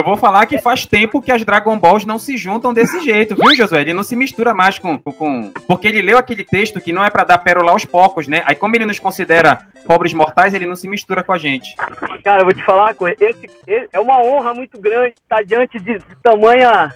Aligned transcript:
eu 0.00 0.04
vou 0.04 0.16
falar 0.16 0.46
que 0.46 0.58
faz 0.58 0.86
tempo 0.86 1.20
que 1.20 1.30
as 1.30 1.44
Dragon 1.44 1.78
Balls 1.78 2.06
não 2.06 2.18
se 2.18 2.36
juntam 2.36 2.72
desse 2.72 3.00
jeito, 3.00 3.36
viu, 3.36 3.54
Josué? 3.54 3.82
Ele 3.82 3.92
não 3.92 4.02
se 4.02 4.16
mistura 4.16 4.54
mais 4.54 4.78
com. 4.78 4.98
com 4.98 5.52
porque 5.66 5.86
ele 5.88 6.02
leu 6.02 6.18
aquele 6.18 6.42
texto 6.42 6.80
que 6.80 6.92
não 6.92 7.04
é 7.04 7.10
para 7.10 7.24
dar 7.24 7.38
pérola 7.38 7.72
aos 7.72 7.84
poucos, 7.84 8.26
né? 8.26 8.42
Aí, 8.46 8.54
como 8.54 8.74
ele 8.74 8.86
nos 8.86 8.98
considera 8.98 9.60
pobres 9.86 10.14
mortais, 10.14 10.54
ele 10.54 10.66
não 10.66 10.76
se 10.76 10.88
mistura 10.88 11.22
com 11.22 11.32
a 11.32 11.38
gente. 11.38 11.76
Cara, 12.24 12.40
eu 12.40 12.44
vou 12.44 12.54
te 12.54 12.64
falar 12.64 12.84
uma 12.84 12.94
coisa. 12.94 13.16
Esse, 13.20 13.50
esse 13.66 13.88
é 13.92 14.00
uma 14.00 14.22
honra 14.22 14.54
muito 14.54 14.80
grande 14.80 15.14
estar 15.22 15.44
diante 15.44 15.78
de, 15.78 15.98
de 15.98 16.16
tamanha 16.22 16.92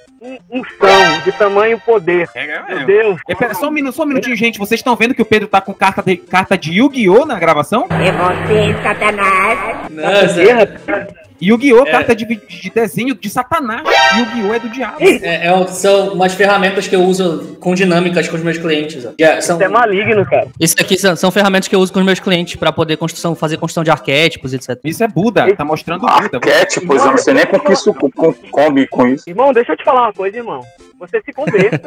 unção, 0.50 1.21
de 1.25 1.32
tamanho 1.32 1.79
poder. 1.80 2.29
É, 2.34 2.45
é 2.45 2.75
Meu 2.75 2.86
Deus. 2.86 3.21
É, 3.29 3.34
pera, 3.34 3.55
só, 3.55 3.68
um 3.68 3.71
minuto, 3.71 3.95
só 3.95 4.05
um 4.05 4.07
minutinho, 4.07 4.36
gente. 4.36 4.59
Vocês 4.59 4.80
estão 4.80 4.96
vendo 4.96 5.14
que 5.14 5.23
o 5.23 5.27
Pedro 5.27 5.48
tá 5.48 5.61
com 5.61 5.75
carta 5.75 6.02
de, 6.02 6.16
carta 6.16 6.57
de 6.57 6.73
Yu-Gi-Oh! 6.73 7.27
na 7.27 7.39
gravação? 7.39 7.86
É 7.91 8.12
você, 8.12 8.82
Satanás. 8.82 9.91
Nossa. 9.91 11.23
Yu-Gi-Oh! 11.45 11.87
É. 11.87 11.91
carta 11.91 12.15
de, 12.15 12.25
de, 12.25 12.71
desenho 12.71 13.15
de 13.15 13.29
Satanás. 13.29 13.83
Yu-Gi-Oh! 14.16 14.55
é 14.55 14.59
do 14.59 14.69
diabo. 14.69 14.97
É, 15.01 15.47
é, 15.47 15.67
são 15.69 16.15
umas 16.15 16.34
ferramentas 16.34 16.89
que 16.89 16.97
eu 16.97 17.03
uso 17.03 17.57
com 17.61 17.75
dinâmicas 17.75 18.29
com 18.29 18.37
os 18.37 18.43
meus 18.43 18.59
clientes. 18.59 19.07
É, 19.19 19.41
são... 19.41 19.57
Isso 19.57 19.65
é 19.65 19.69
maligno, 19.69 20.25
cara. 20.25 20.48
Isso 20.59 20.75
aqui 20.79 20.97
são, 20.98 21.15
são, 21.17 21.30
ferramentas 21.30 21.69
que 21.69 21.75
eu 21.75 21.80
uso 21.80 21.93
com 21.93 21.98
os 21.98 22.05
meus 22.05 22.20
clientes 22.20 22.57
para 22.57 22.73
poder 22.73 22.97
construção, 22.97 23.34
fazer 23.34 23.57
construção 23.59 23.84
de 23.84 23.91
arquétipos, 23.91 24.55
etc. 24.55 24.79
Isso 24.84 25.03
é 25.05 25.09
Buda, 25.09 25.55
tá 25.55 25.65
mostrando 25.65 26.01
Buda. 26.01 26.12
Arquétipos, 26.12 27.05
eu 27.05 27.11
não 27.11 27.19
sei 27.19 27.34
nem 27.34 27.47
com 27.47 27.59
que 27.59 27.73
isso 27.73 27.95
come 28.51 28.87
com 28.87 29.06
isso. 29.06 29.29
Irmão, 29.29 29.53
deixa 29.53 29.73
eu 29.73 29.77
te 29.77 29.84
falar 29.84 30.03
uma 30.03 30.12
coisa, 30.12 30.37
irmão. 30.37 30.62
Você 30.98 31.20
se 31.23 31.33
conversa. 31.33 31.81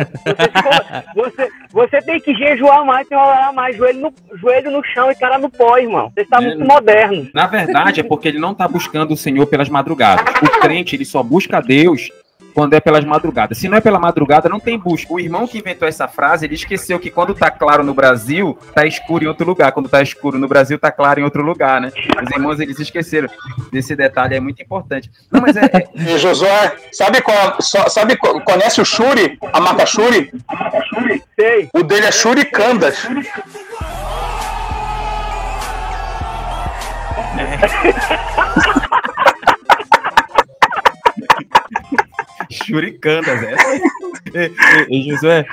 Você, 1.16 1.32
você, 1.32 1.50
você, 1.72 2.02
tem 2.02 2.20
que 2.20 2.34
jejuar 2.36 2.86
mais, 2.86 3.10
enrolar 3.10 3.54
mais, 3.54 3.76
joelho 3.76 4.00
no, 4.00 4.14
joelho 4.38 4.72
no 4.72 4.84
chão 4.84 5.10
e 5.10 5.16
cara 5.16 5.38
no 5.38 5.50
pó, 5.50 5.78
irmão. 5.78 6.12
Você 6.14 6.22
está 6.22 6.38
é, 6.38 6.42
muito 6.42 6.66
moderno. 6.66 7.28
Na 7.34 7.48
verdade, 7.48 8.02
é 8.02 8.04
porque 8.04 8.28
ele 8.28 8.40
não 8.40 8.52
está 8.52 8.68
buscando 8.68 9.14
o 9.14 9.18
Senhor 9.18 9.47
pelas 9.48 9.70
madrugadas. 9.70 10.26
O 10.42 10.60
crente, 10.60 10.96
ele 10.96 11.06
só 11.06 11.24
busca 11.24 11.62
Deus 11.62 12.10
quando 12.58 12.74
é 12.74 12.80
pelas 12.80 13.06
madrugadas. 13.06 13.60
Se 13.60 13.70
não 13.70 13.78
é 13.78 13.82
pela 13.82 14.00
madrugada, 14.00 14.50
não 14.50 14.60
tem 14.60 14.80
busca. 14.80 15.14
O 15.14 15.20
irmão 15.20 15.48
que 15.48 15.60
inventou 15.60 15.88
essa 15.88 16.08
frase, 16.08 16.44
ele 16.44 16.56
esqueceu 16.56 17.00
que 17.00 17.12
quando 17.12 17.36
tá 17.36 17.52
claro 17.52 17.84
no 17.84 17.94
Brasil, 17.94 18.58
tá 18.74 18.84
escuro 18.84 19.24
em 19.24 19.28
outro 19.28 19.46
lugar. 19.46 19.72
Quando 19.72 19.88
tá 19.88 20.02
escuro 20.02 20.40
no 20.40 20.48
Brasil, 20.48 20.80
tá 20.80 20.92
claro 20.92 21.20
em 21.20 21.24
outro 21.24 21.44
lugar, 21.44 21.80
né? 21.80 21.92
Os 21.96 22.32
irmãos, 22.32 22.60
eles 22.60 22.80
esqueceram 22.80 23.30
desse 23.72 23.96
detalhe, 23.96 24.34
é 24.34 24.40
muito 24.40 24.60
importante. 24.60 25.12
Não, 25.32 25.40
mas 25.40 25.56
é... 25.56 25.66
é... 25.66 25.88
E 26.16 26.18
Josué, 26.18 26.76
sabe 26.92 27.22
qual, 27.22 27.62
sabe, 27.62 28.18
conhece 28.18 28.82
o 28.82 28.86
Shuri? 28.86 29.38
A 29.54 29.62
marca 29.62 29.86
Shuri? 29.86 30.32
Sei. 31.40 31.70
O 31.76 31.84
dele 31.84 32.08
é 32.08 32.12
Shuri 32.12 32.44
Candas. 32.44 33.08
Shurikandas, 42.68 43.42
é. 43.44 43.56
e, 44.36 44.52
e, 44.90 45.08
e, 45.08 45.10
Josué, 45.12 45.46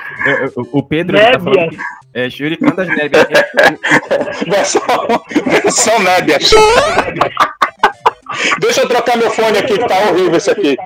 o 0.56 0.82
Pedro 0.82 1.16
tá 1.16 1.38
falando 1.38 1.70
que, 1.70 1.78
é 2.12 2.28
Shurikandas 2.28 2.88
Nébias. 2.88 3.26
versão, 4.48 4.82
versão 5.46 5.98
Nébias. 6.00 6.50
Deixa 8.60 8.80
eu 8.80 8.88
trocar 8.88 9.16
meu 9.16 9.30
fone 9.30 9.58
aqui, 9.58 9.78
que 9.78 9.86
tá 9.86 9.96
horrível 10.10 10.36
esse 10.36 10.50
aqui. 10.50 10.76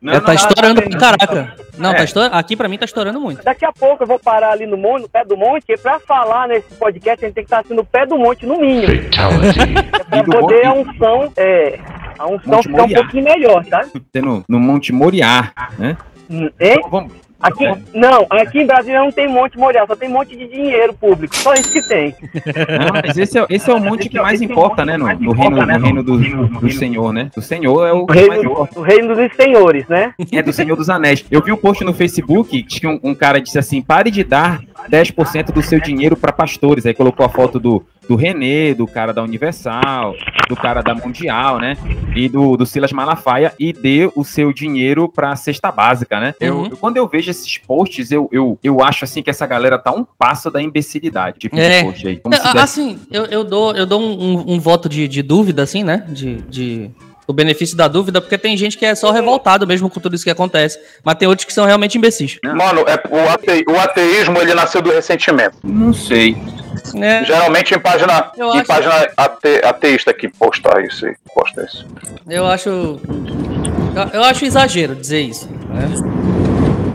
Não, 0.00 0.14
é, 0.14 0.20
tá 0.20 0.34
estourando 0.34 0.82
pra 0.82 0.98
caraca. 0.98 1.54
Não, 1.76 1.90
tá 1.90 1.96
é. 1.96 1.98
tá 1.98 2.04
estourando, 2.04 2.36
aqui 2.36 2.56
pra 2.56 2.68
mim 2.68 2.78
tá 2.78 2.84
estourando 2.84 3.20
muito. 3.20 3.42
Daqui 3.42 3.64
a 3.64 3.72
pouco 3.72 4.02
eu 4.02 4.06
vou 4.06 4.18
parar 4.18 4.52
ali 4.52 4.66
no, 4.66 4.76
monte, 4.76 5.02
no 5.02 5.08
pé 5.08 5.24
do 5.24 5.36
monte, 5.36 5.64
e 5.68 5.76
pra 5.76 5.98
falar 6.00 6.48
nesse 6.48 6.74
podcast, 6.74 7.24
a 7.24 7.28
gente 7.28 7.34
tem 7.34 7.44
que 7.44 7.48
estar 7.48 7.60
assim 7.60 7.74
no 7.74 7.84
pé 7.84 8.06
do 8.06 8.16
monte, 8.16 8.46
no 8.46 8.58
mínimo. 8.58 8.92
é 10.10 10.22
pra 10.22 10.40
poder 10.40 10.66
a 10.66 10.72
unção, 10.72 11.32
é, 11.36 11.78
a 12.18 12.26
unção 12.26 12.62
ficar 12.62 12.82
um 12.84 12.88
pouquinho 12.88 13.24
melhor, 13.24 13.64
tá? 13.66 13.86
No, 14.14 14.44
no 14.48 14.58
Monte 14.58 14.92
Moriá, 14.92 15.52
né? 15.78 15.96
Hum, 16.30 16.50
hein? 16.60 16.76
Então, 16.78 16.90
vamos, 16.90 17.12
Aqui, 17.40 17.64
não, 17.94 18.26
aqui 18.30 18.58
em 18.58 18.66
Brasília 18.66 18.98
não 18.98 19.12
tem 19.12 19.28
monte 19.28 19.56
Moriá, 19.56 19.86
só 19.86 19.94
tem 19.94 20.08
monte 20.08 20.36
de 20.36 20.48
dinheiro 20.48 20.92
público, 20.92 21.36
só 21.36 21.54
isso 21.54 21.72
que 21.72 21.80
tem. 21.86 22.12
Não, 22.34 23.00
mas 23.04 23.16
esse 23.16 23.38
é, 23.38 23.46
esse 23.48 23.70
é 23.70 23.74
o 23.74 23.78
monte 23.78 24.08
que 24.08 24.20
mais 24.20 24.42
importa, 24.42 24.84
né, 24.84 24.96
no, 24.96 25.06
no 25.06 25.32
reino, 25.32 25.56
no 25.56 25.78
reino 25.78 26.02
do, 26.02 26.18
do 26.18 26.70
Senhor, 26.72 27.12
né? 27.12 27.30
Do 27.32 27.40
Senhor 27.40 27.86
é 27.86 27.92
o, 27.92 28.02
o 28.02 28.06
reino, 28.06 28.68
o 28.74 28.80
reino 28.80 29.14
dos 29.14 29.36
senhores, 29.36 29.86
né? 29.86 30.12
É, 30.32 30.42
do 30.42 30.52
Senhor 30.52 30.76
dos 30.76 30.90
Anéis. 30.90 31.24
Eu 31.30 31.40
vi 31.40 31.52
um 31.52 31.56
post 31.56 31.84
no 31.84 31.94
Facebook, 31.94 32.60
tinha 32.64 32.90
um, 32.90 32.98
um 33.04 33.14
cara 33.14 33.40
disse 33.40 33.58
assim, 33.58 33.80
pare 33.80 34.10
de 34.10 34.24
dar 34.24 34.60
10% 34.90 35.52
do 35.52 35.62
seu 35.62 35.80
dinheiro 35.80 36.16
para 36.16 36.32
pastores, 36.32 36.86
aí 36.86 36.94
colocou 36.94 37.24
a 37.24 37.28
foto 37.28 37.58
do 37.58 37.84
do 38.08 38.16
René, 38.16 38.72
do 38.72 38.86
cara 38.86 39.12
da 39.12 39.22
Universal, 39.22 40.14
do 40.48 40.56
cara 40.56 40.80
da 40.80 40.94
Mundial, 40.94 41.58
né? 41.60 41.76
E 42.16 42.26
do, 42.26 42.56
do 42.56 42.64
Silas 42.64 42.90
Malafaia 42.90 43.52
e 43.58 43.70
dê 43.70 44.10
o 44.16 44.24
seu 44.24 44.50
dinheiro 44.50 45.08
pra 45.08 45.36
cesta 45.36 45.70
básica, 45.70 46.18
né? 46.18 46.34
Uhum. 46.40 46.66
Eu, 46.66 46.76
quando 46.78 46.96
eu 46.96 47.06
vejo 47.06 47.30
esses 47.30 47.58
posts, 47.58 48.10
eu, 48.10 48.26
eu, 48.32 48.58
eu 48.64 48.82
acho 48.82 49.04
assim 49.04 49.22
que 49.22 49.28
essa 49.28 49.46
galera 49.46 49.78
tá 49.78 49.92
um 49.92 50.06
passo 50.18 50.50
da 50.50 50.62
imbecilidade. 50.62 51.38
Tipo, 51.38 51.58
é. 51.58 51.84
post 51.84 52.08
aí. 52.08 52.20
É, 52.32 52.58
assim, 52.58 52.98
eu, 53.10 53.26
eu 53.26 53.44
dou, 53.44 53.76
eu 53.76 53.84
dou 53.84 54.00
um, 54.00 54.12
um, 54.12 54.54
um 54.54 54.60
voto 54.60 54.88
de, 54.88 55.06
de 55.06 55.22
dúvida, 55.22 55.62
assim, 55.62 55.84
né? 55.84 56.06
De, 56.08 56.36
de 56.48 56.90
o 57.28 57.32
benefício 57.32 57.76
da 57.76 57.86
dúvida, 57.86 58.22
porque 58.22 58.38
tem 58.38 58.56
gente 58.56 58.78
que 58.78 58.86
é 58.86 58.94
só 58.94 59.12
revoltado 59.12 59.66
mesmo 59.66 59.90
com 59.90 60.00
tudo 60.00 60.16
isso 60.16 60.24
que 60.24 60.30
acontece, 60.30 60.80
mas 61.04 61.14
tem 61.16 61.28
outros 61.28 61.44
que 61.44 61.52
são 61.52 61.66
realmente 61.66 61.98
imbecis. 61.98 62.38
Mano, 62.42 62.86
é, 62.88 62.94
o, 63.10 63.28
ate, 63.28 63.64
o 63.68 63.78
ateísmo 63.78 64.40
ele 64.40 64.54
nasceu 64.54 64.80
do 64.80 64.90
ressentimento. 64.90 65.58
Não 65.62 65.92
sei. 65.92 66.34
É. 66.96 67.22
Geralmente 67.24 67.74
em 67.74 67.78
página, 67.78 68.32
eu 68.34 68.46
em 68.54 68.58
acho... 68.60 68.66
página 68.66 69.08
ate, 69.14 69.60
ateísta 69.62 70.14
que 70.14 70.26
posta 70.28 70.80
isso, 70.80 71.06
posta 71.34 71.64
isso. 71.64 71.86
Eu 72.26 72.46
acho. 72.46 72.70
Eu, 72.70 73.00
eu 74.14 74.24
acho 74.24 74.46
exagero 74.46 74.94
dizer 74.94 75.20
isso. 75.20 75.50
Né? 75.52 75.86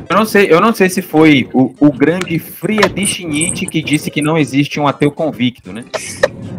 Eu 0.10 0.18
não 0.18 0.26
sei, 0.26 0.52
eu 0.52 0.60
não 0.60 0.74
sei 0.74 0.90
se 0.90 1.02
foi 1.02 1.48
o, 1.54 1.74
o 1.80 1.92
grande 1.92 2.40
Friedrich 2.40 3.24
Nietzsche 3.26 3.68
que 3.68 3.82
disse 3.84 4.10
que 4.10 4.22
não 4.22 4.38
existe 4.38 4.80
um 4.80 4.88
ateu 4.88 5.12
convicto, 5.12 5.72
né? 5.72 5.86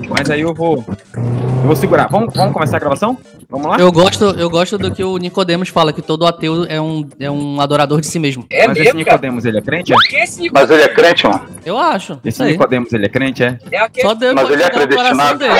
Mas 0.09 0.31
aí 0.31 0.43
eu 0.43 0.55
vou. 0.55 0.85
Eu 1.17 1.67
vou 1.67 1.77
segurar. 1.77 2.09
Vamos, 2.09 2.35
vamos 2.35 2.53
começar 2.53 2.77
a 2.77 2.81
gravação? 2.81 3.19
Vamos 3.49 3.67
lá? 3.67 3.77
Eu 3.79 3.91
gosto, 3.93 4.25
eu 4.25 4.51
gosto 4.51 4.79
do 4.79 4.91
que 4.91 5.03
o 5.03 5.17
Nicodemos 5.17 5.69
fala, 5.69 5.93
que 5.93 6.03
todo 6.03 6.27
ateu 6.27 6.65
é 6.69 6.81
um, 6.81 7.09
é 7.19 7.31
um 7.31 7.61
adorador 7.61 8.01
de 8.01 8.07
si 8.07 8.19
mesmo. 8.19 8.47
É 8.51 8.67
Mas 8.67 8.79
mesmo, 8.79 8.89
esse 8.89 8.97
Nicodemos, 8.97 9.45
ele 9.45 9.59
é 9.59 9.61
crente? 9.61 9.93
É? 9.93 9.97
Mas 10.53 10.71
ele 10.71 10.83
é 10.83 10.89
crente, 10.89 11.27
mano? 11.27 11.47
Eu 11.65 11.79
acho. 11.79 12.19
Esse 12.25 12.45
Nicodemos, 12.45 12.93
ele 12.93 13.07
é 13.07 13.09
crente, 13.09 13.43
é? 13.43 13.59
é 13.71 13.79
aquele... 13.79 14.07
Só 14.07 14.15
Deus 14.15 14.35
Mas 14.35 14.51
ele 14.51 14.63
é 14.63 14.71
predestinado? 14.71 15.39
Dele, 15.39 15.53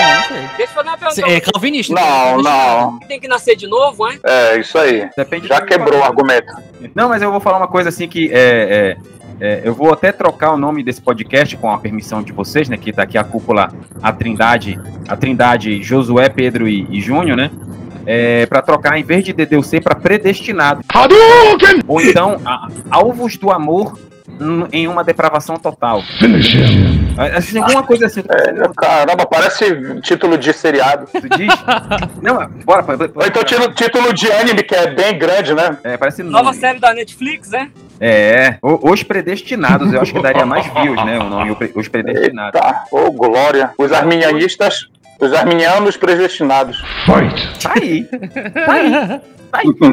não 1.01 1.11
sei. 1.11 1.35
É 1.35 1.39
calvinista. 1.39 1.93
Não, 1.93 2.41
não. 2.41 2.99
Tem 2.99 3.19
que 3.19 3.27
nascer 3.27 3.55
de 3.55 3.67
novo, 3.67 4.09
hein? 4.09 4.19
É, 4.23 4.59
isso 4.59 4.77
aí. 4.77 5.09
Depende 5.15 5.47
Já 5.47 5.61
quebrou 5.61 5.99
o 5.99 6.03
argumento. 6.03 6.53
Não, 6.93 7.09
mas 7.09 7.21
eu 7.21 7.31
vou 7.31 7.39
falar 7.39 7.57
uma 7.57 7.67
coisa 7.67 7.89
assim 7.89 8.07
que 8.07 8.29
é, 8.31 8.37
é 8.37 8.97
é, 9.39 9.61
eu 9.63 9.73
vou 9.73 9.91
até 9.91 10.11
trocar 10.11 10.53
o 10.53 10.57
nome 10.57 10.83
desse 10.83 11.01
podcast 11.01 11.55
com 11.57 11.69
a 11.69 11.77
permissão 11.77 12.23
de 12.23 12.31
vocês, 12.31 12.69
né? 12.69 12.77
Que 12.77 12.93
tá 12.93 13.03
aqui 13.03 13.17
a 13.17 13.23
cúpula, 13.23 13.71
a 14.01 14.11
Trindade, 14.13 14.79
a 15.07 15.15
Trindade 15.15 15.83
Josué, 15.83 16.29
Pedro 16.29 16.67
e, 16.67 16.87
e 16.89 17.01
Júnior, 17.01 17.35
né? 17.35 17.51
É, 18.05 18.45
para 18.45 18.61
trocar 18.61 18.99
em 18.99 19.03
vez 19.03 19.25
de 19.25 19.33
DDC 19.33 19.81
para 19.81 19.95
predestinado. 19.95 20.81
Hadouken! 20.87 21.81
Ou 21.87 22.01
então, 22.01 22.39
a, 22.45 22.67
alvos 22.89 23.35
do 23.37 23.51
amor 23.51 23.97
em 24.71 24.87
uma 24.87 25.03
depravação 25.03 25.57
total. 25.57 26.03
Assim, 27.35 27.59
alguma 27.59 27.83
coisa 27.83 28.07
assim. 28.07 28.21
É, 28.21 28.67
caramba, 28.75 29.25
parece 29.25 30.01
título 30.01 30.37
de 30.37 30.51
seriado. 30.53 31.07
Tu 31.11 31.29
diz? 31.37 31.53
Não, 32.21 32.35
bora. 32.65 32.81
bora, 32.81 33.07
bora 33.07 33.27
então 33.27 33.43
título, 33.43 33.73
título 33.73 34.13
de 34.13 34.31
anime, 34.31 34.63
que 34.63 34.75
é 34.75 34.87
bem 34.91 35.17
grande, 35.17 35.53
né? 35.53 35.77
É, 35.83 35.97
parece 35.97 36.23
Nova 36.23 36.45
nome. 36.45 36.57
série 36.57 36.79
da 36.79 36.93
Netflix, 36.93 37.49
né? 37.49 37.69
É, 37.99 38.57
Os 38.61 39.03
Predestinados, 39.03 39.93
eu 39.93 40.01
acho 40.01 40.13
que 40.13 40.21
daria 40.21 40.45
mais 40.45 40.65
views, 40.67 41.03
né? 41.05 41.17
O 41.19 41.29
nome 41.29 41.55
Os 41.73 41.87
Predestinados. 41.87 42.59
Tá, 42.59 42.85
ô 42.91 43.05
oh, 43.05 43.11
glória. 43.11 43.71
Os 43.77 43.91
arminianistas, 43.91 44.89
os 45.19 45.33
arminianos 45.33 45.97
predestinados. 45.97 46.81
Fight. 47.05 47.59
Tá 47.61 47.73
aí. 47.75 48.03
Tá 48.03 48.73
aí. 48.73 48.91
Tá 48.91 49.11
aí. 49.11 49.21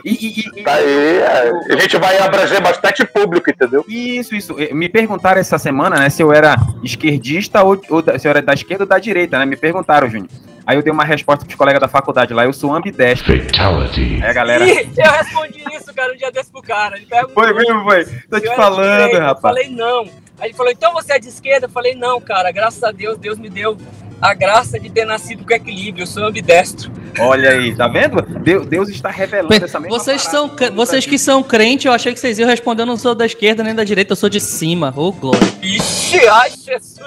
E, 0.04 0.10
e, 0.10 0.40
e, 0.40 0.62
tá 0.64 0.74
aí. 0.74 1.18
É. 1.18 1.52
A 1.70 1.76
gente 1.76 1.96
vai 1.96 2.18
abranger 2.18 2.60
bastante 2.60 3.04
público, 3.06 3.48
entendeu? 3.48 3.84
Isso, 3.86 4.34
isso. 4.34 4.56
Me 4.72 4.88
perguntaram 4.88 5.40
essa 5.40 5.56
semana, 5.56 6.00
né, 6.00 6.10
se 6.10 6.20
eu 6.20 6.32
era 6.32 6.56
esquerdista 6.82 7.62
ou, 7.62 7.80
ou 7.88 8.02
se 8.18 8.26
eu 8.26 8.30
era 8.30 8.42
da 8.42 8.54
esquerda 8.54 8.82
ou 8.82 8.88
da 8.88 8.98
direita, 8.98 9.38
né? 9.38 9.46
Me 9.46 9.54
perguntaram, 9.54 10.10
Júnior. 10.10 10.28
Aí 10.66 10.76
eu 10.76 10.82
dei 10.82 10.92
uma 10.92 11.04
resposta 11.04 11.44
pros 11.44 11.56
colegas 11.56 11.80
da 11.80 11.88
faculdade 11.88 12.32
lá, 12.32 12.44
eu 12.44 12.52
sou 12.52 12.74
ambidestro. 12.74 13.40
Fatality. 13.44 14.20
É, 14.22 14.32
galera. 14.32 14.64
Ih, 14.64 14.90
eu 14.96 15.12
respondi 15.12 15.64
isso, 15.74 15.92
cara, 15.94 16.12
um 16.12 16.16
dia 16.16 16.30
desse 16.32 16.50
pro 16.50 16.62
cara. 16.62 16.96
Ele 16.96 17.06
foi 17.32 17.52
mesmo, 17.52 17.82
foi. 17.84 18.04
Tô 18.30 18.40
te 18.40 18.54
falando, 18.54 19.18
rapaz. 19.18 19.34
Eu 19.34 19.40
falei 19.40 19.70
não. 19.70 20.08
Aí 20.38 20.48
ele 20.48 20.54
falou, 20.54 20.72
então 20.72 20.92
você 20.92 21.12
é 21.12 21.18
de 21.18 21.28
esquerda? 21.28 21.66
Eu 21.66 21.70
falei, 21.70 21.94
não, 21.94 22.20
cara, 22.20 22.50
graças 22.50 22.82
a 22.82 22.90
Deus, 22.90 23.18
Deus 23.18 23.38
me 23.38 23.48
deu 23.48 23.76
a 24.22 24.34
graça 24.34 24.78
de 24.78 24.88
ter 24.88 25.04
nascido 25.04 25.44
com 25.44 25.52
equilíbrio, 25.52 26.04
eu 26.04 26.06
sou 26.06 26.24
ambidestro. 26.24 26.92
Olha 27.18 27.50
aí, 27.50 27.74
tá 27.74 27.88
vendo? 27.88 28.22
Deus, 28.22 28.66
Deus 28.66 28.88
está 28.88 29.10
revelando 29.10 29.52
essa 29.52 29.80
mesma 29.80 29.98
Vocês 29.98 30.22
são 30.22 30.50
vocês 30.74 31.04
que 31.04 31.18
são 31.18 31.42
crentes, 31.42 31.86
eu 31.86 31.92
achei 31.92 32.14
que 32.14 32.20
vocês 32.20 32.38
iam 32.38 32.48
responder, 32.48 32.82
eu 32.82 32.86
não 32.86 32.96
sou 32.96 33.16
da 33.16 33.26
esquerda 33.26 33.64
nem 33.64 33.74
da 33.74 33.82
direita, 33.82 34.12
eu 34.12 34.16
sou 34.16 34.28
de 34.28 34.40
cima. 34.40 34.94
Ô, 34.96 35.08
oh, 35.08 35.12
glória. 35.12 35.40
Ixi, 35.60 36.20
ai, 36.28 36.50
Jesus. 36.50 37.00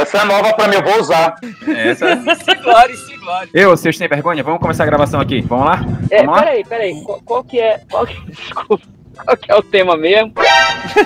Essa 0.00 0.18
é 0.18 0.24
nova 0.24 0.54
pra 0.54 0.68
mim, 0.68 0.76
eu 0.76 0.84
vou 0.84 1.00
usar. 1.00 1.36
Essa... 1.66 2.12
Ixi, 2.14 2.62
glória, 2.62 2.92
ixi, 2.94 3.50
Eu, 3.52 3.70
vocês 3.70 3.98
têm 3.98 4.06
vergonha? 4.06 4.44
Vamos 4.44 4.60
começar 4.60 4.84
a 4.84 4.86
gravação 4.86 5.20
aqui. 5.20 5.40
Vamos 5.40 5.66
lá? 5.66 5.84
É, 6.10 6.18
Vamos 6.18 6.36
lá? 6.36 6.42
peraí, 6.44 6.64
peraí. 6.64 7.02
Qual, 7.02 7.20
qual 7.22 7.44
que 7.44 7.58
é. 7.58 7.80
Qual 7.90 8.06
que, 8.06 8.14
desculpa. 8.30 8.96
Qual 9.24 9.36
que 9.36 9.50
é 9.50 9.54
o 9.56 9.62
tema 9.62 9.96
mesmo? 9.96 10.32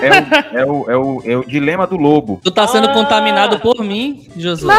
É 0.01 0.09
o, 0.09 0.59
é 0.59 0.65
o, 0.65 0.91
é 0.91 0.97
o, 0.97 1.21
é 1.25 1.37
o 1.37 1.43
dilema 1.45 1.87
do 1.87 1.97
lobo. 1.97 2.39
Tu 2.43 2.51
tá 2.51 2.67
sendo 2.67 2.89
Ah. 2.89 2.93
contaminado 2.93 3.59
por 3.59 3.83
mim, 3.83 4.27
Josué. 4.37 4.73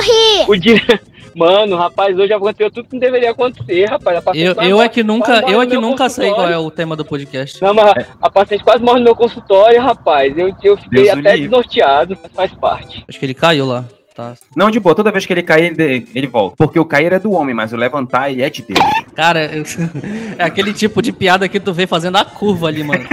O 0.46 0.56
dia... 0.56 0.80
Mano, 1.34 1.76
rapaz, 1.76 2.14
hoje 2.18 2.30
aconteceu 2.30 2.70
tudo 2.70 2.86
que 2.88 2.92
não 2.92 3.00
deveria 3.00 3.30
acontecer, 3.30 3.86
rapaz. 3.86 4.22
Eu, 4.34 4.52
eu 4.62 4.82
é 4.82 4.88
que 4.88 5.02
nunca, 5.02 5.42
eu 5.50 5.62
é 5.62 5.66
que 5.66 5.78
nunca 5.78 6.06
sei 6.10 6.30
qual 6.30 6.46
é 6.46 6.58
o 6.58 6.70
tema 6.70 6.94
do 6.94 7.06
podcast. 7.06 7.62
Não, 7.62 7.72
mas 7.72 8.06
a 8.20 8.30
paciente 8.30 8.62
quase 8.62 8.82
morre 8.84 8.98
no 8.98 9.04
meu 9.04 9.16
consultório, 9.16 9.80
rapaz. 9.80 10.36
Eu, 10.36 10.54
eu 10.62 10.76
fiquei 10.76 11.04
Deus 11.04 11.18
até 11.18 11.38
desnorteado, 11.38 12.18
mas 12.22 12.32
faz 12.32 12.52
parte. 12.52 13.02
Acho 13.08 13.18
que 13.18 13.24
ele 13.24 13.32
caiu 13.32 13.64
lá. 13.64 13.84
Tá. 14.14 14.34
Não, 14.54 14.70
de 14.70 14.78
boa, 14.78 14.94
toda 14.94 15.10
vez 15.10 15.24
que 15.24 15.32
ele 15.32 15.42
cair, 15.42 15.72
ele, 15.78 16.06
ele 16.14 16.26
volta. 16.26 16.54
Porque 16.56 16.78
o 16.78 16.84
cair 16.84 17.12
é 17.12 17.18
do 17.18 17.32
homem, 17.32 17.54
mas 17.54 17.72
o 17.72 17.76
levantar 17.76 18.30
ele 18.30 18.42
é 18.42 18.50
de 18.50 18.62
Deus. 18.62 18.78
Cara, 19.14 19.46
eu- 19.46 19.64
é 20.38 20.44
aquele 20.44 20.72
tipo 20.74 21.00
de 21.00 21.12
piada 21.12 21.48
que 21.48 21.58
tu 21.58 21.72
vê 21.72 21.86
fazendo 21.86 22.16
a 22.18 22.24
curva 22.24 22.68
ali, 22.68 22.84
mano. 22.84 23.04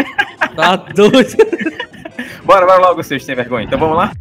Tá 0.56 0.76
doido. 0.76 1.38
Bora, 2.44 2.66
bora 2.66 2.80
logo, 2.82 3.04
vocês 3.04 3.24
têm 3.26 3.36
vergonha. 3.36 3.66
Então 3.66 3.78
vamos 3.78 3.96
lá? 3.96 4.12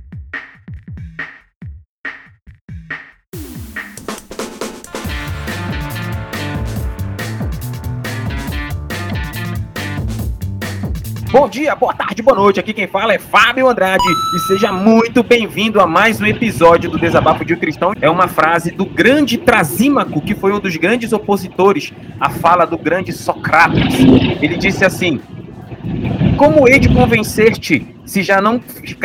Bom 11.38 11.48
dia, 11.48 11.72
boa 11.76 11.94
tarde, 11.94 12.20
boa 12.20 12.36
noite. 12.36 12.58
Aqui 12.58 12.72
quem 12.72 12.88
fala 12.88 13.14
é 13.14 13.18
Fábio 13.20 13.68
Andrade 13.68 14.02
e 14.34 14.40
seja 14.40 14.72
muito 14.72 15.22
bem-vindo 15.22 15.80
a 15.80 15.86
mais 15.86 16.20
um 16.20 16.26
episódio 16.26 16.90
do 16.90 16.98
Desabafo 16.98 17.44
de 17.44 17.54
um 17.54 17.56
Cristão. 17.56 17.92
É 18.00 18.10
uma 18.10 18.26
frase 18.26 18.72
do 18.72 18.84
grande 18.84 19.38
Trasímaco, 19.38 20.20
que 20.20 20.34
foi 20.34 20.52
um 20.52 20.58
dos 20.58 20.74
grandes 20.74 21.12
opositores 21.12 21.92
à 22.18 22.28
fala 22.28 22.64
do 22.64 22.76
grande 22.76 23.12
Socrates. 23.12 24.00
Ele 24.42 24.56
disse 24.56 24.84
assim: 24.84 25.20
como 26.36 26.66
hei 26.66 26.80
de 26.80 26.88
convencer-te 26.88 27.86
se 28.04 28.20
já 28.24 28.40
não 28.40 28.60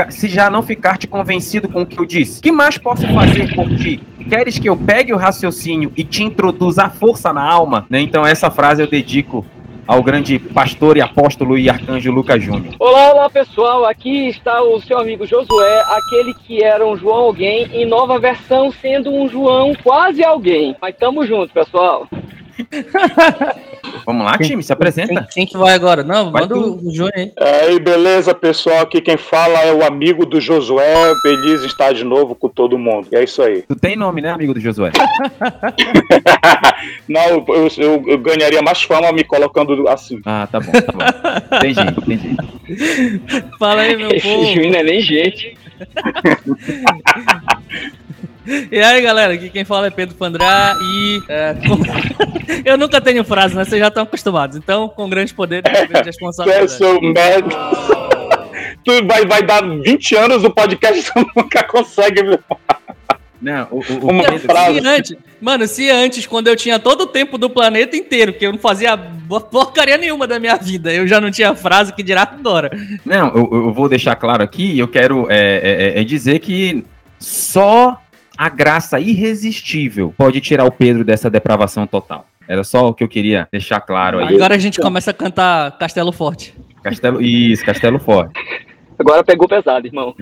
se 0.09 0.27
já 0.27 0.50
não 0.50 0.63
ficar-te 0.63 1.06
convencido 1.06 1.69
com 1.69 1.83
o 1.83 1.85
que 1.85 2.00
eu 2.00 2.06
disse? 2.06 2.41
Que 2.41 2.51
mais 2.51 2.80
posso 2.80 3.07
fazer 3.13 3.53
por 3.53 3.69
ti? 3.77 4.01
Queres 4.27 4.57
que 4.57 4.68
eu 4.68 4.75
pegue 4.75 5.13
o 5.13 5.18
raciocínio 5.18 5.91
e 5.95 6.03
te 6.03 6.24
introduza 6.24 6.85
a 6.85 6.89
força 6.89 7.31
na 7.31 7.44
alma? 7.44 7.85
Né? 7.91 8.01
Então 8.01 8.25
essa 8.25 8.50
frase 8.50 8.81
eu 8.81 8.88
dedico 8.88 9.45
ao 9.88 10.01
grande 10.01 10.39
pastor 10.39 10.97
e 10.97 11.01
apóstolo 11.01 11.57
e 11.57 11.69
arcanjo 11.69 12.12
Lucas 12.12 12.41
Júnior. 12.44 12.75
Olá, 12.80 13.13
olá 13.13 13.30
pessoal, 13.30 13.85
aqui 13.85 14.27
está 14.30 14.62
o 14.62 14.81
seu 14.81 14.97
amigo 14.97 15.25
Josué, 15.25 15.83
aquele 15.89 16.33
que 16.33 16.63
era 16.63 16.85
um 16.85 16.95
João 16.95 17.18
alguém, 17.18 17.69
em 17.74 17.85
nova 17.85 18.19
versão, 18.19 18.71
sendo 18.71 19.12
um 19.12 19.27
João 19.27 19.74
quase 19.83 20.24
alguém. 20.24 20.75
Mas 20.81 20.95
tamo 20.95 21.25
junto, 21.25 21.53
pessoal. 21.53 22.07
Vamos 24.06 24.25
lá, 24.25 24.38
time, 24.38 24.62
se 24.63 24.68
Quem, 24.68 24.74
apresenta. 24.74 25.28
quem 25.34 25.45
que 25.45 25.57
vai 25.57 25.74
agora? 25.74 26.04
Não, 26.04 26.31
Vai 26.31 26.42
manda 26.44 26.56
tu. 26.56 26.80
o 26.84 26.92
Júnior 26.94 27.12
aí. 27.16 27.31
É, 27.38 27.74
e 27.74 27.80
beleza, 27.80 28.34
pessoal. 28.34 28.80
Aqui 28.81 29.01
quem 29.01 29.18
fala 29.18 29.60
é 29.60 29.74
o 29.74 29.84
amigo 29.86 30.25
do 30.25 30.40
Josué. 30.42 31.13
Feliz 31.22 31.63
estar 31.63 31.94
de 31.94 32.04
novo 32.04 32.36
com 32.36 32.50
todo 32.50 32.78
mundo. 32.78 33.07
E 33.12 33.16
é 33.16 33.24
isso 33.24 33.42
aí. 33.42 33.62
Tu 33.63 33.75
tem 33.75 33.95
nome, 33.95 34.22
né, 34.22 34.31
amigo 34.31 34.54
do 34.54 34.60
Josué? 34.60 34.92
Não, 37.07 37.22
eu, 37.48 37.68
eu- 37.78 38.04
eu 38.07 38.18
ganharia 38.18 38.62
mais 38.62 38.81
fama 38.84 39.12
me 39.12 39.24
colocando 39.24 39.88
assim. 39.88 40.22
Ah, 40.25 40.48
tá 40.51 40.60
bom, 40.60 40.72
tá 40.72 40.92
bom. 40.92 41.57
Entendi, 41.57 41.81
entendi. 41.81 42.36
Fala 43.60 43.81
aí, 43.81 43.95
meu 43.95 44.10
Esse 44.13 44.28
povo. 44.28 44.45
Júnior 44.45 44.72
não 44.72 44.80
é 44.80 44.84
nem 44.84 45.01
gente. 45.01 45.57
E 48.72 48.80
aí, 48.80 49.01
galera, 49.01 49.34
aqui 49.34 49.50
quem 49.50 49.63
fala 49.63 49.88
é 49.88 49.90
Pedro 49.90 50.16
Pandrá 50.16 50.75
e. 50.81 51.22
é, 51.30 51.54
com- 51.68 51.80
Eu 52.66 52.78
nunca 52.78 53.00
tenho 53.01 53.24
frase, 53.24 53.56
né? 53.56 53.63
Vocês 53.66 53.80
já 53.80 53.88
estão 53.88 54.04
acostumados. 54.04 54.57
Então, 54.57 54.88
com 54.90 55.10
grande 55.10 55.34
poder, 55.34 55.62
tem 55.63 55.74
grande 55.74 55.94
é 56.00 56.04
responsabilidade. 56.04 56.72
seu 56.72 57.01
merda. 57.01 57.50
Tu 58.84 59.06
vai, 59.07 59.25
vai 59.25 59.42
dar 59.44 59.62
20 59.63 60.16
anos 60.16 60.42
do 60.42 60.51
podcast 60.51 61.00
e 61.00 61.04
tu 61.12 61.31
nunca 61.36 61.63
consegue. 61.63 62.22
Não, 63.42 63.68
o, 63.72 63.78
o, 63.80 64.12
Uma 64.12 64.24
Pedro- 64.24 64.40
frase. 64.40 64.80
Se 64.81 64.88
antes, 64.88 65.16
mano, 65.42 65.68
se 65.68 65.90
antes, 65.90 66.25
quando 66.28 66.48
eu 66.48 66.56
tinha 66.56 66.80
todo 66.80 67.01
o 67.01 67.07
tempo 67.07 67.38
do 67.38 67.50
planeta 67.50 67.95
inteiro, 67.95 68.34
que 68.34 68.45
eu 68.45 68.51
não 68.51 68.60
fazia 68.60 68.98
porcaria 69.51 69.98
nenhuma 69.98 70.28
da 70.28 70.40
minha 70.40 70.56
vida, 70.57 70.94
eu 70.94 71.07
já 71.07 71.19
não 71.19 71.31
tinha 71.31 71.56
frase 71.56 71.94
que 71.94 72.04
dirá 72.04 72.22
agora. 72.24 72.72
Não, 73.06 73.28
eu, 73.36 73.50
eu 73.51 73.74
vou 73.74 73.90
deixar 73.90 74.16
claro 74.16 74.44
aqui, 74.44 74.78
eu 74.78 74.88
quero 74.88 75.28
é, 75.30 75.94
é, 75.95 76.01
é 76.01 76.04
dizer 76.04 76.40
que 76.40 76.86
só 77.19 78.00
a 78.38 78.50
graça 78.50 79.00
irresistível 79.00 80.13
pode 80.18 80.41
tirar 80.41 80.65
o 80.65 80.71
Pedro 80.71 81.03
dessa 81.03 81.30
depravação 81.30 81.85
total. 81.85 82.25
Era 82.47 82.63
só 82.63 82.89
o 82.89 82.94
que 82.94 83.03
eu 83.03 83.07
queria 83.07 83.47
deixar 83.51 83.80
claro 83.80 84.19
aí. 84.19 84.35
Agora 84.35 84.56
a 84.56 84.57
gente 84.57 84.80
começa 84.80 85.12
a 85.12 85.13
cantar 85.13 85.77
Castelo 85.77 86.12
Forte. 86.12 86.53
Castelo, 86.83 87.21
isso, 87.21 87.65
Castelo 87.65 88.00
Forte. 88.00 88.33
Agora 89.00 89.24
pegou 89.24 89.47
pesado, 89.47 89.88
irmão. 89.88 90.13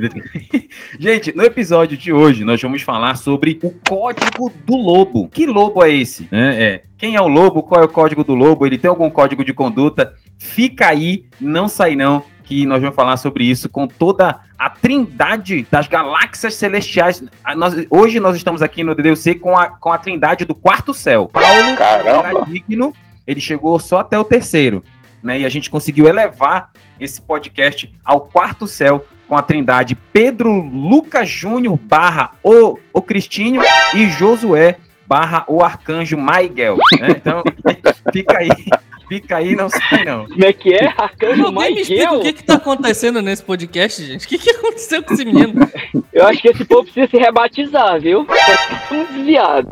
Gente, 1.00 1.36
no 1.36 1.44
episódio 1.44 1.98
de 1.98 2.14
hoje 2.14 2.44
nós 2.44 2.62
vamos 2.62 2.82
falar 2.82 3.16
sobre 3.16 3.60
o 3.62 3.72
código 3.88 4.52
do 4.66 4.76
lobo. 4.76 5.28
Que 5.30 5.46
lobo 5.46 5.84
é 5.84 5.92
esse? 5.92 6.28
né? 6.32 6.64
É, 6.64 6.84
quem 6.98 7.16
é 7.16 7.22
o 7.22 7.28
lobo? 7.28 7.64
Qual 7.64 7.82
é 7.82 7.86
o 7.86 7.90
código 7.90 8.24
do 8.24 8.34
lobo? 8.34 8.66
Ele 8.66 8.78
tem 8.78 8.90
algum 8.90 9.10
código 9.10 9.44
de 9.44 9.54
conduta? 9.54 10.14
Fica 10.40 10.88
aí, 10.88 11.26
não 11.40 11.68
sai 11.68 11.96
não, 11.96 12.24
que 12.52 12.66
nós 12.66 12.82
vamos 12.82 12.98
falar 12.98 13.16
sobre 13.16 13.46
isso 13.46 13.70
com 13.70 13.88
toda 13.88 14.42
a 14.60 14.70
trindade 14.70 15.66
das 15.72 15.88
galáxias 15.88 16.54
celestiais. 16.56 17.24
Nós- 17.56 17.86
hoje 17.90 18.20
nós 18.20 18.36
estamos 18.36 18.62
aqui 18.62 18.84
no 18.84 18.94
DDC 18.94 19.36
com 19.36 19.58
a, 19.58 19.68
com 19.68 19.90
a 19.90 19.98
trindade 19.98 20.44
do 20.44 20.54
quarto 20.54 20.94
céu. 20.94 21.30
Paulo 21.32 21.78
Caramba. 21.78 22.28
era 22.28 22.46
digno, 22.46 22.94
ele 23.26 23.40
chegou 23.40 23.80
só 23.80 24.00
até 24.00 24.20
o 24.20 24.26
terceiro. 24.26 24.84
Né, 25.24 25.40
e 25.42 25.46
a 25.46 25.50
gente 25.50 25.70
conseguiu 25.70 26.08
elevar 26.08 26.72
esse 27.00 27.22
podcast 27.22 27.90
ao 28.04 28.20
quarto 28.22 28.68
céu 28.68 29.06
com 29.30 29.38
a 29.38 29.42
trindade 29.44 29.96
Pedro 30.12 30.52
Lucas 30.52 31.30
Júnior 31.30 31.78
barra 31.78 32.32
o, 32.44 32.78
o 32.92 33.02
Cristinho 33.02 33.62
e 33.94 34.10
Josué 34.10 34.78
barra 35.08 35.46
o 35.48 35.64
Arcanjo 35.64 36.18
Miguel. 36.18 36.76
né? 37.00 37.10
Então, 37.12 37.44
fica 38.12 38.40
aí, 38.40 38.50
fica 39.12 39.36
aí, 39.36 39.58
não 39.58 39.70
sai 39.70 40.06
não. 40.06 40.26
Como 40.32 40.46
é 40.46 40.54
que 40.54 40.74
é? 40.74 40.88
Arcanjo 40.98 41.46
Alguém 41.48 41.76
me 41.76 41.82
explica 41.82 42.14
o 42.14 42.22
que 42.22 42.32
que 42.32 42.44
tá 42.44 42.54
acontecendo 42.54 43.22
nesse 43.22 43.44
podcast, 43.44 44.06
gente? 44.06 44.26
O 44.26 44.30
que 44.30 44.38
que 44.38 44.52
aconteceu 44.52 45.04
com 45.04 45.14
esse 45.14 45.26
menino? 45.26 45.70
Eu 46.14 46.26
acho 46.28 46.42
que 46.42 46.48
esse 46.48 46.64
povo 46.64 46.84
precisa 46.84 47.08
se 47.08 47.18
rebatizar, 47.18 48.00
viu? 48.00 48.24
Tá 48.26 48.86
tudo 48.88 49.14
desviado. 49.14 49.70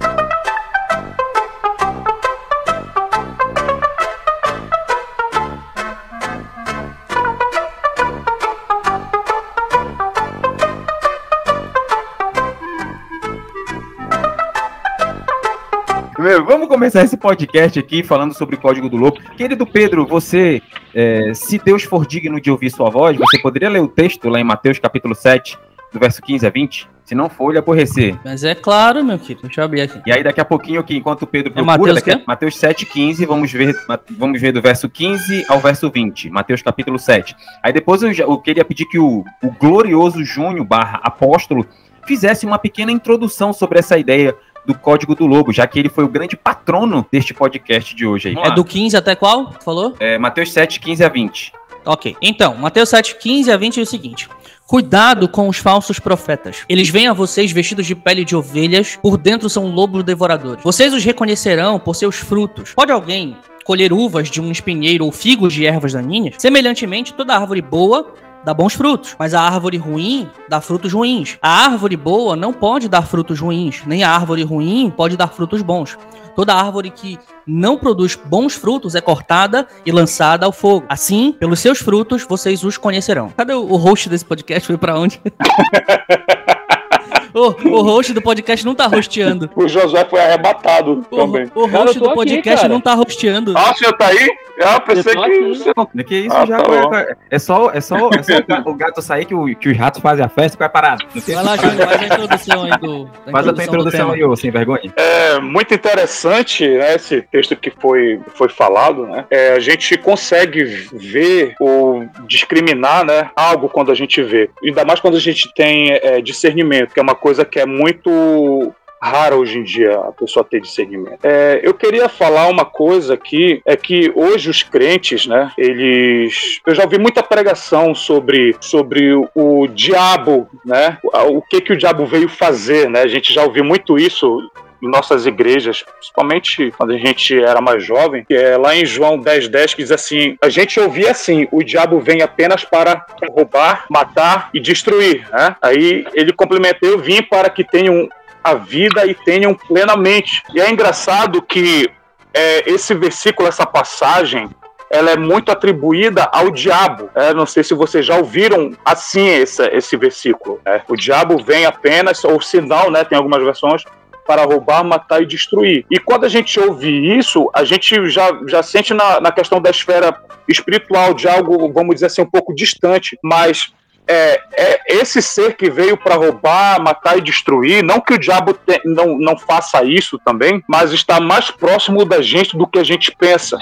Vamos 16.46 16.68
começar 16.68 17.04
esse 17.04 17.18
podcast 17.18 17.78
aqui 17.80 18.04
falando 18.04 18.34
sobre 18.34 18.56
o 18.56 18.60
Código 18.60 18.88
do 18.88 18.96
Lobo. 18.96 19.20
Querido 19.36 19.66
Pedro, 19.66 20.06
você, 20.06 20.62
é, 20.94 21.34
se 21.34 21.58
Deus 21.58 21.84
for 21.84 22.06
digno 22.06 22.40
de 22.40 22.50
ouvir 22.50 22.70
sua 22.70 22.90
voz, 22.90 23.18
você 23.18 23.38
poderia 23.40 23.70
ler 23.70 23.82
o 23.82 23.88
texto 23.88 24.30
lá 24.30 24.40
em 24.40 24.44
Mateus 24.44 24.80
capítulo 24.80 25.14
7, 25.14 25.58
do 25.92 26.00
verso 26.00 26.22
15 26.22 26.46
a 26.46 26.50
20? 26.50 26.90
Se 27.04 27.16
não 27.16 27.28
for, 27.28 27.52
lhe 27.52 27.58
aborrecer. 27.58 28.18
Mas 28.24 28.44
é 28.44 28.54
claro, 28.54 29.04
meu 29.04 29.18
querido. 29.18 29.42
Deixa 29.42 29.62
eu 29.62 29.66
abrir 29.66 29.82
aqui. 29.82 30.00
E 30.06 30.12
aí, 30.12 30.24
daqui 30.24 30.40
a 30.40 30.46
pouquinho, 30.46 30.80
aqui, 30.80 30.96
enquanto 30.96 31.24
o 31.24 31.28
Pedro 31.28 31.52
É 31.52 31.56
procura, 31.56 31.78
Mateus 31.78 31.96
daqui 31.96 32.12
a-? 32.12 32.22
Mateus 32.26 32.58
7, 32.58 32.86
15, 32.86 33.26
vamos 33.26 33.52
ver, 33.52 33.76
vamos 34.12 34.40
ver 34.40 34.52
do 34.52 34.62
verso 34.62 34.88
15 34.88 35.46
ao 35.50 35.60
verso 35.60 35.90
20. 35.90 36.30
Mateus 36.30 36.62
capítulo 36.62 37.00
7. 37.00 37.36
Aí 37.64 37.74
depois 37.74 38.04
eu, 38.04 38.12
eu 38.12 38.38
queria 38.38 38.64
pedir 38.64 38.86
que 38.86 39.00
o, 39.00 39.26
o 39.44 39.52
glorioso 39.60 40.24
Júnior 40.24 40.66
barra 40.66 41.00
apóstolo 41.04 41.66
fizesse 42.06 42.46
uma 42.46 42.58
pequena 42.58 42.92
introdução 42.92 43.54
sobre 43.54 43.80
essa 43.80 43.98
ideia 43.98 44.36
do 44.66 44.74
Código 44.74 45.16
do 45.16 45.26
Lobo, 45.26 45.52
já 45.52 45.66
que 45.68 45.80
ele 45.80 45.90
foi 45.90 46.04
o 46.04 46.08
grande 46.08 46.36
patrono 46.36 47.06
deste 47.12 47.34
podcast 47.34 47.96
de 47.96 48.06
hoje 48.06 48.30
aí. 48.30 48.36
É 48.38 48.52
do 48.52 48.64
15 48.64 48.98
até 48.98 49.16
qual? 49.16 49.54
Falou? 49.64 49.96
É, 50.00 50.18
Mateus 50.18 50.52
7, 50.52 50.80
15 50.80 51.04
a 51.04 51.10
20. 51.10 51.54
Ok. 51.86 52.16
Então, 52.22 52.56
Mateus 52.56 52.90
7, 52.90 53.16
15 53.18 53.52
a 53.52 53.58
20 53.58 53.80
é 53.80 53.84
o 53.84 53.86
seguinte. 53.86 54.30
Cuidado 54.68 55.28
com 55.28 55.48
os 55.48 55.58
falsos 55.58 56.00
profetas. 56.00 56.64
Eles 56.70 56.90
vêm 56.90 57.08
a 57.08 57.14
vocês 57.14 57.52
vestidos 57.52 57.88
de 57.88 57.96
pele 57.96 58.24
de 58.24 58.36
ovelhas, 58.36 59.00
por 59.02 59.18
dentro 59.18 59.50
são 59.50 59.72
lobos 59.72 60.04
devoradores. 60.04 60.64
Vocês 60.64 60.94
os 60.94 61.04
reconhecerão 61.04 61.80
por 61.80 61.96
seus 61.96 62.18
frutos. 62.18 62.74
Pode 62.76 62.92
alguém 62.92 63.36
colher 63.66 63.94
uvas 63.94 64.30
de 64.30 64.42
um 64.42 64.52
espinheiro 64.52 65.06
ou 65.06 65.12
figos 65.12 65.54
de 65.54 65.66
ervas 65.66 65.94
daninhas? 65.94 66.36
Semelhantemente, 66.38 67.14
toda 67.14 67.36
árvore 67.36 67.62
boa 67.62 68.14
dá 68.44 68.54
bons 68.54 68.74
frutos, 68.74 69.16
mas 69.18 69.34
a 69.34 69.42
árvore 69.42 69.78
ruim 69.78 70.30
dá 70.48 70.62
frutos 70.62 70.94
ruins. 70.94 71.38
A 71.42 71.66
árvore 71.66 71.96
boa 71.96 72.36
não 72.36 72.54
pode 72.54 72.88
dar 72.88 73.04
frutos 73.04 73.40
ruins, 73.40 73.84
nem 73.86 74.04
a 74.04 74.12
árvore 74.12 74.44
ruim 74.44 74.92
pode 74.96 75.18
dar 75.18 75.28
frutos 75.28 75.62
bons. 75.62 75.98
Toda 76.36 76.54
árvore 76.54 76.90
que 76.90 77.18
não 77.46 77.78
produz 77.78 78.16
bons 78.16 78.54
frutos 78.54 78.96
é 78.96 79.02
cortada 79.02 79.68
e 79.86 79.92
lançada 79.92 80.46
ao 80.46 80.52
fogo. 80.52 80.86
Assim, 80.88 81.36
pelos 81.38 81.60
seus 81.60 81.80
frutos, 81.80 82.24
vocês 82.24 82.64
os 82.64 82.78
conhecerão. 82.78 83.30
Cadê 83.36 83.54
o 83.54 83.76
host 83.76 84.08
desse 84.08 84.24
podcast? 84.24 84.68
Foi 84.68 84.78
pra 84.78 84.98
onde? 84.98 85.20
o, 87.34 87.78
o 87.78 87.82
host 87.82 88.14
do 88.14 88.22
podcast 88.22 88.66
não 88.66 88.76
tá 88.76 88.88
rosteando. 88.88 89.50
o 89.56 89.68
Josué 89.68 90.06
foi 90.10 90.22
arrebatado 90.22 91.06
o, 91.12 91.18
também. 91.18 91.52
O 91.54 91.66
host 91.66 92.00
cara, 92.00 92.10
do 92.10 92.14
podcast 92.14 92.66
aqui, 92.66 92.74
não 92.74 92.80
tá 92.80 92.94
rosteando. 92.94 93.54
Ah, 93.58 93.72
o 93.72 93.76
senhor 93.76 93.98
tá 93.98 94.08
aí? 94.08 94.30
Eu 94.60 94.82
pensei 94.82 95.16
que 95.16 95.48
você 95.48 95.72
não. 95.76 95.86
Que 96.04 96.16
isso, 96.18 96.36
ah, 96.36 96.46
já 96.46 96.62
tá 96.62 97.16
é 97.30 97.40
só, 97.40 97.72
é 97.72 97.80
só, 97.80 98.10
é 98.12 98.22
só 98.22 98.36
o 98.70 98.76
gato 98.76 99.02
sair 99.02 99.24
que, 99.24 99.34
o, 99.34 99.56
que 99.56 99.70
os 99.70 99.78
ratos 99.78 100.02
fazem 100.02 100.26
a 100.26 100.28
festa 100.28 100.58
e 100.58 100.60
vai 100.60 100.70
parar. 100.70 100.98
Vai 101.16 101.44
lá, 101.44 101.56
Júnior, 101.56 101.88
faz 101.88 102.02
a 102.02 102.06
introdução 102.06 102.64
aí 102.64 102.72
do. 102.72 103.10
Faz 103.32 103.48
a 103.48 103.54
tua 103.54 103.64
introdução 103.64 104.12
aí, 104.12 104.24
ô, 104.24 104.36
sem 104.36 104.52
vergonha. 104.52 104.94
É 104.98 105.40
muito 105.40 105.74
interessante, 105.74 106.68
né, 106.68 106.96
esse 106.96 107.22
texto 107.22 107.56
que 107.56 107.72
foi, 107.72 108.20
foi 108.36 108.50
falado, 108.50 109.06
né? 109.06 109.26
É, 109.30 109.54
a 109.54 109.60
gente 109.60 109.98
consegue 109.98 110.64
ver 110.64 111.56
ou 111.60 112.06
discriminar, 112.28 113.06
né, 113.06 113.32
algo 113.36 113.70
quando 113.70 113.92
a 113.92 113.96
gente 113.96 114.22
vê. 114.22 114.50
Ainda 114.62 114.84
mais 114.84 115.00
quando 115.00 115.16
a 115.16 115.22
gente 115.22 115.54
tem 115.54 115.92
é, 115.92 116.20
discernimento, 116.22 116.94
que 116.94 117.00
é 117.00 117.04
uma 117.04 117.16
coisa 117.16 117.46
que 117.46 117.60
é 117.60 117.66
muito 117.66 118.74
raro 119.02 119.38
hoje 119.38 119.58
em 119.58 119.64
dia 119.64 119.96
a 119.96 120.12
pessoa 120.12 120.44
ter 120.44 120.62
discernimento. 120.62 121.20
É, 121.24 121.60
eu 121.64 121.74
queria 121.74 122.10
falar 122.10 122.48
uma 122.48 122.66
coisa 122.66 123.14
aqui, 123.14 123.62
é 123.66 123.76
que 123.76 124.12
hoje 124.16 124.50
os 124.50 124.64
crentes, 124.64 125.26
né, 125.26 125.52
eles... 125.58 126.60
Eu 126.66 126.76
já 126.76 126.84
ouvi 126.84 126.98
muita 126.98 127.24
pregação 127.24 127.96
sobre, 127.96 128.56
sobre 128.60 129.14
o, 129.34 129.68
diabo, 129.68 130.48
né, 130.66 130.98
o 131.04 131.42
que 131.42 131.62
que 131.62 131.74
o 131.74 131.78
diabo 131.78 132.06
veio 132.06 132.30
fazer, 132.30 132.90
né, 132.90 133.02
a 133.02 133.08
gente 133.08 133.34
já 133.34 133.44
ouviu 133.44 133.64
muito 133.64 133.98
isso 133.98 134.50
em 134.82 134.90
nossas 134.90 135.26
igrejas, 135.26 135.84
principalmente 135.84 136.72
quando 136.78 136.92
a 136.92 136.98
gente 136.98 137.38
era 137.38 137.62
mais 137.62 137.84
jovem, 137.84 138.24
que 138.24 138.34
é 138.34 138.58
lá 138.58 138.76
em 138.76 138.86
João 138.86 139.20
10, 139.20 139.48
10, 139.50 139.74
que 139.74 139.82
diz 139.82 139.92
assim: 139.92 140.38
a 140.42 140.50
gente 140.50 140.80
ouvia 140.80 141.12
assim, 141.12 141.48
o 141.52 141.64
diabo 141.64 142.00
vem 142.00 142.22
apenas 142.22 142.64
para 142.64 143.06
roubar, 143.30 143.86
matar 143.90 144.50
e 144.54 144.60
destruir. 144.60 145.28
Né? 145.32 145.56
Aí 145.62 146.06
ele 146.14 146.32
complementou: 146.32 146.90
eu 146.90 147.00
vim 147.00 147.22
para 147.22 147.50
que 147.50 147.64
tenham 147.64 148.08
a 148.50 148.56
vida 148.56 149.06
e 149.06 149.14
tenham 149.14 149.54
plenamente. 149.54 150.44
E 150.54 150.62
é 150.62 150.70
engraçado 150.70 151.42
que 151.42 151.90
é, 152.34 152.70
esse 152.70 152.94
versículo, 152.94 153.48
essa 153.48 153.66
passagem, 153.66 154.50
ela 154.90 155.12
é 155.12 155.18
muito 155.18 155.52
atribuída 155.52 156.28
ao 156.32 156.52
diabo. 156.52 157.10
É, 157.16 157.34
não 157.34 157.46
sei 157.46 157.64
se 157.64 157.74
vocês 157.74 158.06
já 158.06 158.18
ouviram 158.18 158.72
assim 158.84 159.28
esse, 159.28 159.64
esse 159.70 159.96
versículo. 159.98 160.60
É, 160.66 160.82
o 160.88 160.96
diabo 160.96 161.38
vem 161.44 161.66
apenas, 161.66 162.24
ou 162.24 162.42
sinal, 162.42 162.90
né, 162.90 163.04
tem 163.04 163.18
algumas 163.18 163.44
versões, 163.44 163.84
para 164.26 164.44
roubar, 164.44 164.84
matar 164.84 165.24
e 165.24 165.26
destruir. 165.26 165.86
E 165.90 166.00
quando 166.00 166.24
a 166.24 166.30
gente 166.30 166.60
ouve 166.60 167.18
isso, 167.18 167.50
a 167.54 167.64
gente 167.64 168.08
já, 168.10 168.30
já 168.48 168.62
sente 168.62 168.94
na, 168.94 169.20
na 169.20 169.32
questão 169.32 169.60
da 169.60 169.72
esfera 169.72 170.16
espiritual 170.48 171.16
de 171.16 171.28
algo, 171.28 171.72
vamos 171.74 171.96
dizer 171.96 172.08
assim, 172.08 172.22
um 172.22 172.30
pouco 172.30 172.54
distante, 172.54 173.18
mas 173.24 173.74
é, 174.10 174.42
é 174.58 174.80
esse 174.88 175.22
ser 175.22 175.56
que 175.56 175.70
veio 175.70 175.96
para 175.96 176.16
roubar, 176.16 176.82
matar 176.82 177.18
e 177.18 177.22
destruir. 177.22 177.84
Não 177.84 178.02
que 178.02 178.14
o 178.16 178.20
diabo 178.20 178.54
te, 178.54 178.82
não, 178.84 179.18
não 179.20 179.38
faça 179.38 179.84
isso 179.84 180.20
também, 180.26 180.64
mas 180.68 180.92
está 180.92 181.20
mais 181.20 181.52
próximo 181.52 182.04
da 182.04 182.20
gente 182.22 182.58
do 182.58 182.66
que 182.66 182.80
a 182.80 182.84
gente 182.84 183.16
pensa. 183.16 183.58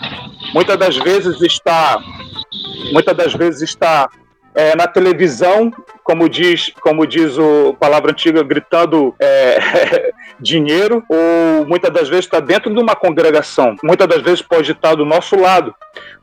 Muitas 0.54 0.77
das 0.77 0.96
vezes 0.96 1.42
está, 1.42 2.00
muitas 2.94 3.16
das 3.16 3.34
vezes 3.34 3.62
está 3.62 4.10
é, 4.57 4.75
na 4.75 4.87
televisão, 4.87 5.71
como 6.03 6.27
diz, 6.27 6.73
como 6.81 7.05
diz 7.05 7.37
o 7.37 7.75
palavra 7.79 8.09
antiga, 8.11 8.41
gritando 8.41 9.13
é, 9.19 10.11
dinheiro, 10.41 11.03
ou 11.07 11.67
muitas 11.67 11.93
das 11.93 12.09
vezes 12.09 12.25
está 12.25 12.39
dentro 12.39 12.73
de 12.73 12.79
uma 12.79 12.95
congregação. 12.95 13.75
Muitas 13.83 14.07
das 14.07 14.23
vezes 14.23 14.41
pode 14.41 14.71
estar 14.71 14.95
do 14.95 15.05
nosso 15.05 15.35
lado. 15.35 15.75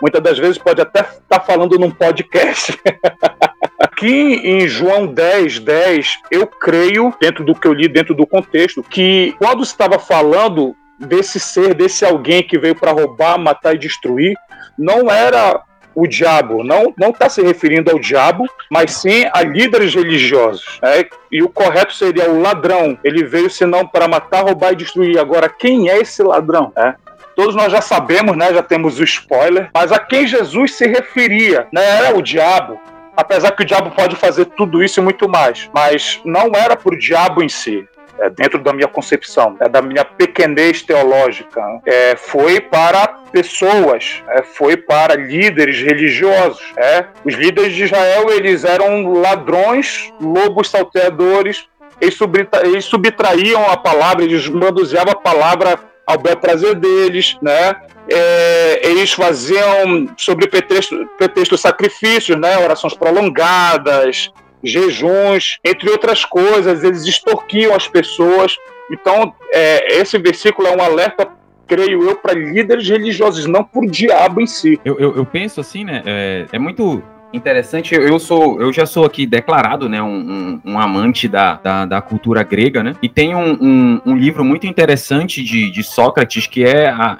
Muitas 0.02 0.20
das 0.20 0.36
vezes 0.36 0.58
pode 0.58 0.80
até 0.80 1.02
estar 1.02 1.20
tá 1.28 1.40
falando 1.40 1.78
num 1.78 1.92
podcast. 1.92 2.76
Aqui 3.78 4.40
em 4.42 4.66
João 4.66 5.06
10, 5.06 5.60
10, 5.60 6.18
eu 6.32 6.44
creio, 6.44 7.14
dentro 7.20 7.44
do 7.44 7.54
que 7.54 7.68
eu 7.68 7.72
li, 7.72 7.86
dentro 7.86 8.16
do 8.16 8.26
contexto, 8.26 8.82
que 8.82 9.32
quando 9.38 9.62
estava 9.62 9.96
falando 9.96 10.74
desse 10.98 11.38
ser, 11.38 11.72
desse 11.72 12.04
alguém 12.04 12.42
que 12.42 12.58
veio 12.58 12.74
para 12.74 12.90
roubar, 12.90 13.38
matar 13.38 13.76
e 13.76 13.78
destruir, 13.78 14.34
não 14.76 15.08
era 15.08 15.62
o 15.94 16.06
diabo, 16.06 16.64
não 16.64 16.92
não 16.98 17.10
está 17.10 17.28
se 17.28 17.42
referindo 17.42 17.90
ao 17.90 17.98
diabo, 17.98 18.48
mas 18.70 18.92
sim 18.92 19.26
a 19.32 19.42
líderes 19.42 19.94
religiosos. 19.94 20.78
Né? 20.82 21.06
E 21.30 21.42
o 21.42 21.48
correto 21.48 21.94
seria 21.94 22.30
o 22.30 22.40
ladrão. 22.40 22.98
Ele 23.02 23.24
veio 23.24 23.50
senão 23.50 23.86
para 23.86 24.08
matar, 24.08 24.42
roubar 24.42 24.72
e 24.72 24.76
destruir. 24.76 25.18
Agora, 25.18 25.48
quem 25.48 25.88
é 25.88 25.98
esse 25.98 26.22
ladrão? 26.22 26.72
É. 26.76 26.94
Todos 27.34 27.54
nós 27.54 27.72
já 27.72 27.80
sabemos, 27.80 28.36
né? 28.36 28.54
Já 28.54 28.62
temos 28.62 29.00
o 29.00 29.04
spoiler. 29.04 29.68
Mas 29.74 29.90
a 29.90 29.98
quem 29.98 30.26
Jesus 30.26 30.74
se 30.74 30.86
referia, 30.86 31.66
né? 31.72 31.84
Era 31.98 32.16
o 32.16 32.22
diabo 32.22 32.78
apesar 33.16 33.52
que 33.52 33.62
o 33.62 33.66
diabo 33.66 33.90
pode 33.90 34.16
fazer 34.16 34.46
tudo 34.46 34.82
isso 34.82 35.00
e 35.00 35.02
muito 35.02 35.28
mais, 35.28 35.70
mas 35.72 36.20
não 36.24 36.50
era 36.54 36.76
por 36.76 36.96
diabo 36.96 37.42
em 37.42 37.48
si. 37.48 37.86
É, 38.18 38.30
dentro 38.30 38.60
da 38.60 38.72
minha 38.72 38.86
concepção, 38.86 39.56
é, 39.58 39.68
da 39.68 39.82
minha 39.82 40.04
pequenez 40.04 40.82
teológica, 40.82 41.60
é, 41.84 42.14
foi 42.14 42.60
para 42.60 43.23
pessoas, 43.34 44.22
é, 44.28 44.44
foi 44.44 44.76
para 44.76 45.16
líderes 45.16 45.82
religiosos. 45.82 46.62
É. 46.76 47.06
Os 47.24 47.34
líderes 47.34 47.74
de 47.74 47.82
Israel 47.82 48.30
eles 48.30 48.62
eram 48.62 49.12
ladrões, 49.12 50.12
lobos 50.20 50.70
salteadores, 50.70 51.66
eles, 52.00 52.16
eles 52.62 52.84
subtraíam 52.84 53.68
a 53.68 53.76
palavra, 53.76 54.22
eles 54.24 54.48
manuseavam 54.48 55.12
a 55.12 55.16
palavra 55.16 55.80
ao 56.06 56.16
bel 56.16 56.36
prazer 56.36 56.76
deles, 56.76 57.36
né? 57.42 57.74
É, 58.08 58.88
eles 58.88 59.12
faziam 59.12 60.08
sobre 60.16 60.46
pretexto, 60.46 61.08
pretexto 61.18 61.58
sacrifícios, 61.58 62.38
né? 62.38 62.56
Orações 62.58 62.94
prolongadas, 62.94 64.30
jejuns, 64.62 65.58
entre 65.64 65.90
outras 65.90 66.24
coisas, 66.24 66.84
eles 66.84 67.04
extorquiam 67.04 67.74
as 67.74 67.88
pessoas. 67.88 68.56
Então, 68.92 69.34
é, 69.52 69.98
esse 69.98 70.18
versículo 70.18 70.68
é 70.68 70.76
um 70.76 70.82
alerta 70.82 71.28
creio 71.66 72.02
eu, 72.02 72.16
para 72.16 72.34
líderes 72.34 72.88
religiosos, 72.88 73.46
não 73.46 73.64
por 73.64 73.86
diabo 73.86 74.40
em 74.40 74.46
si. 74.46 74.80
Eu, 74.84 74.98
eu, 74.98 75.16
eu 75.16 75.26
penso 75.26 75.60
assim, 75.60 75.84
né? 75.84 76.02
É, 76.04 76.46
é, 76.52 76.58
muito 76.58 77.02
interessante. 77.32 77.94
Eu 77.94 78.18
sou, 78.18 78.60
eu 78.60 78.72
já 78.72 78.86
sou 78.86 79.04
aqui 79.04 79.26
declarado, 79.26 79.88
né, 79.88 80.00
um, 80.00 80.60
um, 80.64 80.72
um 80.72 80.78
amante 80.78 81.26
da, 81.26 81.54
da, 81.54 81.84
da, 81.84 82.00
cultura 82.00 82.42
grega, 82.42 82.82
né? 82.82 82.94
E 83.02 83.08
tem 83.08 83.34
um, 83.34 84.00
um, 84.06 84.16
livro 84.16 84.44
muito 84.44 84.66
interessante 84.66 85.42
de, 85.42 85.70
de 85.70 85.82
Sócrates 85.82 86.46
que 86.46 86.64
é 86.64 86.88
a 86.88 87.18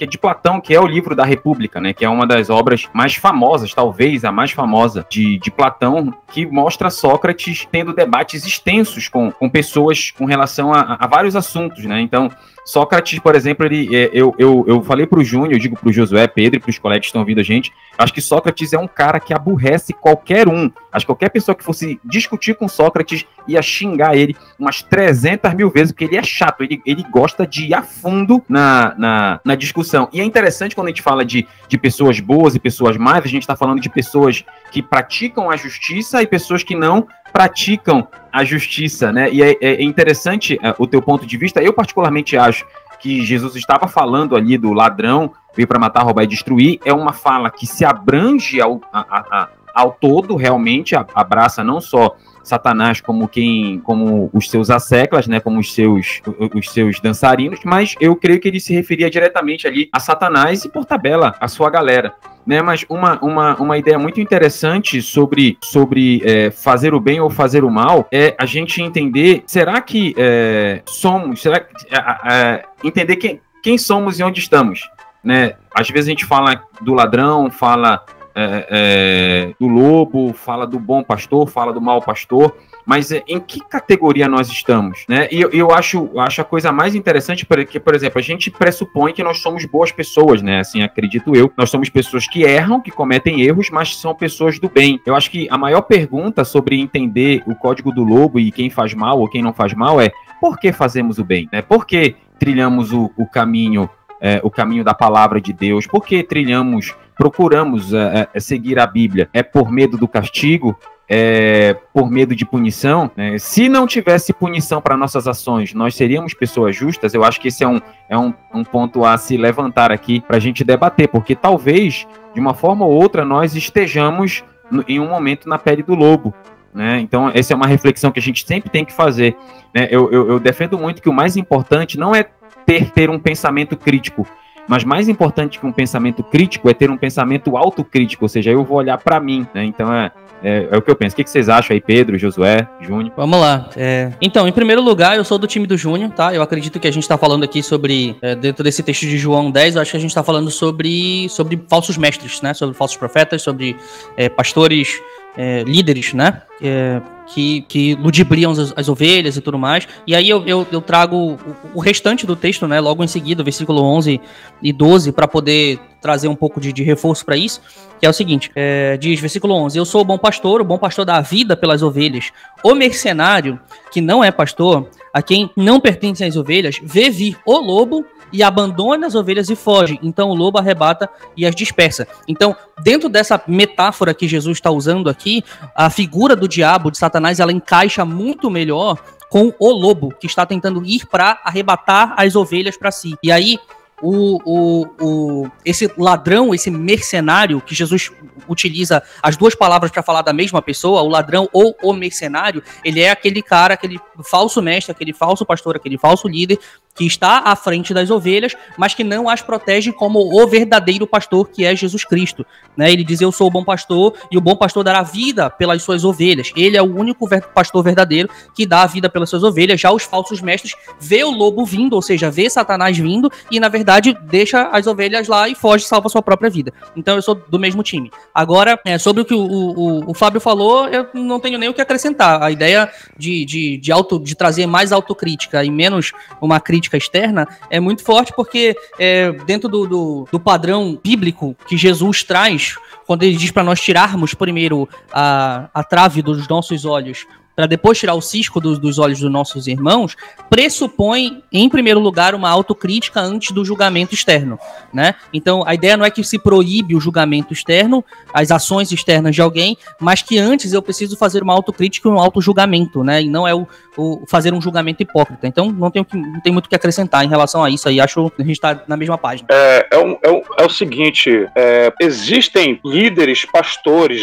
que 0.00 0.04
é 0.04 0.06
de 0.06 0.16
Platão, 0.16 0.62
que 0.62 0.74
é 0.74 0.80
o 0.80 0.86
livro 0.86 1.14
da 1.14 1.24
República, 1.24 1.78
né? 1.78 1.92
Que 1.92 2.06
é 2.06 2.08
uma 2.08 2.26
das 2.26 2.48
obras 2.48 2.88
mais 2.94 3.16
famosas, 3.16 3.74
talvez 3.74 4.24
a 4.24 4.32
mais 4.32 4.50
famosa 4.50 5.06
de, 5.10 5.38
de 5.38 5.50
Platão, 5.50 6.14
que 6.32 6.46
mostra 6.46 6.88
Sócrates 6.88 7.68
tendo 7.70 7.92
debates 7.92 8.46
extensos 8.46 9.08
com, 9.08 9.30
com 9.30 9.50
pessoas 9.50 10.10
com 10.10 10.24
relação 10.24 10.72
a, 10.72 10.96
a 10.98 11.06
vários 11.06 11.36
assuntos, 11.36 11.84
né? 11.84 12.00
Então, 12.00 12.30
Sócrates, 12.64 13.18
por 13.18 13.34
exemplo, 13.34 13.66
ele, 13.66 13.94
é, 13.94 14.10
eu, 14.12 14.34
eu, 14.38 14.64
eu 14.66 14.82
falei 14.82 15.06
para 15.06 15.18
o 15.18 15.24
Júnior, 15.24 15.52
eu 15.52 15.58
digo 15.58 15.76
para 15.76 15.88
o 15.88 15.92
Josué, 15.92 16.26
Pedro 16.26 16.58
e 16.58 16.60
para 16.60 16.70
os 16.70 16.78
colegas 16.78 17.02
que 17.02 17.06
estão 17.06 17.20
ouvindo 17.20 17.40
a 17.40 17.44
gente, 17.44 17.72
acho 17.98 18.12
que 18.12 18.20
Sócrates 18.20 18.72
é 18.72 18.78
um 18.78 18.86
cara 18.86 19.18
que 19.18 19.34
aborrece 19.34 19.92
qualquer 19.92 20.48
um. 20.48 20.70
Acho 20.92 21.04
que 21.04 21.08
qualquer 21.08 21.30
pessoa 21.30 21.54
que 21.54 21.64
fosse 21.64 22.00
discutir 22.04 22.54
com 22.54 22.68
Sócrates 22.68 23.26
ia 23.48 23.60
xingar 23.60 24.16
ele 24.16 24.36
umas 24.58 24.82
300 24.82 25.52
mil 25.54 25.70
vezes, 25.70 25.92
porque 25.92 26.04
ele 26.04 26.16
é 26.16 26.22
chato, 26.22 26.62
ele, 26.62 26.80
ele 26.86 27.04
gosta 27.10 27.46
de 27.46 27.66
ir 27.66 27.74
a 27.74 27.82
fundo 27.82 28.42
na, 28.48 28.94
na, 28.96 29.40
na 29.44 29.54
discussão. 29.54 29.89
E 30.12 30.20
é 30.20 30.24
interessante 30.24 30.74
quando 30.74 30.88
a 30.88 30.90
gente 30.90 31.02
fala 31.02 31.24
de, 31.24 31.46
de 31.68 31.78
pessoas 31.78 32.20
boas 32.20 32.54
e 32.54 32.58
pessoas 32.58 32.96
más, 32.96 33.24
a 33.24 33.28
gente 33.28 33.42
está 33.42 33.56
falando 33.56 33.80
de 33.80 33.88
pessoas 33.88 34.44
que 34.70 34.82
praticam 34.82 35.50
a 35.50 35.56
justiça 35.56 36.22
e 36.22 36.26
pessoas 36.26 36.62
que 36.62 36.74
não 36.74 37.06
praticam 37.32 38.06
a 38.32 38.44
justiça, 38.44 39.12
né? 39.12 39.30
E 39.30 39.42
é, 39.42 39.56
é 39.60 39.82
interessante 39.82 40.58
é, 40.62 40.74
o 40.78 40.86
teu 40.86 41.00
ponto 41.00 41.26
de 41.26 41.36
vista. 41.36 41.62
Eu 41.62 41.72
particularmente 41.72 42.36
acho 42.36 42.64
que 43.00 43.24
Jesus 43.24 43.56
estava 43.56 43.88
falando 43.88 44.36
ali 44.36 44.58
do 44.58 44.72
ladrão 44.72 45.32
veio 45.54 45.66
para 45.66 45.78
matar, 45.78 46.02
roubar 46.02 46.24
e 46.24 46.26
destruir. 46.26 46.78
É 46.84 46.92
uma 46.92 47.12
fala 47.12 47.50
que 47.50 47.66
se 47.66 47.84
abrange 47.84 48.60
ao, 48.60 48.80
a, 48.92 49.00
a, 49.00 49.48
ao 49.74 49.92
todo, 49.92 50.36
realmente 50.36 50.94
abraça 50.94 51.64
não 51.64 51.80
só 51.80 52.16
Satanás 52.42 53.00
como 53.00 53.28
quem, 53.28 53.80
como 53.80 54.30
os 54.32 54.50
seus 54.50 54.70
asseclas, 54.70 55.26
né, 55.26 55.40
como 55.40 55.58
os 55.58 55.72
seus, 55.72 56.20
os 56.54 56.70
seus 56.70 57.00
dançarinos, 57.00 57.60
mas 57.64 57.94
eu 58.00 58.16
creio 58.16 58.40
que 58.40 58.48
ele 58.48 58.60
se 58.60 58.74
referia 58.74 59.10
diretamente 59.10 59.66
ali 59.66 59.88
a 59.92 60.00
Satanás 60.00 60.64
e 60.64 60.68
por 60.68 60.84
tabela 60.84 61.34
a 61.40 61.48
sua 61.48 61.70
galera. 61.70 62.12
Né, 62.46 62.62
mas 62.62 62.86
uma, 62.88 63.22
uma, 63.22 63.54
uma 63.56 63.78
ideia 63.78 63.98
muito 63.98 64.18
interessante 64.18 65.02
sobre, 65.02 65.58
sobre 65.62 66.22
é, 66.24 66.50
fazer 66.50 66.94
o 66.94 67.00
bem 67.00 67.20
ou 67.20 67.28
fazer 67.28 67.64
o 67.64 67.70
mal 67.70 68.08
é 68.10 68.34
a 68.38 68.46
gente 68.46 68.82
entender, 68.82 69.44
será 69.46 69.80
que 69.80 70.14
é, 70.16 70.82
somos, 70.86 71.42
será 71.42 71.60
que, 71.60 71.74
é, 71.94 72.32
é, 72.32 72.64
entender 72.82 73.16
quem, 73.16 73.40
quem 73.62 73.76
somos 73.76 74.18
e 74.18 74.22
onde 74.22 74.40
estamos, 74.40 74.88
né? 75.22 75.54
Às 75.74 75.88
vezes 75.90 76.08
a 76.08 76.10
gente 76.10 76.24
fala 76.24 76.62
do 76.80 76.94
ladrão, 76.94 77.50
fala 77.50 78.04
é, 78.40 78.66
é, 78.70 79.54
do 79.60 79.68
lobo, 79.68 80.32
fala 80.32 80.66
do 80.66 80.78
bom 80.78 81.02
pastor, 81.02 81.46
fala 81.46 81.72
do 81.72 81.80
mau 81.80 82.00
pastor, 82.00 82.56
mas 82.86 83.12
é, 83.12 83.22
em 83.28 83.38
que 83.38 83.60
categoria 83.60 84.28
nós 84.28 84.48
estamos, 84.48 85.04
né? 85.06 85.28
E 85.30 85.40
eu, 85.40 85.50
eu 85.50 85.70
acho, 85.70 86.18
acho 86.18 86.40
a 86.40 86.44
coisa 86.44 86.72
mais 86.72 86.94
interessante 86.94 87.44
porque, 87.44 87.78
por 87.78 87.94
exemplo, 87.94 88.18
a 88.18 88.22
gente 88.22 88.50
pressupõe 88.50 89.12
que 89.12 89.22
nós 89.22 89.40
somos 89.40 89.66
boas 89.66 89.92
pessoas, 89.92 90.40
né? 90.40 90.60
Assim, 90.60 90.82
acredito 90.82 91.36
eu. 91.36 91.52
Nós 91.56 91.70
somos 91.70 91.90
pessoas 91.90 92.26
que 92.26 92.42
erram, 92.42 92.80
que 92.80 92.90
cometem 92.90 93.42
erros, 93.42 93.68
mas 93.70 93.96
são 93.96 94.14
pessoas 94.14 94.58
do 94.58 94.70
bem. 94.70 94.98
Eu 95.04 95.14
acho 95.14 95.30
que 95.30 95.46
a 95.50 95.58
maior 95.58 95.82
pergunta 95.82 96.42
sobre 96.42 96.80
entender 96.80 97.42
o 97.46 97.54
código 97.54 97.92
do 97.92 98.02
lobo 98.02 98.40
e 98.40 98.50
quem 98.50 98.70
faz 98.70 98.94
mal 98.94 99.20
ou 99.20 99.28
quem 99.28 99.42
não 99.42 99.52
faz 99.52 99.74
mal 99.74 100.00
é 100.00 100.10
por 100.40 100.58
que 100.58 100.72
fazemos 100.72 101.18
o 101.18 101.24
bem, 101.24 101.46
né? 101.52 101.60
Por 101.60 101.86
que 101.86 102.16
trilhamos 102.38 102.90
o, 102.90 103.10
o 103.18 103.26
caminho, 103.26 103.90
é, 104.18 104.40
o 104.42 104.50
caminho 104.50 104.82
da 104.82 104.94
palavra 104.94 105.40
de 105.40 105.52
Deus? 105.52 105.86
Por 105.86 106.06
que 106.06 106.22
trilhamos 106.22 106.94
procuramos 107.20 107.92
é, 107.92 108.26
é, 108.32 108.40
seguir 108.40 108.78
a 108.78 108.86
Bíblia 108.86 109.28
é 109.34 109.42
por 109.42 109.70
medo 109.70 109.98
do 109.98 110.08
castigo, 110.08 110.74
é, 111.06 111.76
por 111.92 112.10
medo 112.10 112.34
de 112.34 112.46
punição, 112.46 113.10
né? 113.14 113.38
se 113.38 113.68
não 113.68 113.86
tivesse 113.86 114.32
punição 114.32 114.80
para 114.80 114.96
nossas 114.96 115.28
ações, 115.28 115.74
nós 115.74 115.94
seríamos 115.94 116.32
pessoas 116.32 116.74
justas. 116.74 117.12
Eu 117.12 117.22
acho 117.22 117.38
que 117.38 117.48
esse 117.48 117.62
é 117.62 117.68
um, 117.68 117.78
é 118.08 118.16
um, 118.16 118.32
um 118.54 118.64
ponto 118.64 119.04
a 119.04 119.18
se 119.18 119.36
levantar 119.36 119.92
aqui 119.92 120.22
para 120.22 120.38
a 120.38 120.40
gente 120.40 120.64
debater, 120.64 121.08
porque 121.08 121.36
talvez, 121.36 122.06
de 122.32 122.40
uma 122.40 122.54
forma 122.54 122.86
ou 122.86 122.92
outra, 122.92 123.22
nós 123.22 123.54
estejamos 123.54 124.42
no, 124.70 124.82
em 124.88 124.98
um 124.98 125.06
momento 125.06 125.46
na 125.46 125.58
pele 125.58 125.82
do 125.82 125.94
lobo. 125.94 126.32
Né? 126.72 127.00
Então, 127.00 127.30
essa 127.34 127.52
é 127.52 127.56
uma 127.56 127.66
reflexão 127.66 128.10
que 128.10 128.18
a 128.18 128.22
gente 128.22 128.46
sempre 128.46 128.70
tem 128.70 128.82
que 128.82 128.94
fazer. 128.94 129.36
Né? 129.74 129.88
Eu, 129.90 130.10
eu, 130.10 130.26
eu 130.30 130.40
defendo 130.40 130.78
muito 130.78 131.02
que 131.02 131.08
o 131.10 131.12
mais 131.12 131.36
importante 131.36 131.98
não 131.98 132.14
é 132.14 132.24
ter, 132.64 132.90
ter 132.92 133.10
um 133.10 133.18
pensamento 133.18 133.76
crítico, 133.76 134.26
mas 134.70 134.84
mais 134.84 135.08
importante 135.08 135.58
que 135.58 135.66
um 135.66 135.72
pensamento 135.72 136.22
crítico 136.22 136.70
é 136.70 136.72
ter 136.72 136.92
um 136.92 136.96
pensamento 136.96 137.56
autocrítico, 137.56 138.24
ou 138.24 138.28
seja, 138.28 138.52
eu 138.52 138.64
vou 138.64 138.76
olhar 138.76 138.96
para 138.98 139.18
mim, 139.18 139.44
né? 139.52 139.64
Então 139.64 139.92
é, 139.92 140.12
é, 140.44 140.68
é, 140.70 140.76
o 140.76 140.80
que 140.80 140.88
eu 140.88 140.94
penso. 140.94 141.12
O 141.12 141.16
que, 141.16 141.24
que 141.24 141.30
vocês 141.30 141.48
acham 141.48 141.74
aí, 141.74 141.80
Pedro, 141.80 142.16
Josué, 142.16 142.68
Júnior? 142.80 143.12
Vamos 143.16 143.40
lá. 143.40 143.68
É... 143.76 144.12
Então, 144.22 144.46
em 144.46 144.52
primeiro 144.52 144.80
lugar, 144.80 145.16
eu 145.16 145.24
sou 145.24 145.38
do 145.38 145.46
time 145.48 145.66
do 145.66 145.76
Júnior, 145.76 146.12
tá? 146.12 146.32
Eu 146.32 146.40
acredito 146.40 146.78
que 146.78 146.86
a 146.86 146.92
gente 146.92 147.08
tá 147.08 147.18
falando 147.18 147.42
aqui 147.42 147.64
sobre, 147.64 148.16
é, 148.22 148.36
dentro 148.36 148.62
desse 148.62 148.80
texto 148.80 149.00
de 149.00 149.18
João 149.18 149.50
10, 149.50 149.74
eu 149.74 149.82
acho 149.82 149.90
que 149.90 149.96
a 149.96 150.00
gente 150.00 150.14
tá 150.14 150.22
falando 150.22 150.52
sobre, 150.52 151.28
sobre 151.28 151.60
falsos 151.68 151.98
mestres, 151.98 152.40
né? 152.40 152.54
Sobre 152.54 152.76
falsos 152.76 152.96
profetas, 152.96 153.42
sobre 153.42 153.76
é, 154.16 154.28
pastores 154.28 155.00
é, 155.36 155.62
líderes, 155.62 156.12
né? 156.12 156.42
É, 156.62 157.00
que, 157.26 157.62
que 157.62 157.94
ludibriam 157.94 158.50
as, 158.50 158.72
as, 158.76 158.88
ovelhas 158.88 159.36
e 159.36 159.40
tudo 159.40 159.58
mais. 159.58 159.86
E 160.06 160.14
aí 160.14 160.28
eu, 160.28 160.44
eu, 160.46 160.66
eu 160.70 160.80
trago 160.80 161.16
o, 161.16 161.38
o, 161.74 161.80
restante 161.80 162.26
do 162.26 162.34
texto, 162.34 162.66
né? 162.66 162.80
Logo 162.80 163.04
em 163.04 163.06
seguida, 163.06 163.42
versículo 163.42 163.82
11 163.82 164.20
e 164.62 164.72
12, 164.72 165.12
para 165.12 165.28
poder 165.28 165.78
trazer 166.00 166.28
um 166.28 166.34
pouco 166.34 166.60
de, 166.60 166.72
de 166.72 166.82
reforço 166.82 167.24
para 167.24 167.36
isso. 167.36 167.60
Que 168.00 168.06
é 168.06 168.08
o 168.10 168.12
seguinte: 168.12 168.50
é, 168.54 168.96
diz, 168.96 169.20
versículo 169.20 169.54
11: 169.54 169.78
Eu 169.78 169.84
sou 169.84 170.00
o 170.00 170.04
bom 170.04 170.18
pastor, 170.18 170.60
o 170.60 170.64
bom 170.64 170.78
pastor 170.78 171.04
dá 171.04 171.16
a 171.16 171.20
vida 171.20 171.56
pelas 171.56 171.82
ovelhas. 171.82 172.32
O 172.64 172.74
mercenário, 172.74 173.60
que 173.92 174.00
não 174.00 174.24
é 174.24 174.30
pastor, 174.30 174.88
a 175.14 175.22
quem 175.22 175.50
não 175.56 175.80
pertencem 175.80 176.26
as 176.26 176.36
ovelhas, 176.36 176.80
vê 176.82 177.10
vir 177.10 177.38
o 177.46 177.58
lobo 177.58 178.04
e 178.32 178.42
abandona 178.42 179.06
as 179.06 179.14
ovelhas 179.14 179.48
e 179.50 179.56
foge. 179.56 179.98
Então 180.02 180.28
o 180.30 180.34
lobo 180.34 180.58
arrebata 180.58 181.08
e 181.36 181.46
as 181.46 181.54
dispersa. 181.54 182.06
Então, 182.26 182.56
dentro 182.82 183.08
dessa 183.08 183.40
metáfora 183.46 184.14
que 184.14 184.28
Jesus 184.28 184.58
está 184.58 184.70
usando 184.70 185.08
aqui, 185.08 185.42
a 185.74 185.90
figura 185.90 186.34
do 186.36 186.48
diabo, 186.48 186.90
de 186.90 186.98
Satanás, 186.98 187.40
ela 187.40 187.52
encaixa 187.52 188.04
muito 188.04 188.50
melhor 188.50 188.98
com 189.30 189.54
o 189.58 189.70
lobo 189.70 190.12
que 190.18 190.26
está 190.26 190.44
tentando 190.44 190.84
ir 190.84 191.06
para 191.06 191.40
arrebatar 191.44 192.14
as 192.16 192.34
ovelhas 192.34 192.76
para 192.76 192.90
si. 192.90 193.14
E 193.22 193.30
aí 193.30 193.58
o, 194.02 194.40
o, 194.44 194.86
o, 195.00 195.50
esse 195.64 195.90
ladrão, 195.96 196.54
esse 196.54 196.70
mercenário, 196.70 197.60
que 197.60 197.74
Jesus 197.74 198.10
utiliza 198.48 199.02
as 199.22 199.36
duas 199.36 199.54
palavras 199.54 199.90
para 199.90 200.02
falar 200.02 200.22
da 200.22 200.32
mesma 200.32 200.62
pessoa, 200.62 201.02
o 201.02 201.08
ladrão 201.08 201.48
ou 201.52 201.76
o 201.82 201.92
mercenário, 201.92 202.62
ele 202.84 203.00
é 203.00 203.10
aquele 203.10 203.42
cara, 203.42 203.74
aquele 203.74 203.98
falso 204.24 204.60
mestre, 204.62 204.92
aquele 204.92 205.12
falso 205.12 205.44
pastor, 205.44 205.76
aquele 205.76 205.98
falso 205.98 206.28
líder 206.28 206.58
que 206.94 207.06
está 207.06 207.42
à 207.44 207.56
frente 207.56 207.94
das 207.94 208.10
ovelhas, 208.10 208.54
mas 208.76 208.94
que 208.94 209.04
não 209.04 209.28
as 209.28 209.40
protege 209.40 209.92
como 209.92 210.18
o 210.18 210.46
verdadeiro 210.46 211.06
pastor 211.06 211.48
que 211.48 211.64
é 211.64 211.74
Jesus 211.74 212.04
Cristo. 212.04 212.44
Né? 212.76 212.92
Ele 212.92 213.04
diz: 213.04 213.20
Eu 213.20 213.30
sou 213.30 213.46
o 213.46 213.50
bom 213.50 213.64
pastor 213.64 214.14
e 214.30 214.36
o 214.36 214.40
bom 214.40 214.56
pastor 214.56 214.82
dará 214.82 215.02
vida 215.02 215.48
pelas 215.48 215.82
suas 215.82 216.04
ovelhas. 216.04 216.50
Ele 216.56 216.76
é 216.76 216.82
o 216.82 216.94
único 216.94 217.28
pastor 217.54 217.82
verdadeiro 217.82 218.28
que 218.54 218.66
dá 218.66 218.82
a 218.82 218.86
vida 218.86 219.08
pelas 219.08 219.30
suas 219.30 219.42
ovelhas. 219.42 219.80
Já 219.80 219.92
os 219.92 220.02
falsos 220.02 220.40
mestres 220.40 220.74
vê 221.00 221.22
o 221.22 221.30
lobo 221.30 221.64
vindo, 221.64 221.94
ou 221.94 222.02
seja, 222.02 222.30
vê 222.30 222.50
Satanás 222.50 222.98
vindo 222.98 223.30
e 223.50 223.60
na 223.60 223.68
verdade 223.68 223.89
deixa 223.98 224.68
as 224.68 224.86
ovelhas 224.86 225.28
lá 225.28 225.48
e 225.48 225.54
foge, 225.54 225.84
salva 225.84 226.08
sua 226.08 226.22
própria 226.22 226.50
vida. 226.50 226.72
Então 226.96 227.16
eu 227.16 227.22
sou 227.22 227.34
do 227.34 227.58
mesmo 227.58 227.82
time. 227.82 228.10
Agora, 228.34 228.78
é, 228.84 228.98
sobre 228.98 229.22
o 229.22 229.24
que 229.24 229.34
o, 229.34 229.40
o, 229.40 230.10
o 230.10 230.14
Fábio 230.14 230.40
falou, 230.40 230.88
eu 230.88 231.06
não 231.14 231.40
tenho 231.40 231.58
nem 231.58 231.68
o 231.68 231.74
que 231.74 231.80
acrescentar. 231.80 232.42
A 232.42 232.50
ideia 232.50 232.90
de, 233.16 233.44
de, 233.44 233.76
de, 233.78 233.92
auto, 233.92 234.18
de 234.18 234.34
trazer 234.34 234.66
mais 234.66 234.92
autocrítica 234.92 235.64
e 235.64 235.70
menos 235.70 236.12
uma 236.40 236.60
crítica 236.60 236.90
crítica 236.90 236.96
externa 236.96 237.46
é 237.70 237.78
muito 237.78 238.02
forte 238.02 238.32
porque 238.34 238.74
é, 238.98 239.32
dentro 239.44 239.68
do, 239.68 239.86
do, 239.86 240.28
do 240.32 240.40
padrão 240.40 240.98
bíblico 241.02 241.56
que 241.66 241.76
Jesus 241.76 242.24
traz, 242.24 242.76
quando 243.06 243.22
ele 243.22 243.36
diz 243.36 243.50
para 243.50 243.62
nós 243.62 243.80
tirarmos 243.80 244.34
primeiro 244.34 244.88
a, 245.12 245.68
a 245.72 245.84
trave 245.84 246.22
dos 246.22 246.48
nossos 246.48 246.84
olhos 246.84 247.26
para 247.60 247.66
depois 247.66 247.98
tirar 247.98 248.14
o 248.14 248.22
cisco 248.22 248.58
dos, 248.58 248.78
dos, 248.78 248.98
olhos 248.98 249.20
dos 249.20 249.30
nossos 249.30 249.66
irmãos, 249.66 250.16
pressupõe, 250.48 251.42
em 251.52 251.68
primeiro 251.68 252.00
lugar, 252.00 252.34
uma 252.34 252.48
autocrítica 252.48 253.20
antes 253.20 253.52
do 253.52 253.62
julgamento 253.66 254.14
externo, 254.14 254.58
né? 254.94 255.14
Então, 255.30 255.62
a 255.66 255.74
ideia 255.74 255.94
não 255.94 256.06
é 256.06 256.10
que 256.10 256.24
se 256.24 256.38
proíbe 256.38 256.96
o 256.96 257.00
julgamento 257.00 257.52
externo, 257.52 258.02
as 258.32 258.50
ações 258.50 258.90
externas 258.92 259.34
de 259.34 259.42
alguém, 259.42 259.76
mas 260.00 260.22
que 260.22 260.38
antes 260.38 260.72
eu 260.72 260.80
preciso 260.80 261.18
fazer 261.18 261.42
uma 261.42 261.52
autocrítica 261.52 262.08
e 262.08 262.10
um 262.10 262.18
auto-julgamento, 262.18 263.04
né? 263.04 263.20
E 263.20 263.28
não 263.28 263.46
é 263.46 263.54
o, 263.54 263.68
o, 263.94 264.24
fazer 264.26 264.54
um 264.54 264.60
julgamento 264.62 265.02
hipócrita. 265.02 265.46
Então, 265.46 265.70
não 265.70 265.90
tem, 265.90 266.06
não 266.14 266.40
tem 266.40 266.50
muito 266.54 266.64
o 266.64 266.68
que 266.70 266.74
acrescentar 266.74 267.26
em 267.26 267.28
relação 267.28 267.62
a 267.62 267.68
isso 267.68 267.90
aí. 267.90 268.00
Acho 268.00 268.30
que 268.30 268.40
a 268.40 268.44
gente 268.44 268.56
está 268.56 268.84
na 268.88 268.96
mesma 268.96 269.18
página. 269.18 269.48
É, 269.50 269.86
é, 269.90 269.98
um, 269.98 270.16
é, 270.22 270.30
um, 270.30 270.42
é 270.60 270.64
o 270.64 270.70
seguinte: 270.70 271.46
é, 271.54 271.92
existem 272.00 272.80
líderes, 272.82 273.44
pastores 273.44 274.22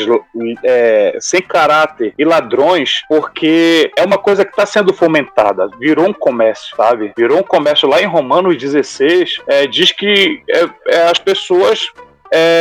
é, 0.64 1.18
sem 1.20 1.42
caráter 1.44 2.16
e 2.18 2.26
ladrões 2.26 3.04
por 3.08 3.27
porque 3.28 3.92
é 3.98 4.06
uma 4.06 4.18
coisa 4.18 4.46
que 4.46 4.52
está 4.52 4.66
sendo 4.66 4.94
fomentada. 4.94 5.70
Virou 5.78 6.08
um 6.08 6.14
comércio, 6.14 6.76
sabe? 6.76 7.12
Virou 7.16 7.40
um 7.40 7.44
comércio 7.44 7.88
lá 7.88 8.02
em 8.02 8.06
Romanos 8.06 8.58
16. 8.58 9.42
É, 9.48 9.68
diz 9.68 9.92
que 9.92 10.42
é, 10.50 10.70
é, 10.88 11.04
as 11.10 11.20
pessoas 11.20 11.92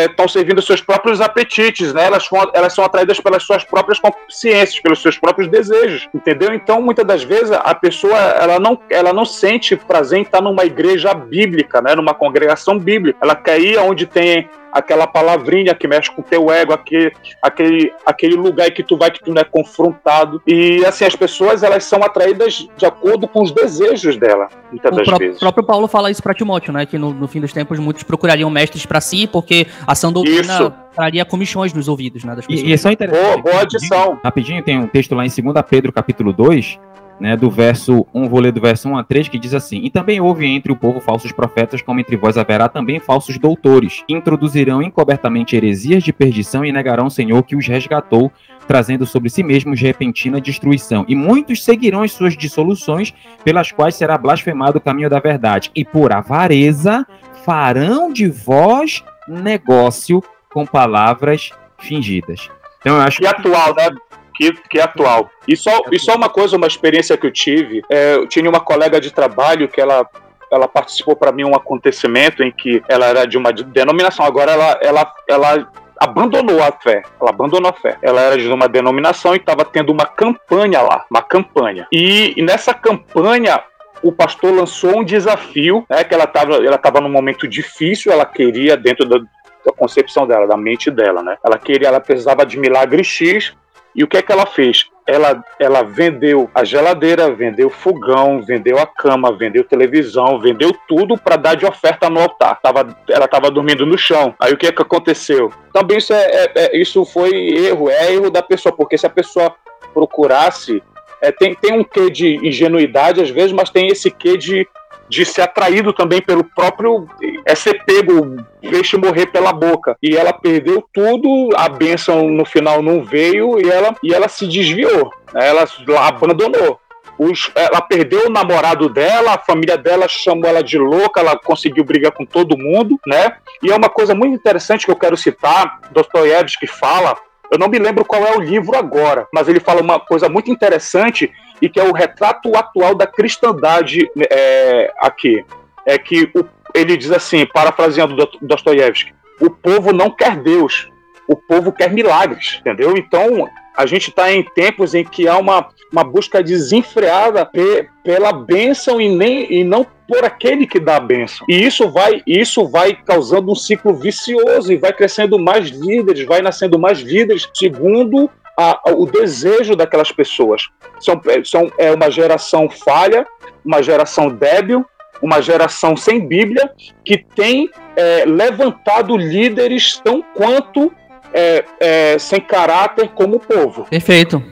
estão 0.09 0.25
é, 0.25 0.29
servindo 0.29 0.61
seus 0.63 0.81
próprios 0.81 1.21
apetites, 1.21 1.93
né? 1.93 2.07
Elas, 2.07 2.29
elas 2.53 2.73
são 2.73 2.85
atraídas 2.85 3.21
pelas 3.21 3.43
suas 3.43 3.65
próprias 3.65 3.99
consciências, 3.99 4.81
pelos 4.81 5.01
seus 5.01 5.19
próprios 5.19 5.49
desejos, 5.49 6.09
entendeu? 6.15 6.53
Então, 6.53 6.83
muitas 6.83 7.05
das 7.05 7.23
vezes 7.23 7.53
a 7.53 7.75
pessoa 7.75 8.17
ela 8.17 8.59
não, 8.59 8.79
ela 8.91 9.13
não 9.13 9.25
sente 9.25 9.77
prazer 9.77 10.19
em 10.19 10.23
estar 10.23 10.41
numa 10.41 10.65
igreja 10.65 11.15
bíblica, 11.15 11.81
né? 11.81 11.95
Numa 11.95 12.15
congregação 12.15 12.79
bíblica. 12.79 13.19
Ela 13.23 13.37
quer 13.37 13.61
ir 13.61 13.79
onde 13.79 14.05
tem 14.07 14.49
aquela 14.77 15.07
palavrinha 15.07 15.75
que 15.75 15.89
mexe 15.89 16.11
com 16.11 16.21
o 16.21 16.25
teu 16.25 16.51
ego, 16.51 16.75
aquele, 16.75 17.11
aquele, 17.41 17.93
aquele 18.05 18.35
lugar 18.35 18.71
que 18.71 18.83
tu 18.83 18.97
vai 18.97 19.11
que 19.11 19.25
tu 19.25 19.33
não 19.33 19.41
é 19.41 19.45
confrontado. 19.45 20.43
E 20.47 20.85
assim, 20.85 21.07
as 21.07 21.17
pessoas 21.17 21.63
elas 21.63 21.85
são 21.85 22.03
atraídas 22.03 22.69
de 22.77 22.85
acordo 22.85 23.27
com 23.27 23.43
os 23.43 23.53
desejos 23.53 24.19
dela, 24.19 24.49
muitas 24.71 24.93
o 24.93 24.97
das 24.97 25.07
pró 25.07 25.17
vezes. 25.17 25.37
O 25.37 25.41
próprio 25.41 25.65
Paulo 25.65 25.89
fala 25.89 26.11
isso 26.11 26.23
para 26.23 26.35
Timóteo, 26.35 26.75
né? 26.75 26.85
Que 26.85 26.99
no, 26.99 27.15
no, 27.15 27.27
fim 27.27 27.41
dos 27.41 27.55
tempos 27.55 27.79
muitos 27.79 28.03
procurariam 28.03 28.51
mestres 28.51 28.85
para 28.85 29.01
si, 29.01 29.27
porque 29.27 29.67
a 29.87 29.93
ação 29.93 30.13
doutrina 30.13 30.55
isso. 30.55 30.73
traria 30.95 31.25
comissões 31.25 31.73
nos 31.73 31.89
ouvidos, 31.89 32.23
né? 32.23 32.35
Das 32.37 32.47
pessoas. 32.47 32.67
E, 32.67 32.71
e 32.71 32.73
é 32.75 32.77
só 32.77 32.91
interessante. 32.91 33.25
Boa, 33.25 33.39
boa 33.39 33.63
adição. 33.63 34.21
Rapidinho, 34.23 34.63
tem 34.63 34.79
um 34.79 34.87
texto 34.87 35.15
lá 35.15 35.25
em 35.25 35.31
2 35.31 35.65
Pedro, 35.71 35.91
capítulo 35.91 36.35
2, 36.35 36.79
né, 37.21 37.37
do 37.37 37.51
verso 37.51 38.07
1, 38.13 38.29
vou 38.29 38.41
ler 38.41 38.53
do 38.53 38.61
verso 38.61 38.89
1 38.89 38.99
a 38.99 39.05
3, 39.05 39.29
que 39.29 39.39
diz 39.39 39.55
assim: 39.55 39.81
E 39.83 39.91
também 39.91 40.21
houve 40.21 40.47
entre 40.47 40.71
o 40.71 40.77
povo 40.77 41.01
falsos 41.01 41.33
profetas, 41.33 41.83
como 41.83 42.01
entre 42.01 42.17
vós 42.17 42.37
haverá 42.37 42.69
também 42.69 43.01
falsos 43.01 43.39
doutores, 43.39 44.05
que 44.07 44.15
introduzirão 44.15 44.83
encobertamente 44.83 45.57
heresias 45.57 46.03
de 46.03 46.13
perdição 46.13 46.65
e 46.65 46.73
negarão 46.73 47.07
o 47.07 47.11
Senhor 47.11 47.43
que 47.43 47.57
os 47.57 47.67
resgatou, 47.67 48.31
trazendo 48.67 49.07
sobre 49.07 49.31
si 49.31 49.43
mesmos 49.43 49.81
repentina 49.81 50.41
destruição. 50.41 51.05
E 51.09 51.15
muitos 51.15 51.65
seguirão 51.65 52.03
as 52.03 52.13
suas 52.13 52.37
dissoluções, 52.37 53.15
pelas 53.45 53.73
quais 53.73 53.95
será 53.95 54.19
blasfemado 54.19 54.79
o 54.79 54.81
caminho 54.81 55.11
da 55.11 55.21
verdade, 55.21 55.71
e 55.75 55.85
por 55.85 56.13
avareza 56.13 57.07
farão 57.45 58.13
de 58.13 58.27
vós 58.29 59.03
negócio 59.29 60.23
com 60.53 60.67
palavras 60.67 61.51
fingidas. 61.79 62.51
Então 62.81 62.97
eu 62.97 63.03
acho 63.03 63.23
e 63.23 63.27
atual, 63.27 63.75
né? 63.75 63.91
Que, 64.37 64.53
que 64.69 64.79
é 64.79 64.83
atual. 64.83 65.31
E 65.47 65.57
só, 65.57 65.83
e 65.91 65.99
só 65.99 66.15
uma 66.15 66.29
coisa, 66.29 66.57
uma 66.57 66.67
experiência 66.67 67.17
que 67.17 67.27
eu 67.27 67.33
tive, 67.33 67.83
é, 67.91 68.15
eu 68.15 68.27
tinha 68.29 68.49
uma 68.49 68.61
colega 68.61 69.01
de 69.01 69.11
trabalho 69.11 69.69
que 69.69 69.81
ela 69.81 70.09
ela 70.49 70.69
participou 70.69 71.17
para 71.17 71.33
mim 71.33 71.43
um 71.43 71.57
acontecimento 71.57 72.41
em 72.41 72.53
que 72.53 72.81
ela 72.89 73.07
era 73.07 73.27
de 73.27 73.37
uma 73.37 73.53
denominação, 73.53 74.25
agora 74.25 74.53
ela, 74.53 74.79
ela, 74.81 75.13
ela 75.29 75.69
abandonou 75.99 76.63
a 76.63 76.71
fé. 76.73 77.03
Ela 77.21 77.31
abandonou 77.31 77.71
a 77.71 77.73
fé. 77.73 77.99
Ela 78.03 78.21
era 78.21 78.39
de 78.39 78.49
uma 78.49 78.69
denominação 78.69 79.35
e 79.35 79.39
estava 79.39 79.65
tendo 79.65 79.91
uma 79.91 80.07
campanha 80.07 80.81
lá, 80.83 81.05
uma 81.11 81.23
campanha. 81.23 81.87
E, 81.91 82.35
e, 82.37 82.43
nessa 82.43 82.73
campanha 82.73 83.63
o 84.03 84.13
pastor 84.13 84.55
lançou 84.55 84.99
um 84.99 85.05
desafio, 85.05 85.85
né, 85.89 86.05
que 86.05 86.15
ela 86.15 86.25
estava 86.25 86.55
ela 86.65 86.79
tava 86.79 87.01
num 87.01 87.09
momento 87.09 87.49
difícil, 87.49 88.13
ela 88.13 88.27
queria 88.27 88.77
dentro 88.77 89.09
da, 89.09 89.19
da 89.19 89.73
concepção 89.73 90.27
dela, 90.27 90.47
da 90.47 90.57
mente 90.57 90.91
dela, 90.91 91.23
né? 91.23 91.37
Ela 91.45 91.59
queria, 91.59 91.89
ela 91.89 91.99
precisava 91.99 92.45
de 92.45 92.59
milagre 92.59 93.03
X, 93.03 93.53
e 93.97 94.05
o 94.05 94.07
que 94.07 94.19
é 94.19 94.23
que 94.23 94.31
ela 94.31 94.45
fez? 94.45 94.91
Ela, 95.07 95.43
ela 95.59 95.83
vendeu 95.83 96.51
a 96.55 96.65
geladeira, 96.65 97.31
vendeu 97.31 97.71
fogão, 97.71 98.43
vendeu 98.43 98.79
a 98.79 98.87
cama, 98.87 99.33
vendeu 99.33 99.65
televisão, 99.65 100.39
vendeu 100.39 100.77
tudo 100.87 101.17
para 101.17 101.37
dar 101.37 101.55
de 101.55 101.65
oferta 101.65 102.11
no 102.11 102.21
altar. 102.21 102.61
Tava, 102.61 102.95
ela 103.09 103.25
estava 103.25 103.51
dormindo 103.51 103.87
no 103.87 103.97
chão. 103.97 104.35
Aí 104.39 104.53
o 104.53 104.57
que 104.59 104.67
é 104.67 104.73
que 104.73 104.83
aconteceu? 104.83 105.51
Também 105.73 105.97
isso, 105.97 106.13
é, 106.13 106.25
é, 106.25 106.53
é, 106.57 106.77
isso 106.77 107.07
foi 107.07 107.31
erro, 107.31 107.89
é 107.89 108.13
erro 108.13 108.31
da 108.31 108.43
pessoa, 108.43 108.75
porque 108.75 108.99
se 108.99 109.07
a 109.07 109.11
pessoa 109.11 109.55
procurasse, 109.95 110.83
é, 111.23 111.33
tem, 111.33 111.55
tem 111.55 111.73
um 111.73 111.83
quê 111.83 112.11
de 112.11 112.47
ingenuidade 112.47 113.23
às 113.23 113.31
vezes, 113.31 113.53
mas 113.53 113.71
tem 113.71 113.89
esse 113.89 114.11
quê 114.11 114.37
de 114.37 114.69
de 115.09 115.25
ser 115.25 115.43
atraído 115.43 115.93
também 115.93 116.21
pelo 116.21 116.45
próprio 116.45 117.09
é 117.45 117.55
ser 117.55 117.85
pego, 117.85 118.37
peixe 118.61 118.97
morrer 118.97 119.27
pela 119.27 119.53
boca. 119.53 119.97
E 120.03 120.17
ela 120.17 120.33
perdeu 120.33 120.85
tudo, 120.93 121.51
a 121.57 121.69
bênção 121.69 122.29
no 122.29 122.45
final 122.45 122.83
não 122.83 123.05
veio 123.05 123.61
e 123.61 123.71
ela, 123.71 123.95
e 124.03 124.13
ela 124.13 124.29
se 124.29 124.47
desviou. 124.47 125.11
Ela 125.35 125.65
abandonou. 126.07 126.81
Os, 127.19 127.51
ela 127.55 127.81
perdeu 127.81 128.27
o 128.27 128.31
namorado 128.31 128.91
dela, 128.91 129.35
a 129.35 129.39
família 129.39 129.79
dela 129.79 130.07
chamou 130.07 130.45
ela 130.45 130.63
de 130.63 130.77
louca, 130.77 131.21
ela 131.21 131.39
conseguiu 131.39 131.83
brigar 131.83 132.13
com 132.13 132.27
todo 132.27 132.59
mundo, 132.59 133.01
né? 133.07 133.37
E 133.63 133.73
é 133.73 133.77
uma 133.77 133.89
coisa 133.89 134.15
muito 134.15 134.35
interessante 134.35 134.85
que 134.85 134.93
eu 134.93 134.97
quero 134.97 135.17
citar, 135.17 135.81
Dostoiévski 135.93 136.67
fala, 136.67 137.17
eu 137.51 137.59
não 137.59 137.69
me 137.69 137.79
lembro 137.79 138.05
qual 138.05 138.23
é 138.23 138.37
o 138.37 138.41
livro 138.41 138.77
agora, 138.77 139.27
mas 139.33 139.49
ele 139.49 139.61
fala 139.61 139.81
uma 139.81 139.99
coisa 139.99 140.29
muito 140.29 140.51
interessante 140.51 141.33
e 141.61 141.69
que 141.69 141.81
é 141.81 141.85
o 141.85 141.93
retrato 141.93 142.55
atual 142.57 142.95
da 142.95 143.07
cristandade 143.07 144.11
é, 144.31 144.93
aqui. 144.99 145.45
É 145.85 145.99
que 145.99 146.31
o, 146.35 146.45
ele 146.75 146.97
diz 146.97 147.11
assim, 147.11 147.47
parafraseando 147.47 148.17
Dostoiévski, 148.43 149.15
o 149.41 149.51
povo 149.51 149.93
não 149.93 150.11
quer 150.11 150.37
Deus, 150.37 150.89
o 151.29 151.37
povo 151.37 151.73
quer 151.73 151.93
milagres, 151.93 152.59
entendeu? 152.61 152.97
Então, 152.97 153.49
a 153.77 153.85
gente 153.87 154.09
está 154.11 154.33
em 154.33 154.43
tempos 154.43 154.95
em 154.95 155.05
que 155.05 155.29
há 155.29 155.37
uma, 155.37 155.69
uma 155.93 156.03
busca 156.03 156.43
desenfreada 156.43 157.45
pe, 157.45 157.89
pela 158.03 158.33
bênção 158.33 159.01
e, 159.01 159.09
nem, 159.09 159.53
e 159.53 159.65
não 159.65 159.87
por 160.09 160.25
aquele 160.25 160.67
que 160.67 160.81
dá 160.81 160.97
a 160.97 161.01
bênção. 161.01 161.45
E 161.49 161.65
isso 161.65 161.91
vai, 161.91 162.23
isso 162.27 162.67
vai 162.69 162.95
causando 162.95 163.51
um 163.51 163.55
ciclo 163.55 163.95
vicioso 163.95 164.73
e 164.73 164.77
vai 164.77 164.93
crescendo 164.93 165.39
mais 165.39 165.69
líderes, 165.69 166.25
vai 166.25 166.41
nascendo 166.41 166.79
mais 166.79 167.01
líderes, 167.01 167.49
segundo 167.55 168.31
a, 168.57 168.81
a, 168.89 168.93
o 168.93 169.07
desejo 169.07 169.77
daquelas 169.77 170.11
pessoas. 170.11 170.69
São, 171.01 171.21
são, 171.45 171.71
é 171.79 171.93
uma 171.93 172.11
geração 172.11 172.69
falha, 172.71 173.27
uma 173.65 173.83
geração 173.83 174.29
débil, 174.29 174.85
uma 175.23 175.41
geração 175.41 175.97
sem 175.97 176.27
Bíblia, 176.27 176.71
que 177.05 177.19
tem 177.35 177.69
é, 177.97 178.25
levantado 178.27 179.17
líderes 179.17 180.01
tão 180.03 180.23
quanto 180.35 180.93
é, 181.33 181.65
é, 181.81 182.19
sem 182.19 182.41
caráter 182.41 183.09
como 183.09 183.37
o 183.37 183.41
povo. 183.41 183.85
Perfeito. 183.85 184.43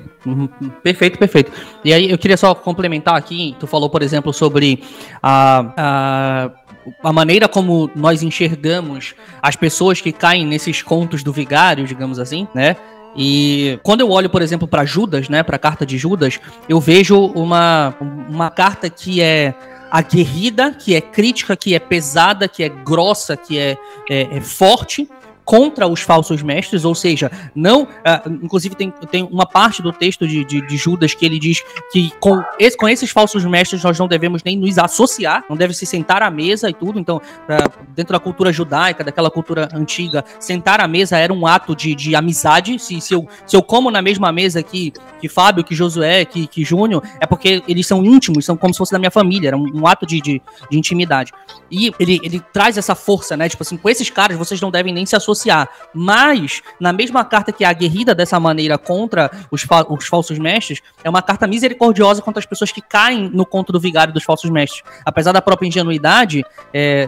Perfeito, 0.83 1.19
perfeito. 1.19 1.53
E 1.85 1.93
aí 1.93 2.11
eu 2.11 2.17
queria 2.17 2.37
só 2.37 2.55
complementar 2.55 3.15
aqui, 3.15 3.55
tu 3.61 3.67
falou, 3.67 3.91
por 3.91 4.03
exemplo, 4.03 4.33
sobre 4.33 4.83
a, 5.23 5.73
a, 5.77 6.51
a 7.03 7.13
maneira 7.13 7.47
como 7.47 7.91
nós 7.95 8.23
enxergamos 8.23 9.15
as 9.43 9.55
pessoas 9.55 10.01
que 10.01 10.13
caem 10.13 10.47
nesses 10.47 10.83
contos 10.83 11.23
do 11.23 11.31
vigário, 11.31 11.87
digamos 11.87 12.19
assim, 12.19 12.49
né? 12.55 12.77
E 13.17 13.79
quando 13.83 14.01
eu 14.01 14.11
olho, 14.11 14.29
por 14.29 14.43
exemplo, 14.43 14.67
para 14.67 14.85
Judas, 14.85 15.29
né, 15.29 15.43
para 15.43 15.57
a 15.57 15.59
carta 15.59 15.87
de 15.87 15.97
Judas, 15.97 16.41
eu 16.69 16.81
vejo 16.81 17.27
uma, 17.27 17.95
uma 18.29 18.51
carta 18.51 18.91
que 18.91 19.21
é 19.21 19.55
aguerrida, 19.91 20.73
que 20.73 20.95
é 20.95 21.01
crítica, 21.01 21.57
que 21.57 21.75
é 21.75 21.79
pesada, 21.79 22.49
que 22.49 22.65
é 22.65 22.69
grossa, 22.69 23.37
que 23.37 23.59
é, 23.59 23.77
é, 24.11 24.37
é 24.37 24.41
forte, 24.41 25.09
contra 25.45 25.87
os 25.87 26.01
falsos 26.01 26.43
mestres, 26.43 26.85
ou 26.85 26.95
seja, 26.95 27.31
não. 27.55 27.83
Uh, 27.83 28.41
inclusive, 28.43 28.75
tem, 28.75 28.91
tem 29.11 29.23
uma 29.25 29.47
parte 29.47 29.83
do 29.83 29.93
texto 29.93 30.27
de, 30.27 30.45
de, 30.45 30.67
de, 30.67 30.77
Judas 30.77 31.15
que 31.15 31.25
ele 31.25 31.39
diz 31.39 31.63
que 31.93 32.11
com, 32.19 32.43
esse, 32.59 32.77
com 32.77 32.89
esses 32.89 33.11
falsos 33.11 33.45
mestres 33.45 33.83
nós 33.83 33.99
não 33.99 34.09
devemos 34.09 34.43
nem 34.43 34.57
nos 34.57 34.79
associar, 34.79 35.45
não 35.49 35.57
deve 35.57 35.75
se 35.75 35.87
sentar 35.87 36.23
à 36.23 36.31
mesa 36.31 36.69
e 36.71 36.75
tudo. 36.75 36.99
Então, 36.99 37.17
uh, 37.19 37.85
dentro 37.95 38.13
da 38.13 38.21
cultura 38.21 38.53
judaica, 38.53 39.05
daquela 39.05 39.31
cultura 39.31 39.69
antiga, 39.73 40.25
sentar 40.41 40.81
à 40.81 40.89
mesa 40.89 41.19
era 41.19 41.33
um 41.33 41.47
ato 41.47 41.77
de, 41.77 41.95
de 41.95 42.17
amizade. 42.17 42.79
Se, 42.79 43.01
se, 43.01 43.15
eu, 43.15 43.29
se 43.47 43.57
eu 43.57 43.63
como 43.63 43.91
na 43.91 44.01
mesma 44.01 44.33
mesa 44.33 44.63
que, 44.63 44.93
que 45.21 45.29
Fábio, 45.29 45.63
que 45.63 45.75
Josué, 45.75 46.25
que, 46.25 46.47
que 46.47 46.65
Júnior, 46.65 47.03
é 47.21 47.27
porque 47.27 47.63
eles 47.69 47.87
são 47.87 48.05
íntimos, 48.05 48.45
são 48.45 48.57
como 48.57 48.73
se 48.73 48.79
fosse 48.79 48.93
da 48.93 48.99
minha 48.99 49.11
família, 49.11 49.49
era 49.49 49.57
um, 49.57 49.83
um 49.83 49.87
ato 49.87 50.07
de, 50.07 50.21
de, 50.21 50.43
de 50.71 50.79
intimidade. 50.79 51.33
E 51.71 51.93
ele, 51.99 52.21
ele 52.23 52.41
traz 52.53 52.79
essa 52.79 52.95
força, 52.95 53.37
né? 53.37 53.49
Tipo 53.49 53.63
assim, 53.63 53.77
com 53.77 53.89
esses 53.89 54.09
caras 54.09 54.39
vocês 54.39 54.61
não 54.61 54.71
devem 54.71 54.93
nem 54.93 55.05
se 55.05 55.15
associar 55.15 55.34
associar. 55.35 55.69
Mas, 55.93 56.63
na 56.81 56.93
mesma 56.93 57.25
carta 57.25 57.53
que 57.53 57.65
é 57.65 57.67
aguerrida 57.67 58.15
dessa 58.15 58.41
maneira 58.41 58.79
contra 58.79 59.31
os, 59.51 59.63
fa 59.63 59.85
os 59.89 60.07
falsos 60.07 60.39
mestres, 60.39 60.81
é 61.03 61.11
uma 61.11 61.23
carta 61.23 61.47
misericordiosa 61.47 62.23
contra 62.23 62.41
as 62.41 62.47
pessoas 62.47 62.73
que 62.73 62.81
caem 62.81 63.31
no 63.33 63.45
conto 63.45 63.73
do 63.73 63.81
vigário 63.81 64.15
dos 64.15 64.25
falsos 64.25 64.51
mestres. 64.51 64.83
Apesar 65.05 65.33
da 65.33 65.43
própria 65.43 65.69
ingenuidade 65.69 66.45
é, 66.73 67.07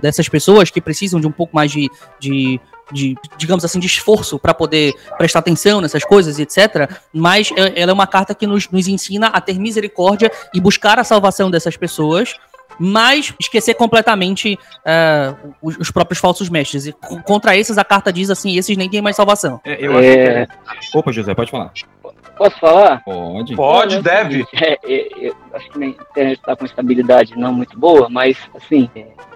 dessas 0.00 0.28
pessoas 0.28 0.70
que 0.70 0.80
precisam 0.80 1.20
de 1.20 1.26
um 1.26 1.32
pouco 1.32 1.54
mais 1.54 1.70
de, 1.70 1.88
de 2.18 2.60
de, 2.92 3.16
digamos 3.36 3.64
assim, 3.64 3.78
de 3.78 3.86
esforço 3.86 4.38
para 4.38 4.54
poder 4.54 4.94
prestar 5.18 5.40
atenção 5.40 5.80
nessas 5.80 6.04
coisas, 6.04 6.38
etc. 6.38 6.90
Mas 7.12 7.50
é, 7.56 7.80
ela 7.80 7.90
é 7.90 7.94
uma 7.94 8.06
carta 8.06 8.34
que 8.34 8.46
nos, 8.46 8.68
nos 8.70 8.86
ensina 8.86 9.28
a 9.28 9.40
ter 9.40 9.58
misericórdia 9.58 10.30
e 10.54 10.60
buscar 10.60 10.98
a 10.98 11.04
salvação 11.04 11.50
dessas 11.50 11.76
pessoas 11.76 12.36
mas 12.78 13.34
esquecer 13.38 13.74
completamente 13.74 14.58
uh, 14.84 15.54
os, 15.62 15.76
os, 15.78 15.90
próprios 15.90 16.18
falsos 16.18 16.48
mestres. 16.48 16.86
E 16.86 16.94
contra 17.24 17.56
esses, 17.56 17.78
a 17.78 17.84
carta 17.84 18.12
diz 18.12 18.30
assim: 18.30 18.56
esses 18.56 18.76
nem 18.76 18.88
têm 18.88 19.02
mais 19.02 19.16
salvação. 19.16 19.60
É, 19.64 19.84
eu 19.84 19.92
acho 19.92 20.08
é... 20.08 20.46
que... 20.46 20.98
Opa, 20.98 21.12
José, 21.12 21.34
pode 21.34 21.50
falar. 21.50 21.72
Posso 22.36 22.58
falar? 22.60 23.02
Pode. 23.02 23.56
Pode, 23.56 24.02
deve. 24.02 24.44
É, 24.52 24.78
é, 24.84 25.32
acho 25.54 25.70
que 25.70 25.82
a 25.82 25.86
internet 25.86 26.38
está 26.38 26.54
com 26.54 26.64
estabilidade 26.64 27.36
não 27.36 27.52
muito 27.52 27.78
boa, 27.78 28.08
mas, 28.10 28.36
assim, 28.54 28.90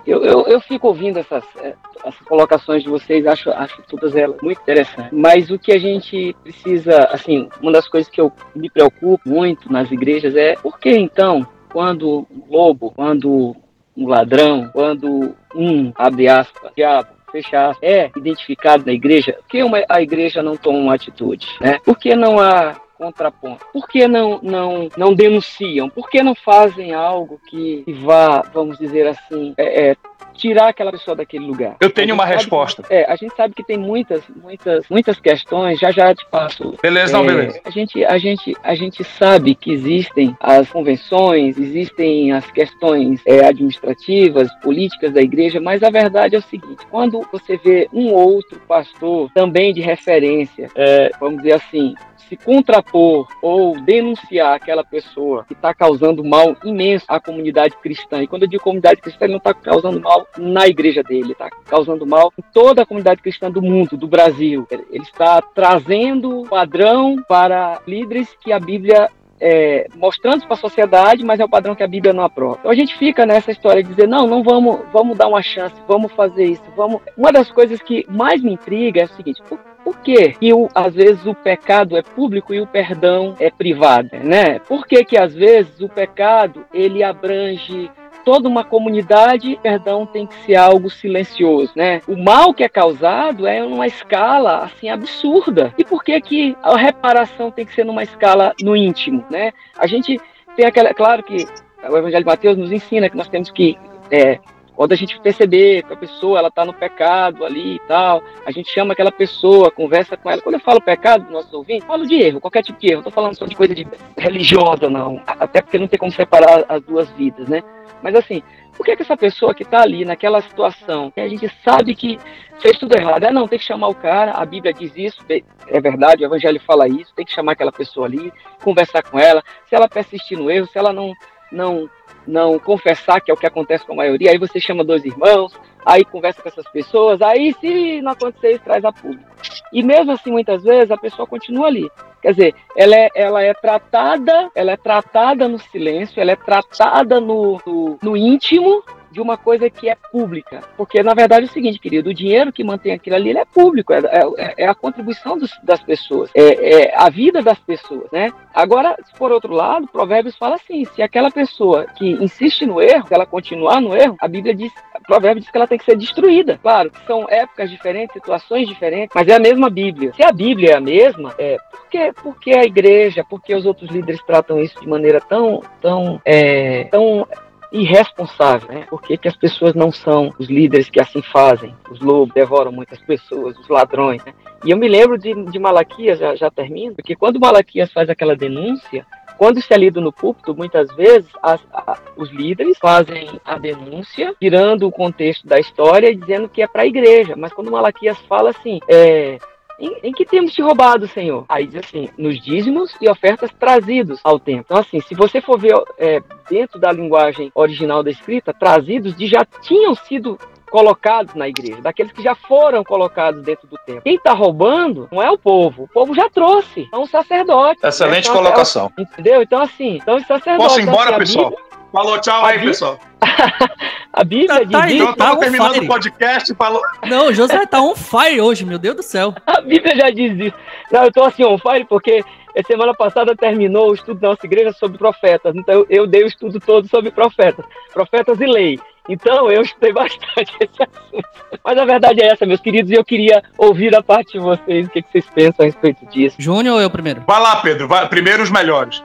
eu, 0.06 0.22
eu, 0.24 0.46
eu 0.46 0.60
fico 0.60 0.88
ouvindo 0.88 1.18
essas, 1.18 1.44
é, 1.62 1.74
essas 2.04 2.20
colocações 2.26 2.82
de 2.82 2.88
vocês, 2.88 3.26
acho, 3.26 3.50
acho 3.50 3.82
todas 3.88 4.14
elas 4.14 4.36
muito 4.42 4.60
interessantes. 4.60 5.12
Mas 5.12 5.50
o 5.50 5.58
que 5.58 5.72
a 5.72 5.78
gente 5.78 6.36
precisa, 6.42 7.04
assim, 7.10 7.48
uma 7.62 7.72
das 7.72 7.88
coisas 7.88 8.10
que 8.10 8.20
eu 8.20 8.32
me 8.54 8.68
preocupo 8.68 9.20
muito 9.24 9.72
nas 9.72 9.90
igrejas 9.90 10.36
é 10.36 10.54
por 10.56 10.78
que 10.78 10.90
então 10.90 11.46
quando 11.72 12.26
um 12.30 12.42
lobo, 12.48 12.92
quando 12.94 13.56
um 13.96 14.08
ladrão, 14.08 14.68
quando 14.72 15.34
um, 15.54 15.92
abre 15.94 16.28
aspas, 16.28 16.72
diabo, 16.76 17.08
fecha 17.30 17.70
aspas, 17.70 17.82
é 17.82 18.10
identificado 18.16 18.84
na 18.86 18.92
igreja, 18.92 19.34
por 19.34 19.48
que 19.48 19.62
uma, 19.62 19.78
a 19.88 20.02
igreja 20.02 20.42
não 20.42 20.56
toma 20.56 20.78
uma 20.78 20.94
atitude? 20.94 21.46
Né? 21.60 21.78
Por 21.84 21.98
que 21.98 22.14
não 22.14 22.38
há 22.38 22.76
contraponto? 22.96 23.64
Por 23.72 23.88
que 23.88 24.06
não, 24.06 24.40
não, 24.42 24.88
não 24.96 25.14
denunciam? 25.14 25.88
Por 25.88 26.08
que 26.10 26.22
não 26.22 26.34
fazem 26.34 26.92
algo 26.92 27.40
que 27.48 27.84
vá, 28.02 28.42
vamos 28.52 28.78
dizer 28.78 29.06
assim, 29.06 29.54
é, 29.56 29.90
é, 29.90 29.96
tirar 30.40 30.68
aquela 30.68 30.90
pessoa 30.90 31.14
daquele 31.14 31.44
lugar? 31.44 31.76
Eu 31.80 31.90
tenho 31.90 32.14
uma 32.14 32.24
resposta. 32.24 32.82
Que, 32.82 32.94
é, 32.94 33.10
a 33.10 33.16
gente 33.16 33.34
sabe 33.36 33.54
que 33.54 33.62
tem 33.62 33.76
muitas, 33.76 34.22
muitas, 34.42 34.88
muitas 34.88 35.20
questões, 35.20 35.78
já 35.78 35.90
já 35.90 36.14
te 36.14 36.24
passo. 36.30 36.76
Beleza, 36.82 37.12
é, 37.12 37.16
não, 37.16 37.26
beleza. 37.26 37.60
A 37.64 37.70
gente, 37.70 38.04
a, 38.04 38.18
gente, 38.18 38.56
a 38.62 38.74
gente 38.74 39.04
sabe 39.04 39.54
que 39.54 39.72
existem 39.72 40.36
as 40.40 40.68
convenções, 40.70 41.58
existem 41.58 42.32
as 42.32 42.50
questões 42.50 43.20
é, 43.26 43.44
administrativas, 43.44 44.52
políticas 44.62 45.12
da 45.12 45.20
igreja, 45.20 45.60
mas 45.60 45.82
a 45.82 45.90
verdade 45.90 46.36
é 46.36 46.38
o 46.38 46.42
seguinte: 46.42 46.86
quando 46.90 47.20
você 47.30 47.56
vê 47.58 47.88
um 47.92 48.12
outro 48.12 48.58
pastor 48.66 49.30
também 49.34 49.74
de 49.74 49.80
referência, 49.80 50.68
é, 50.74 51.10
vamos 51.20 51.42
dizer 51.42 51.54
assim, 51.54 51.94
se 52.30 52.36
contrapor 52.36 53.26
ou 53.42 53.78
denunciar 53.80 54.54
aquela 54.54 54.84
pessoa 54.84 55.44
que 55.44 55.52
está 55.52 55.74
causando 55.74 56.24
mal 56.24 56.56
imenso 56.64 57.04
à 57.08 57.18
comunidade 57.18 57.76
cristã. 57.82 58.22
E 58.22 58.28
quando 58.28 58.44
eu 58.44 58.48
digo 58.48 58.62
comunidade 58.62 59.00
cristã, 59.00 59.24
ele 59.24 59.32
não 59.32 59.38
está 59.38 59.52
causando 59.52 60.00
mal 60.00 60.26
na 60.38 60.68
igreja 60.68 61.02
dele, 61.02 61.32
está 61.32 61.50
causando 61.66 62.06
mal 62.06 62.32
em 62.38 62.42
toda 62.52 62.82
a 62.82 62.86
comunidade 62.86 63.20
cristã 63.20 63.50
do 63.50 63.60
mundo, 63.60 63.96
do 63.96 64.06
Brasil. 64.06 64.66
Ele 64.70 65.02
está 65.02 65.42
trazendo 65.42 66.44
padrão 66.48 67.16
para 67.28 67.80
líderes 67.84 68.28
que 68.40 68.52
a 68.52 68.60
Bíblia 68.60 69.08
é, 69.40 69.88
mostrando 69.96 70.44
para 70.44 70.54
a 70.54 70.58
sociedade, 70.58 71.24
mas 71.24 71.40
é 71.40 71.44
o 71.44 71.48
padrão 71.48 71.74
que 71.74 71.82
a 71.82 71.88
Bíblia 71.88 72.12
não 72.12 72.22
aprova. 72.22 72.58
Então 72.60 72.70
a 72.70 72.74
gente 72.74 72.96
fica 72.96 73.24
nessa 73.24 73.50
história 73.50 73.82
de 73.82 73.88
dizer, 73.88 74.06
não, 74.06 74.26
não 74.26 74.42
vamos, 74.42 74.80
vamos 74.92 75.16
dar 75.16 75.26
uma 75.26 75.42
chance, 75.42 75.74
vamos 75.88 76.12
fazer 76.12 76.44
isso, 76.44 76.62
vamos. 76.76 77.00
Uma 77.16 77.32
das 77.32 77.50
coisas 77.50 77.80
que 77.80 78.06
mais 78.08 78.42
me 78.42 78.52
intriga 78.52 79.00
é 79.00 79.04
o 79.04 79.08
seguinte: 79.08 79.42
por, 79.48 79.58
por 79.84 79.98
que, 80.00 80.32
que 80.32 80.52
o, 80.52 80.68
às 80.74 80.94
vezes 80.94 81.24
o 81.26 81.34
pecado 81.34 81.96
é 81.96 82.02
público 82.02 82.52
e 82.54 82.60
o 82.60 82.66
perdão 82.66 83.34
é 83.38 83.50
privado, 83.50 84.10
né? 84.22 84.58
Por 84.60 84.86
que 84.86 85.04
que 85.04 85.18
às 85.18 85.34
vezes 85.34 85.80
o 85.80 85.88
pecado 85.88 86.64
ele 86.72 87.02
abrange 87.02 87.90
toda 88.24 88.48
uma 88.48 88.64
comunidade, 88.64 89.58
perdão 89.62 90.06
tem 90.06 90.26
que 90.26 90.34
ser 90.44 90.56
algo 90.56 90.90
silencioso, 90.90 91.72
né? 91.74 92.00
O 92.06 92.16
mal 92.16 92.52
que 92.52 92.62
é 92.62 92.68
causado 92.68 93.46
é 93.46 93.60
numa 93.62 93.86
escala 93.86 94.64
assim 94.64 94.88
absurda. 94.88 95.74
E 95.78 95.84
por 95.84 96.04
que 96.04 96.20
que 96.20 96.56
a 96.62 96.76
reparação 96.76 97.50
tem 97.50 97.64
que 97.64 97.74
ser 97.74 97.84
numa 97.84 98.02
escala 98.02 98.54
no 98.60 98.76
íntimo, 98.76 99.24
né? 99.30 99.52
A 99.78 99.86
gente 99.86 100.20
tem 100.56 100.66
aquela, 100.66 100.92
claro 100.92 101.22
que 101.22 101.46
o 101.82 101.96
Evangelho 101.96 102.24
de 102.24 102.30
Mateus 102.30 102.56
nos 102.56 102.72
ensina 102.72 103.08
que 103.08 103.16
nós 103.16 103.28
temos 103.28 103.50
que 103.50 103.78
é, 104.10 104.38
Quando 104.80 104.92
a 104.92 104.96
gente 104.96 105.20
perceber 105.20 105.82
que 105.82 105.92
a 105.92 105.96
pessoa 105.96 106.38
ela 106.38 106.48
está 106.48 106.64
no 106.64 106.72
pecado 106.72 107.44
ali 107.44 107.74
e 107.74 107.78
tal, 107.80 108.22
a 108.46 108.50
gente 108.50 108.70
chama 108.70 108.94
aquela 108.94 109.12
pessoa, 109.12 109.70
conversa 109.70 110.16
com 110.16 110.30
ela. 110.30 110.40
Quando 110.40 110.54
eu 110.54 110.60
falo 110.60 110.80
pecado, 110.80 111.30
nossos 111.30 111.52
ouvintes, 111.52 111.86
falo 111.86 112.06
de 112.06 112.14
erro, 112.14 112.40
qualquer 112.40 112.62
tipo 112.62 112.80
de 112.80 112.86
erro. 112.86 113.02
Não 113.02 113.08
estou 113.08 113.12
falando 113.12 113.36
só 113.36 113.44
de 113.44 113.54
coisa 113.54 113.74
de 113.74 113.86
religiosa, 114.16 114.88
não. 114.88 115.22
Até 115.26 115.60
porque 115.60 115.78
não 115.78 115.86
tem 115.86 115.98
como 115.98 116.10
separar 116.10 116.64
as 116.66 116.80
duas 116.80 117.10
vidas, 117.10 117.46
né? 117.46 117.62
Mas 118.02 118.14
assim, 118.14 118.42
por 118.74 118.86
que, 118.86 118.96
que 118.96 119.02
essa 119.02 119.18
pessoa 119.18 119.54
que 119.54 119.64
está 119.64 119.82
ali 119.82 120.06
naquela 120.06 120.40
situação, 120.40 121.10
que 121.10 121.20
a 121.20 121.28
gente 121.28 121.46
sabe 121.62 121.94
que 121.94 122.18
fez 122.62 122.78
tudo 122.78 122.96
errado, 122.96 123.24
é 123.24 123.30
não, 123.30 123.46
tem 123.46 123.58
que 123.58 123.66
chamar 123.66 123.88
o 123.88 123.94
cara, 123.94 124.32
a 124.32 124.46
Bíblia 124.46 124.72
diz 124.72 124.96
isso, 124.96 125.22
é 125.28 125.78
verdade, 125.78 126.24
o 126.24 126.26
Evangelho 126.26 126.58
fala 126.58 126.88
isso, 126.88 127.14
tem 127.14 127.26
que 127.26 127.34
chamar 127.34 127.52
aquela 127.52 127.70
pessoa 127.70 128.06
ali, 128.06 128.32
conversar 128.64 129.02
com 129.02 129.18
ela, 129.18 129.44
se 129.68 129.74
ela 129.74 129.90
persistir 129.90 130.38
no 130.38 130.50
erro, 130.50 130.66
se 130.68 130.78
ela 130.78 130.90
não, 130.90 131.12
não, 131.52 131.90
não 132.26 132.58
confessar, 132.58 133.20
que 133.20 133.30
é 133.30 133.34
o 133.34 133.36
que 133.36 133.46
acontece 133.46 133.84
com 133.84 133.92
a 133.92 133.96
maioria, 133.96 134.30
aí 134.30 134.38
você 134.38 134.60
chama 134.60 134.84
dois 134.84 135.04
irmãos, 135.04 135.52
aí 135.84 136.04
conversa 136.04 136.42
com 136.42 136.48
essas 136.48 136.68
pessoas, 136.70 137.20
aí 137.22 137.54
se 137.60 138.00
não 138.02 138.12
acontecer 138.12 138.52
isso, 138.52 138.64
traz 138.64 138.84
a 138.84 138.92
público. 138.92 139.28
E 139.72 139.82
mesmo 139.82 140.12
assim, 140.12 140.30
muitas 140.30 140.62
vezes, 140.62 140.90
a 140.90 140.96
pessoa 140.96 141.26
continua 141.26 141.66
ali. 141.66 141.90
Quer 142.20 142.32
dizer, 142.32 142.54
ela 142.76 142.94
é, 142.94 143.08
ela 143.14 143.42
é 143.42 143.54
tratada, 143.54 144.50
ela 144.54 144.72
é 144.72 144.76
tratada 144.76 145.48
no 145.48 145.58
silêncio, 145.58 146.20
ela 146.20 146.32
é 146.32 146.36
tratada 146.36 147.20
no, 147.20 147.58
no, 147.66 147.98
no 148.02 148.16
íntimo, 148.16 148.82
de 149.10 149.20
uma 149.20 149.36
coisa 149.36 149.68
que 149.68 149.88
é 149.88 149.96
pública. 150.10 150.62
Porque, 150.76 151.02
na 151.02 151.14
verdade, 151.14 151.46
é 151.46 151.48
o 151.48 151.52
seguinte, 151.52 151.78
querido, 151.78 152.10
o 152.10 152.14
dinheiro 152.14 152.52
que 152.52 152.64
mantém 152.64 152.92
aquilo 152.92 153.16
ali 153.16 153.36
é 153.36 153.44
público, 153.44 153.92
é, 153.92 154.00
é, 154.38 154.54
é 154.64 154.68
a 154.68 154.74
contribuição 154.74 155.36
dos, 155.36 155.50
das 155.62 155.82
pessoas, 155.82 156.30
é, 156.34 156.88
é, 156.88 156.94
a 156.96 157.08
vida 157.10 157.42
das 157.42 157.58
pessoas, 157.58 158.10
né? 158.12 158.30
Agora, 158.54 158.96
por 159.18 159.30
outro 159.32 159.52
lado, 159.52 159.88
Provérbios 159.88 160.36
fala 160.36 160.56
assim, 160.56 160.84
se 160.84 161.02
aquela 161.02 161.30
pessoa 161.30 161.86
que 161.86 162.12
insiste 162.22 162.66
no 162.66 162.80
erro, 162.80 163.06
se 163.06 163.14
ela 163.14 163.26
continuar 163.26 163.80
no 163.80 163.96
erro, 163.96 164.16
a 164.20 164.28
Bíblia 164.28 164.54
diz, 164.54 164.72
Provérbios 165.06 165.44
diz 165.44 165.50
que 165.50 165.56
ela 165.56 165.66
tem 165.66 165.78
que 165.78 165.84
ser 165.84 165.96
destruída. 165.96 166.58
Claro, 166.62 166.90
são 167.06 167.26
épocas 167.28 167.70
diferentes, 167.70 168.14
situações 168.14 168.68
diferentes, 168.68 169.10
mas 169.14 169.28
é 169.28 169.34
a 169.34 169.40
mesma 169.40 169.70
Bíblia. 169.70 170.12
Se 170.14 170.22
a 170.22 170.32
Bíblia 170.32 170.72
é 170.72 170.76
a 170.76 170.80
mesma, 170.80 171.34
é, 171.38 171.56
por 171.70 171.88
que, 171.88 172.12
por 172.12 172.38
que 172.38 172.52
a 172.56 172.64
igreja, 172.64 173.24
por 173.24 173.40
que 173.42 173.54
os 173.54 173.66
outros 173.66 173.90
líderes 173.90 174.22
tratam 174.24 174.60
isso 174.60 174.80
de 174.80 174.88
maneira 174.88 175.20
tão, 175.20 175.62
tão, 175.80 176.20
é, 176.24 176.84
tão 176.84 177.26
irresponsável, 177.72 178.68
né? 178.68 178.86
Por 178.88 179.00
que, 179.00 179.16
que 179.16 179.28
as 179.28 179.36
pessoas 179.36 179.74
não 179.74 179.92
são 179.92 180.32
os 180.38 180.48
líderes 180.48 180.90
que 180.90 181.00
assim 181.00 181.22
fazem? 181.22 181.74
Os 181.90 182.00
lobos 182.00 182.34
devoram 182.34 182.72
muitas 182.72 182.98
pessoas, 183.00 183.56
os 183.58 183.68
ladrões, 183.68 184.24
né? 184.24 184.32
E 184.64 184.70
eu 184.70 184.76
me 184.76 184.88
lembro 184.88 185.16
de, 185.16 185.32
de 185.46 185.58
Malaquias, 185.58 186.18
já, 186.18 186.34
já 186.34 186.50
termino, 186.50 186.94
porque 186.94 187.16
quando 187.16 187.40
Malaquias 187.40 187.92
faz 187.92 188.10
aquela 188.10 188.36
denúncia, 188.36 189.06
quando 189.38 189.58
isso 189.58 189.72
é 189.72 189.76
lido 189.78 190.02
no 190.02 190.12
púlpito, 190.12 190.54
muitas 190.54 190.94
vezes 190.94 191.30
as, 191.42 191.60
a, 191.72 191.98
os 192.14 192.30
líderes 192.30 192.76
fazem 192.78 193.40
a 193.42 193.56
denúncia, 193.56 194.34
tirando 194.38 194.86
o 194.86 194.92
contexto 194.92 195.46
da 195.46 195.58
história 195.58 196.10
e 196.10 196.16
dizendo 196.16 196.48
que 196.48 196.60
é 196.60 196.66
para 196.66 196.82
a 196.82 196.86
igreja. 196.86 197.34
Mas 197.36 197.50
quando 197.52 197.70
Malaquias 197.70 198.18
fala 198.28 198.50
assim, 198.50 198.80
é, 198.86 199.38
em, 199.80 199.96
em, 200.02 200.12
que 200.12 200.24
temos 200.24 200.52
te 200.52 200.62
roubado, 200.62 201.08
Senhor? 201.08 201.44
Aí 201.48 201.66
diz 201.66 201.82
assim, 201.84 202.08
nos 202.16 202.40
dízimos 202.40 202.94
e 203.00 203.08
ofertas 203.08 203.50
trazidos 203.58 204.20
ao 204.22 204.38
templo. 204.38 204.64
Então, 204.66 204.78
assim, 204.78 205.00
se 205.00 205.14
você 205.14 205.40
for 205.40 205.58
ver 205.58 205.74
é, 205.98 206.22
dentro 206.48 206.78
da 206.78 206.92
linguagem 206.92 207.50
original 207.54 208.02
da 208.02 208.10
escrita, 208.10 208.52
trazidos 208.52 209.16
de 209.16 209.26
já 209.26 209.44
tinham 209.62 209.94
sido 209.94 210.38
colocados 210.70 211.34
na 211.34 211.48
igreja, 211.48 211.82
daqueles 211.82 212.12
que 212.12 212.22
já 212.22 212.34
foram 212.34 212.84
colocados 212.84 213.42
dentro 213.42 213.66
do 213.66 213.76
templo. 213.84 214.02
Quem 214.02 214.14
está 214.14 214.32
roubando 214.32 215.08
não 215.10 215.20
é 215.20 215.30
o 215.30 215.36
povo, 215.36 215.84
o 215.84 215.88
povo 215.88 216.14
já 216.14 216.30
trouxe, 216.30 216.88
é 216.92 216.96
um 216.96 217.06
sacerdote. 217.06 217.84
Excelente 217.84 218.28
né? 218.28 218.30
então, 218.30 218.36
colocação. 218.36 218.92
É, 218.96 219.02
entendeu? 219.02 219.42
Então, 219.42 219.60
assim, 219.60 219.96
então 219.96 220.16
os 220.16 220.26
sacerdotes. 220.26 220.66
Posso 220.68 220.80
ir 220.80 220.84
embora, 220.84 221.10
assim, 221.10 221.18
pessoal? 221.18 221.50
Bíblia... 221.50 221.69
Falou, 221.92 222.20
tchau 222.20 222.44
aí, 222.44 222.60
pessoal. 222.60 222.98
a 224.12 224.24
Bíblia 224.24 224.48
tá, 224.48 224.70
tá 224.70 224.86
diz. 224.86 225.00
Então, 225.00 225.14
tá 225.14 225.36
terminando 225.36 225.74
fire. 225.74 225.84
o 225.84 225.88
podcast. 225.88 226.54
Falou. 226.54 226.82
Não, 227.08 227.28
o 227.28 227.32
José 227.32 227.66
tá 227.66 227.80
on 227.80 227.96
fire 227.96 228.40
hoje, 228.40 228.64
meu 228.64 228.78
Deus 228.78 228.96
do 228.96 229.02
céu. 229.02 229.34
A 229.46 229.60
Bíblia 229.60 229.96
já 229.96 230.10
diz 230.10 230.38
isso. 230.38 230.56
Não, 230.90 231.04
eu 231.04 231.12
tô 231.12 231.24
assim 231.24 231.44
on 231.44 231.58
fire 231.58 231.84
porque 231.84 232.24
semana 232.66 232.94
passada 232.94 233.34
terminou 233.36 233.90
o 233.90 233.94
estudo 233.94 234.20
da 234.20 234.28
nossa 234.28 234.46
igreja 234.46 234.72
sobre 234.72 234.98
profetas. 234.98 235.54
Então 235.56 235.74
eu, 235.74 235.86
eu 235.90 236.06
dei 236.06 236.24
o 236.24 236.28
estudo 236.28 236.60
todo 236.60 236.88
sobre 236.88 237.10
profetas, 237.10 237.64
profetas 237.92 238.40
e 238.40 238.46
lei. 238.46 238.78
Então 239.08 239.50
eu 239.50 239.62
estudei 239.62 239.92
bastante 239.94 240.52
esse 240.60 240.82
assunto. 240.82 241.28
Mas 241.64 241.78
a 241.78 241.84
verdade 241.84 242.22
é 242.22 242.32
essa, 242.32 242.46
meus 242.46 242.60
queridos, 242.60 242.90
e 242.90 242.94
eu 242.94 243.04
queria 243.04 243.42
ouvir 243.58 243.90
da 243.90 244.02
parte 244.02 244.32
de 244.32 244.38
vocês 244.38 244.86
o 244.86 244.90
que, 244.90 245.04
vocês 245.10 245.24
pensam 245.34 245.64
a 245.64 245.64
respeito 245.64 246.06
disso. 246.06 246.36
Júnior 246.38 246.76
ou 246.76 246.80
eu 246.80 246.90
primeiro? 246.90 247.22
Vai 247.26 247.40
lá, 247.40 247.56
Pedro. 247.56 247.88
Vai, 247.88 248.08
primeiro 248.08 248.42
os 248.42 248.50
melhores. 248.50 249.02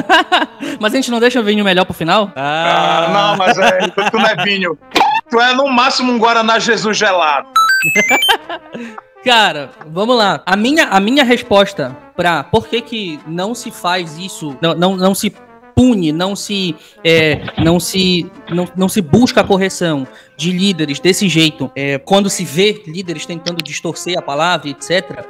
mas 0.80 0.92
a 0.92 0.96
gente 0.96 1.10
não 1.10 1.20
deixa 1.20 1.40
o 1.40 1.44
vinho 1.44 1.64
melhor 1.64 1.84
pro 1.84 1.94
final? 1.94 2.32
Ah, 2.34 3.06
ah 3.06 3.08
não, 3.08 3.36
mas 3.36 3.58
é, 3.58 3.78
tu 3.88 4.18
não 4.18 4.26
é 4.26 4.36
vinho. 4.44 4.78
Tu 5.30 5.40
é 5.40 5.54
no 5.54 5.68
máximo 5.68 6.12
um 6.12 6.18
Guaraná 6.18 6.58
Jesus 6.58 6.96
gelado. 6.96 7.48
Cara, 9.24 9.70
vamos 9.86 10.16
lá. 10.16 10.42
A 10.44 10.56
minha, 10.56 10.86
a 10.86 10.98
minha 10.98 11.22
resposta 11.22 11.96
pra 12.16 12.42
por 12.42 12.66
que, 12.66 12.80
que 12.80 13.20
não 13.26 13.54
se 13.54 13.70
faz 13.70 14.18
isso, 14.18 14.56
não, 14.60 14.74
não, 14.74 14.96
não 14.96 15.14
se 15.14 15.30
pune, 15.74 16.12
não 16.12 16.36
se, 16.36 16.74
é, 17.04 17.40
não 17.58 17.80
se, 17.80 18.30
não, 18.50 18.68
não 18.76 18.88
se 18.88 19.00
busca 19.00 19.40
a 19.40 19.44
correção 19.44 20.06
de 20.36 20.52
líderes 20.52 21.00
desse 21.00 21.28
jeito, 21.28 21.70
é, 21.74 21.98
quando 21.98 22.28
se 22.30 22.44
vê 22.44 22.82
líderes 22.86 23.26
tentando 23.26 23.62
distorcer 23.62 24.18
a 24.18 24.22
palavra, 24.22 24.68
etc. 24.68 25.24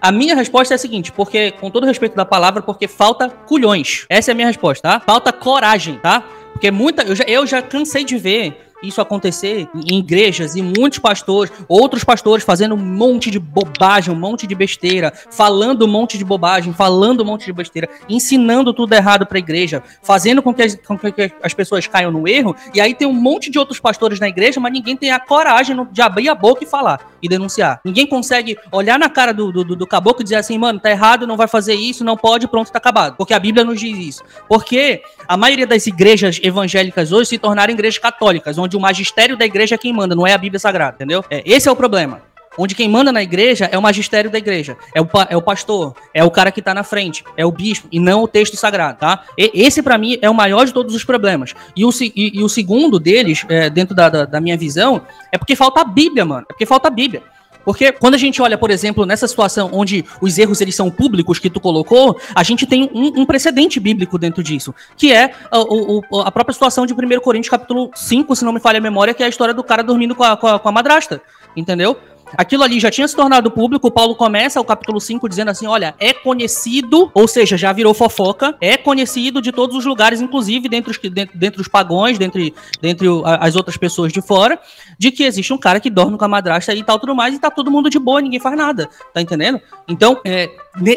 A 0.00 0.10
minha 0.10 0.34
resposta 0.34 0.74
é 0.74 0.76
a 0.76 0.78
seguinte, 0.78 1.12
porque, 1.12 1.52
com 1.52 1.70
todo 1.70 1.86
respeito 1.86 2.16
da 2.16 2.24
palavra, 2.24 2.60
porque 2.60 2.88
falta 2.88 3.28
culhões. 3.28 4.04
Essa 4.08 4.30
é 4.30 4.32
a 4.32 4.34
minha 4.34 4.48
resposta, 4.48 4.88
tá? 4.88 5.00
Falta 5.00 5.32
coragem, 5.32 5.98
tá? 5.98 6.24
Porque 6.52 6.70
muita. 6.70 7.02
Eu 7.02 7.14
já, 7.14 7.24
eu 7.24 7.46
já 7.46 7.62
cansei 7.62 8.04
de 8.04 8.18
ver 8.18 8.71
isso 8.82 9.00
acontecer 9.00 9.68
em 9.74 9.98
igrejas 9.98 10.56
e 10.56 10.62
muitos 10.62 10.98
pastores, 10.98 11.52
outros 11.68 12.04
pastores 12.04 12.44
fazendo 12.44 12.74
um 12.74 12.78
monte 12.78 13.30
de 13.30 13.38
bobagem, 13.38 14.14
um 14.14 14.18
monte 14.18 14.46
de 14.46 14.54
besteira, 14.54 15.12
falando 15.30 15.84
um 15.84 15.88
monte 15.88 16.18
de 16.18 16.24
bobagem, 16.24 16.72
falando 16.72 17.22
um 17.22 17.26
monte 17.26 17.44
de 17.44 17.52
besteira, 17.52 17.88
ensinando 18.08 18.72
tudo 18.72 18.92
errado 18.94 19.26
para 19.26 19.38
a 19.38 19.40
igreja, 19.40 19.82
fazendo 20.02 20.42
com 20.42 20.52
que, 20.52 20.62
as, 20.62 20.74
com 20.74 20.98
que, 20.98 21.32
as, 21.42 21.54
pessoas 21.54 21.86
caiam 21.86 22.10
no 22.10 22.26
erro, 22.26 22.56
e 22.74 22.80
aí 22.80 22.94
tem 22.94 23.06
um 23.06 23.12
monte 23.12 23.50
de 23.50 23.58
outros 23.58 23.78
pastores 23.78 24.18
na 24.18 24.28
igreja, 24.28 24.60
mas 24.60 24.72
ninguém 24.72 24.96
tem 24.96 25.10
a 25.10 25.20
coragem 25.20 25.76
de 25.90 26.02
abrir 26.02 26.28
a 26.28 26.34
boca 26.34 26.64
e 26.64 26.66
falar 26.66 27.12
e 27.22 27.28
denunciar. 27.28 27.80
Ninguém 27.84 28.06
consegue 28.06 28.58
olhar 28.70 28.98
na 28.98 29.08
cara 29.08 29.32
do, 29.32 29.52
do, 29.52 29.76
do 29.76 29.86
caboclo 29.86 30.22
e 30.22 30.24
dizer 30.24 30.36
assim, 30.36 30.58
mano, 30.58 30.80
tá 30.80 30.90
errado, 30.90 31.26
não 31.26 31.36
vai 31.36 31.46
fazer 31.46 31.74
isso, 31.74 32.04
não 32.04 32.16
pode, 32.16 32.48
pronto, 32.48 32.72
tá 32.72 32.78
acabado. 32.78 33.16
Porque 33.16 33.32
a 33.32 33.38
Bíblia 33.38 33.64
nos 33.64 33.78
diz 33.78 33.96
isso. 33.96 34.24
Porque 34.48 35.02
a 35.28 35.36
maioria 35.36 35.66
das 35.66 35.86
igrejas 35.86 36.40
evangélicas 36.42 37.12
hoje 37.12 37.30
se 37.30 37.38
tornaram 37.38 37.72
igrejas 37.72 37.98
católicas, 37.98 38.58
onde 38.58 38.71
onde 38.72 38.76
o 38.76 38.80
magistério 38.80 39.36
da 39.36 39.44
igreja 39.44 39.74
é 39.74 39.78
quem 39.78 39.92
manda, 39.92 40.14
não 40.14 40.26
é 40.26 40.32
a 40.32 40.38
Bíblia 40.38 40.58
Sagrada, 40.58 40.96
entendeu? 40.96 41.24
É, 41.30 41.42
esse 41.44 41.68
é 41.68 41.72
o 41.72 41.76
problema. 41.76 42.22
Onde 42.58 42.74
quem 42.74 42.86
manda 42.86 43.10
na 43.10 43.22
igreja 43.22 43.66
é 43.72 43.78
o 43.78 43.82
magistério 43.82 44.30
da 44.30 44.36
igreja, 44.36 44.76
é 44.94 45.00
o, 45.00 45.08
é 45.30 45.36
o 45.36 45.40
pastor, 45.40 45.94
é 46.12 46.22
o 46.22 46.30
cara 46.30 46.52
que 46.52 46.60
está 46.60 46.74
na 46.74 46.84
frente, 46.84 47.24
é 47.34 47.46
o 47.46 47.50
bispo, 47.50 47.88
e 47.90 47.98
não 47.98 48.22
o 48.22 48.28
texto 48.28 48.56
sagrado, 48.56 48.98
tá? 48.98 49.24
E, 49.38 49.50
esse, 49.54 49.82
para 49.82 49.96
mim, 49.96 50.18
é 50.20 50.28
o 50.28 50.34
maior 50.34 50.66
de 50.66 50.72
todos 50.72 50.94
os 50.94 51.02
problemas. 51.02 51.54
E 51.74 51.82
o, 51.84 51.90
e, 52.02 52.38
e 52.38 52.42
o 52.42 52.48
segundo 52.50 53.00
deles, 53.00 53.44
é, 53.48 53.70
dentro 53.70 53.94
da, 53.94 54.10
da, 54.10 54.24
da 54.26 54.40
minha 54.40 54.56
visão, 54.56 55.00
é 55.30 55.38
porque 55.38 55.56
falta 55.56 55.80
a 55.80 55.84
Bíblia, 55.84 56.26
mano. 56.26 56.44
É 56.46 56.52
porque 56.52 56.66
falta 56.66 56.88
a 56.88 56.90
Bíblia. 56.90 57.22
Porque 57.64 57.92
quando 57.92 58.14
a 58.14 58.18
gente 58.18 58.40
olha, 58.40 58.58
por 58.58 58.70
exemplo, 58.70 59.06
nessa 59.06 59.26
situação 59.28 59.70
onde 59.72 60.04
os 60.20 60.38
erros 60.38 60.60
eles 60.60 60.74
são 60.74 60.90
públicos 60.90 61.38
que 61.38 61.50
tu 61.50 61.60
colocou, 61.60 62.18
a 62.34 62.42
gente 62.42 62.66
tem 62.66 62.90
um, 62.94 63.22
um 63.22 63.26
precedente 63.26 63.78
bíblico 63.78 64.18
dentro 64.18 64.42
disso, 64.42 64.74
que 64.96 65.12
é 65.12 65.32
a, 65.50 65.58
a, 65.58 66.28
a, 66.28 66.30
própria 66.30 66.52
situação 66.52 66.86
de 66.86 66.92
1 66.92 67.20
Coríntios 67.20 67.50
capítulo 67.50 67.90
5, 67.94 68.36
se 68.36 68.44
não 68.44 68.52
me 68.52 68.60
falha 68.60 68.78
a 68.78 68.80
memória, 68.80 69.14
que 69.14 69.22
é 69.22 69.26
a 69.26 69.28
história 69.28 69.54
do 69.54 69.62
cara 69.62 69.82
dormindo 69.82 70.14
com 70.14 70.24
a, 70.24 70.36
com 70.36 70.46
a, 70.46 70.58
com 70.58 70.68
a 70.68 70.72
madrasta, 70.72 71.20
entendeu? 71.56 71.96
Aquilo 72.36 72.62
ali 72.62 72.80
já 72.80 72.90
tinha 72.90 73.06
se 73.06 73.14
tornado 73.14 73.50
público. 73.50 73.90
Paulo 73.90 74.14
começa 74.14 74.60
o 74.60 74.64
capítulo 74.64 75.00
5 75.00 75.28
dizendo 75.28 75.50
assim: 75.50 75.66
olha, 75.66 75.94
é 75.98 76.12
conhecido, 76.12 77.10
ou 77.14 77.28
seja, 77.28 77.56
já 77.56 77.72
virou 77.72 77.94
fofoca, 77.94 78.56
é 78.60 78.76
conhecido 78.76 79.40
de 79.40 79.52
todos 79.52 79.76
os 79.76 79.84
lugares, 79.84 80.20
inclusive 80.20 80.68
dentre 80.68 81.60
os, 81.60 81.68
pagões, 81.68 82.18
dentre, 82.18 82.54
dentre 82.80 83.08
as 83.40 83.56
outras 83.56 83.76
pessoas 83.76 84.12
de 84.12 84.20
fora, 84.20 84.58
de 84.98 85.10
que 85.10 85.24
existe 85.24 85.52
um 85.52 85.58
cara 85.58 85.80
que 85.80 85.90
dorme 85.90 86.18
com 86.18 86.24
a 86.24 86.28
madrasta 86.28 86.74
e 86.74 86.82
tal, 86.82 86.98
tudo 86.98 87.14
mais, 87.14 87.34
e 87.34 87.38
tá 87.38 87.50
todo 87.50 87.70
mundo 87.70 87.90
de 87.90 87.98
boa, 87.98 88.20
ninguém 88.20 88.40
faz 88.40 88.56
nada. 88.56 88.88
Tá 89.12 89.20
entendendo? 89.20 89.60
Então, 89.88 90.20
é, 90.24 90.50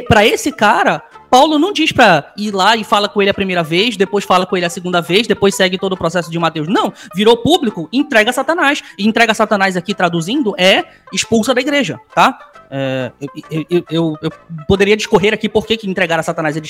para 0.07 0.25
esse 0.25 0.51
cara, 0.51 1.03
Paulo 1.35 1.59
não 1.59 1.73
diz 1.73 1.91
para 1.91 2.31
ir 2.37 2.51
lá 2.51 2.77
e 2.77 2.83
fala 2.85 3.09
com 3.09 3.21
ele 3.21 3.29
a 3.29 3.33
primeira 3.33 3.61
vez, 3.61 3.97
depois 3.97 4.23
fala 4.23 4.45
com 4.45 4.55
ele 4.55 4.65
a 4.65 4.69
segunda 4.69 5.01
vez, 5.01 5.27
depois 5.27 5.53
segue 5.53 5.77
todo 5.77 5.91
o 5.91 5.97
processo 5.97 6.31
de 6.31 6.39
Mateus. 6.39 6.67
Não, 6.67 6.93
virou 7.13 7.35
público, 7.35 7.89
entrega 7.91 8.31
Satanás. 8.31 8.81
E 8.97 9.05
entrega 9.05 9.33
Satanás 9.33 9.75
aqui 9.75 9.93
traduzindo 9.93 10.55
é 10.57 10.85
expulsa 11.25 11.53
da 11.55 11.61
igreja, 11.61 11.99
tá? 12.13 12.37
É, 12.69 13.11
eu, 13.51 13.65
eu, 13.69 13.85
eu, 13.89 14.17
eu, 14.21 14.31
poderia 14.67 14.97
discorrer 14.97 15.33
aqui 15.33 15.47
por 15.47 15.65
que 15.65 15.77
entregar 15.85 16.19
a 16.19 16.23
Satanás 16.23 16.55
ele 16.55 16.67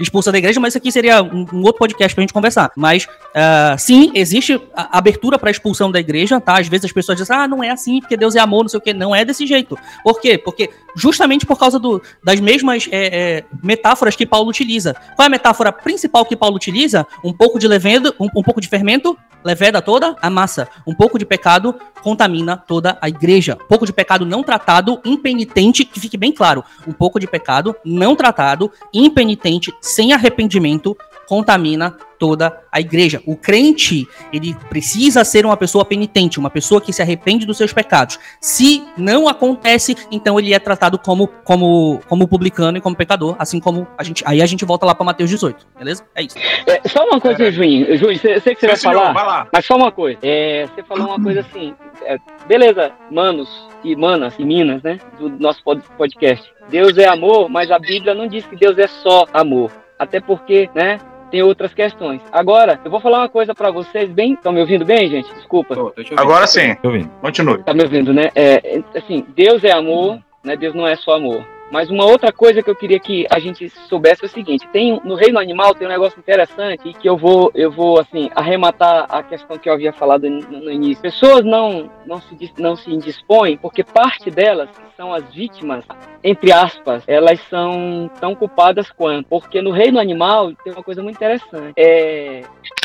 expulsa 0.00 0.32
da 0.32 0.38
igreja, 0.38 0.60
mas 0.60 0.72
isso 0.72 0.78
aqui 0.78 0.92
seria 0.92 1.22
um, 1.22 1.46
um 1.52 1.62
outro 1.62 1.78
podcast 1.78 2.14
pra 2.14 2.22
gente 2.22 2.32
conversar. 2.32 2.70
Mas, 2.76 3.04
uh, 3.04 3.78
sim, 3.78 4.10
existe 4.14 4.60
abertura 4.74 5.38
para 5.38 5.50
expulsão 5.50 5.90
da 5.90 6.00
igreja, 6.00 6.40
tá? 6.40 6.58
Às 6.58 6.68
vezes 6.68 6.86
as 6.86 6.92
pessoas 6.92 7.18
dizem, 7.18 7.34
ah, 7.36 7.48
não 7.48 7.62
é 7.62 7.70
assim, 7.70 8.00
porque 8.00 8.16
Deus 8.16 8.34
é 8.34 8.40
amor, 8.40 8.62
não 8.62 8.68
sei 8.68 8.78
o 8.78 8.80
que. 8.80 8.92
Não 8.92 9.14
é 9.14 9.24
desse 9.24 9.46
jeito. 9.46 9.78
Por 10.02 10.20
quê? 10.20 10.36
Porque 10.36 10.70
justamente 10.94 11.46
por 11.46 11.58
causa 11.58 11.78
do, 11.78 12.02
das 12.22 12.40
mesmas 12.40 12.88
é, 12.90 13.38
é, 13.38 13.44
metáforas 13.62 14.16
que 14.16 14.26
Paulo 14.26 14.48
utiliza. 14.48 14.94
Qual 15.16 15.24
é 15.24 15.26
a 15.26 15.30
metáfora 15.30 15.72
principal 15.72 16.24
que 16.24 16.36
Paulo 16.36 16.56
utiliza? 16.56 17.06
Um 17.24 17.32
pouco 17.32 17.58
de 17.58 17.66
levendo, 17.66 18.14
um, 18.18 18.28
um 18.36 18.42
pouco 18.42 18.60
de 18.60 18.68
fermento, 18.68 19.16
leveda 19.44 19.80
toda 19.80 20.16
a 20.20 20.30
massa. 20.30 20.68
Um 20.86 20.94
pouco 20.94 21.18
de 21.18 21.24
pecado 21.24 21.74
contamina 22.02 22.56
toda 22.56 22.98
a 23.00 23.08
igreja. 23.08 23.58
Um 23.62 23.66
pouco 23.66 23.86
de 23.86 23.92
pecado 23.92 24.26
não 24.26 24.42
tratado, 24.42 24.89
impenitente, 25.04 25.84
que 25.84 26.00
fique 26.00 26.16
bem 26.16 26.32
claro. 26.32 26.64
Um 26.86 26.92
pouco 26.92 27.20
de 27.20 27.26
pecado 27.26 27.76
não 27.84 28.16
tratado, 28.16 28.72
impenitente, 28.92 29.72
sem 29.80 30.12
arrependimento, 30.12 30.96
contamina 31.30 31.96
toda 32.18 32.60
a 32.72 32.80
igreja. 32.80 33.22
O 33.24 33.36
crente, 33.36 34.04
ele 34.32 34.52
precisa 34.68 35.24
ser 35.24 35.46
uma 35.46 35.56
pessoa 35.56 35.84
penitente, 35.84 36.40
uma 36.40 36.50
pessoa 36.50 36.80
que 36.80 36.92
se 36.92 37.00
arrepende 37.00 37.46
dos 37.46 37.56
seus 37.56 37.72
pecados. 37.72 38.18
Se 38.40 38.82
não 38.98 39.28
acontece, 39.28 39.96
então 40.10 40.40
ele 40.40 40.52
é 40.52 40.58
tratado 40.58 40.98
como 40.98 41.28
como 41.44 42.00
como 42.08 42.26
publicano 42.26 42.78
e 42.78 42.80
como 42.80 42.96
pecador, 42.96 43.36
assim 43.38 43.60
como 43.60 43.86
a 43.96 44.02
gente, 44.02 44.24
aí 44.26 44.42
a 44.42 44.46
gente 44.46 44.64
volta 44.64 44.84
lá 44.84 44.92
para 44.92 45.06
Mateus 45.06 45.30
18, 45.30 45.68
beleza? 45.78 46.04
É 46.16 46.22
isso. 46.24 46.34
É, 46.66 46.88
só 46.88 47.04
uma 47.04 47.20
coisa, 47.20 47.44
é. 47.44 47.52
Juninho, 47.52 47.96
Juninho, 47.96 48.18
sei, 48.18 48.40
sei 48.40 48.54
que 48.56 48.60
você 48.62 48.66
vai 48.66 48.76
falar, 48.76 49.12
vai 49.12 49.24
lá. 49.24 49.48
mas 49.52 49.64
só 49.64 49.76
uma 49.76 49.92
coisa. 49.92 50.18
É, 50.20 50.66
você 50.66 50.82
falou 50.82 51.06
uma 51.06 51.22
coisa 51.22 51.40
assim, 51.40 51.76
é, 52.02 52.18
beleza, 52.48 52.90
manos 53.08 53.48
e 53.84 53.94
manas 53.94 54.34
e 54.36 54.44
minas, 54.44 54.82
né, 54.82 54.98
do 55.16 55.30
nosso 55.30 55.62
podcast. 55.96 56.52
Deus 56.68 56.98
é 56.98 57.06
amor, 57.06 57.48
mas 57.48 57.70
a 57.70 57.78
Bíblia 57.78 58.14
não 58.14 58.26
diz 58.26 58.44
que 58.44 58.56
Deus 58.56 58.76
é 58.78 58.88
só 58.88 59.26
amor. 59.32 59.70
Até 60.00 60.18
porque, 60.18 60.70
né, 60.74 60.98
tem 61.30 61.42
outras 61.42 61.72
questões. 61.72 62.20
Agora, 62.32 62.80
eu 62.84 62.90
vou 62.90 63.00
falar 63.00 63.18
uma 63.18 63.28
coisa 63.28 63.54
para 63.54 63.70
vocês 63.70 64.10
bem. 64.10 64.34
Estão 64.34 64.52
me 64.52 64.60
ouvindo 64.60 64.84
bem, 64.84 65.08
gente? 65.08 65.32
Desculpa. 65.34 65.74
Tô, 65.74 65.90
tô 65.90 66.02
Agora 66.16 66.46
sim. 66.46 66.74
Tô 66.76 66.88
ouvindo. 66.88 67.10
Continue. 67.20 67.62
Tá 67.62 67.72
me 67.72 67.82
ouvindo, 67.82 68.12
né? 68.12 68.30
É, 68.34 68.82
assim, 68.94 69.24
Deus 69.34 69.64
é 69.64 69.72
amor, 69.72 70.18
né? 70.42 70.56
Deus 70.56 70.74
não 70.74 70.86
é 70.86 70.96
só 70.96 71.16
amor. 71.16 71.44
Mas 71.70 71.88
uma 71.88 72.04
outra 72.04 72.32
coisa 72.32 72.62
que 72.62 72.68
eu 72.68 72.74
queria 72.74 72.98
que 72.98 73.26
a 73.30 73.38
gente 73.38 73.68
soubesse 73.88 74.24
é 74.24 74.26
o 74.26 74.30
seguinte: 74.30 74.66
tem 74.68 75.00
no 75.04 75.14
reino 75.14 75.38
animal 75.38 75.74
tem 75.74 75.86
um 75.86 75.90
negócio 75.90 76.18
interessante 76.18 76.88
e 76.88 76.92
que 76.92 77.08
eu 77.08 77.16
vou 77.16 77.50
eu 77.54 77.70
vou 77.70 78.00
assim 78.00 78.28
arrematar 78.34 79.06
a 79.08 79.22
questão 79.22 79.56
que 79.56 79.68
eu 79.68 79.72
havia 79.72 79.92
falado 79.92 80.28
no, 80.28 80.40
no 80.40 80.70
início. 80.70 81.02
Pessoas 81.02 81.44
não 81.44 81.90
não 82.04 82.20
se 82.20 82.52
não 82.58 82.76
se 82.76 82.92
indispõem 82.92 83.56
porque 83.56 83.84
parte 83.84 84.30
delas 84.30 84.68
são 84.96 85.14
as 85.14 85.32
vítimas 85.32 85.84
entre 86.24 86.52
aspas 86.52 87.04
elas 87.06 87.40
são 87.48 88.10
tão 88.20 88.34
culpadas 88.34 88.90
quanto 88.90 89.28
porque 89.28 89.62
no 89.62 89.70
reino 89.70 90.00
animal 90.00 90.52
tem 90.64 90.72
uma 90.72 90.82
coisa 90.82 91.02
muito 91.02 91.16
interessante. 91.16 91.72
É, 91.76 92.42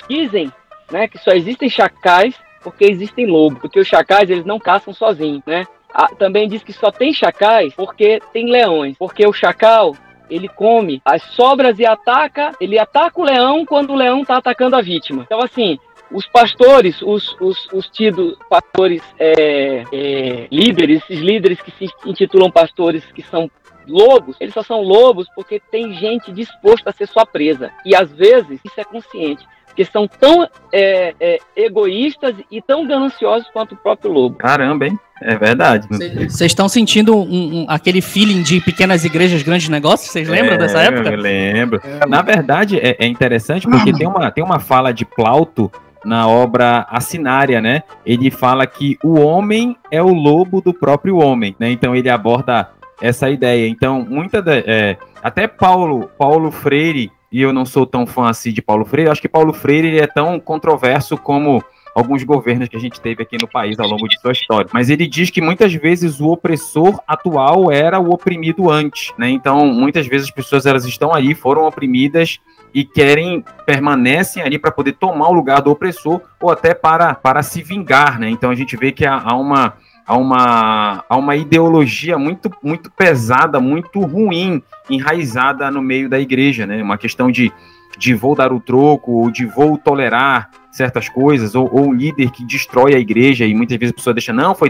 dizem 0.07 0.51
né 0.91 1.07
que 1.07 1.17
só 1.17 1.31
existem 1.31 1.69
chacais 1.69 2.35
porque 2.61 2.85
existem 2.85 3.27
lobos, 3.27 3.59
porque 3.59 3.79
os 3.79 3.87
chacais 3.87 4.27
eles 4.27 4.43
não 4.43 4.57
caçam 4.57 4.91
sozinhos, 4.91 5.43
né? 5.45 5.67
Ah, 5.97 6.09
também 6.13 6.49
diz 6.49 6.61
que 6.61 6.73
só 6.73 6.91
tem 6.91 7.13
chacais 7.13 7.73
porque 7.73 8.21
tem 8.33 8.51
leões. 8.51 8.97
Porque 8.97 9.25
o 9.25 9.31
chacal, 9.31 9.95
ele 10.29 10.49
come 10.49 11.01
as 11.05 11.23
sobras 11.23 11.79
e 11.79 11.85
ataca, 11.85 12.51
ele 12.59 12.77
ataca 12.77 13.21
o 13.21 13.23
leão 13.23 13.65
quando 13.65 13.93
o 13.93 13.95
leão 13.95 14.21
está 14.21 14.35
atacando 14.35 14.75
a 14.75 14.81
vítima. 14.81 15.23
Então, 15.25 15.41
assim, 15.41 15.79
os 16.11 16.27
pastores, 16.27 17.01
os, 17.01 17.33
os, 17.39 17.67
os 17.71 17.87
tidos 17.87 18.37
pastores 18.49 19.01
é, 19.17 19.85
é, 19.89 20.47
líderes, 20.51 21.01
esses 21.03 21.21
líderes 21.21 21.61
que 21.61 21.71
se 21.71 21.87
intitulam 22.05 22.51
pastores 22.51 23.05
que 23.13 23.21
são 23.21 23.49
lobos, 23.87 24.35
eles 24.41 24.53
só 24.53 24.63
são 24.63 24.81
lobos 24.81 25.27
porque 25.33 25.61
tem 25.71 25.93
gente 25.93 26.29
disposta 26.33 26.89
a 26.89 26.93
ser 26.93 27.07
sua 27.07 27.25
presa. 27.25 27.71
E 27.85 27.95
às 27.95 28.11
vezes 28.11 28.59
isso 28.65 28.81
é 28.81 28.83
consciente 28.83 29.45
que 29.75 29.83
são 29.85 30.07
tão 30.07 30.47
é, 30.71 31.13
é, 31.19 31.37
egoístas 31.55 32.35
e 32.49 32.61
tão 32.61 32.87
gananciosos 32.87 33.47
quanto 33.51 33.73
o 33.73 33.77
próprio 33.77 34.11
lobo. 34.11 34.37
Caramba, 34.37 34.87
hein? 34.87 34.99
É 35.21 35.35
verdade. 35.35 35.87
Vocês 35.89 36.51
estão 36.51 36.67
sentindo 36.67 37.15
um, 37.15 37.61
um, 37.61 37.65
aquele 37.69 38.01
feeling 38.01 38.41
de 38.41 38.59
pequenas 38.59 39.05
igrejas, 39.05 39.41
grandes 39.43 39.69
negócios? 39.69 40.11
Vocês 40.11 40.27
lembram 40.27 40.55
é, 40.55 40.57
dessa 40.57 40.81
época? 40.81 41.09
Eu 41.09 41.17
lembro. 41.17 41.81
Na 42.07 42.21
verdade, 42.21 42.79
é, 42.79 42.97
é 42.99 43.07
interessante 43.07 43.67
porque 43.67 43.93
tem 43.93 44.07
uma, 44.07 44.29
tem 44.31 44.43
uma 44.43 44.59
fala 44.59 44.93
de 44.93 45.05
Plauto 45.05 45.71
na 46.03 46.27
obra 46.27 46.85
Assinária, 46.89 47.61
né? 47.61 47.83
Ele 48.05 48.29
fala 48.29 48.67
que 48.67 48.97
o 49.03 49.19
homem 49.19 49.75
é 49.89 50.01
o 50.01 50.13
lobo 50.13 50.61
do 50.61 50.73
próprio 50.73 51.17
homem, 51.17 51.55
né? 51.57 51.71
Então 51.71 51.95
ele 51.95 52.09
aborda 52.09 52.69
essa 53.01 53.29
ideia. 53.29 53.67
Então, 53.67 54.05
muita 54.07 54.41
de, 54.41 54.63
é, 54.67 54.97
até 55.23 55.47
Paulo, 55.47 56.09
Paulo 56.17 56.51
Freire, 56.51 57.11
e 57.35 57.41
eu 57.41 57.51
não 57.51 57.65
sou 57.65 57.85
tão 57.85 58.07
fã 58.07 58.29
assim 58.29 58.53
de 58.53 58.61
Paulo 58.61 58.85
Freire, 58.85 59.09
acho 59.09 59.21
que 59.21 59.27
Paulo 59.27 59.51
Freire 59.51 59.99
é 59.99 60.07
tão 60.07 60.39
controverso 60.39 61.17
como 61.17 61.61
alguns 61.93 62.23
governos 62.23 62.69
que 62.69 62.77
a 62.77 62.79
gente 62.79 63.01
teve 63.01 63.23
aqui 63.23 63.35
no 63.37 63.45
país 63.45 63.77
ao 63.77 63.89
longo 63.89 64.07
de 64.07 64.17
sua 64.21 64.31
história. 64.31 64.69
Mas 64.73 64.89
ele 64.89 65.05
diz 65.05 65.29
que 65.29 65.41
muitas 65.41 65.73
vezes 65.73 66.21
o 66.21 66.29
opressor 66.29 66.97
atual 67.05 67.69
era 67.69 67.99
o 67.99 68.09
oprimido 68.09 68.71
antes, 68.71 69.11
né? 69.17 69.29
Então, 69.29 69.65
muitas 69.67 70.07
vezes 70.07 70.29
as 70.29 70.33
pessoas 70.33 70.65
elas 70.65 70.85
estão 70.85 71.13
aí, 71.13 71.35
foram 71.35 71.67
oprimidas 71.67 72.39
e 72.73 72.85
querem 72.85 73.43
permanecem 73.65 74.41
ali 74.41 74.57
para 74.57 74.71
poder 74.71 74.93
tomar 74.93 75.27
o 75.27 75.33
lugar 75.33 75.61
do 75.61 75.71
opressor 75.71 76.21
ou 76.41 76.49
até 76.49 76.73
para, 76.73 77.15
para 77.15 77.43
se 77.43 77.61
vingar, 77.61 78.17
né? 78.17 78.29
Então 78.29 78.49
a 78.49 78.55
gente 78.55 78.77
vê 78.77 78.93
que 78.93 79.05
há, 79.05 79.21
há 79.21 79.35
uma 79.35 79.73
há 80.05 80.17
uma, 80.17 81.03
há 81.09 81.17
uma 81.17 81.35
ideologia 81.35 82.17
muito, 82.17 82.51
muito 82.61 82.91
pesada, 82.91 83.59
muito 83.59 83.99
ruim, 84.01 84.61
enraizada 84.89 85.69
no 85.71 85.81
meio 85.81 86.07
da 86.07 86.19
igreja, 86.19 86.65
né? 86.65 86.81
Uma 86.81 86.97
questão 86.97 87.31
de, 87.31 87.51
de 87.97 88.13
vou 88.13 88.35
dar 88.35 88.53
o 88.53 88.59
troco, 88.59 89.11
ou 89.11 89.31
de 89.31 89.45
vou 89.45 89.77
tolerar 89.77 90.49
certas 90.71 91.09
coisas, 91.09 91.55
ou, 91.55 91.69
ou 91.71 91.87
um 91.87 91.93
líder 91.93 92.29
que 92.31 92.45
destrói 92.45 92.93
a 92.93 92.99
igreja, 92.99 93.45
e 93.45 93.55
muitas 93.55 93.77
vezes 93.77 93.93
a 93.93 93.95
pessoa 93.95 94.13
deixa, 94.13 94.33
não, 94.33 94.53
foi 94.53 94.69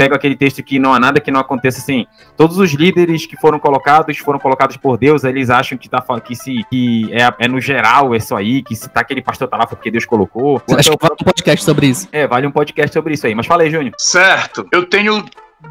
pega 0.00 0.16
aquele 0.16 0.34
texto 0.34 0.62
que 0.62 0.78
não 0.78 0.94
há 0.94 0.98
nada 0.98 1.20
que 1.20 1.30
não 1.30 1.40
aconteça 1.40 1.78
assim. 1.78 2.06
Todos 2.36 2.56
os 2.56 2.72
líderes 2.72 3.26
que 3.26 3.36
foram 3.36 3.58
colocados 3.58 4.16
foram 4.16 4.38
colocados 4.38 4.78
por 4.78 4.96
Deus, 4.96 5.24
eles 5.24 5.50
acham 5.50 5.76
que 5.76 5.88
tá 5.88 6.00
que 6.20 6.34
se 6.34 6.64
que 6.70 7.12
é, 7.12 7.44
é 7.44 7.48
no 7.48 7.60
geral 7.60 8.14
isso 8.14 8.34
aí, 8.34 8.62
que 8.62 8.74
se 8.74 8.88
tá 8.88 9.00
aquele 9.00 9.20
pastor 9.20 9.46
tá 9.46 9.58
lá 9.58 9.66
porque 9.66 9.90
Deus 9.90 10.06
colocou. 10.06 10.62
Acho 10.76 10.90
que 10.90 10.96
vale 11.00 11.14
um 11.20 11.24
podcast 11.24 11.64
sobre 11.64 11.86
isso. 11.86 12.08
É, 12.10 12.26
vale 12.26 12.46
um 12.46 12.50
podcast 12.50 12.92
sobre 12.94 13.14
isso 13.14 13.26
aí. 13.26 13.34
Mas 13.34 13.46
fala 13.46 13.62
aí, 13.62 13.70
Júnior. 13.70 13.94
Certo. 13.98 14.66
Eu 14.72 14.86
tenho 14.86 15.24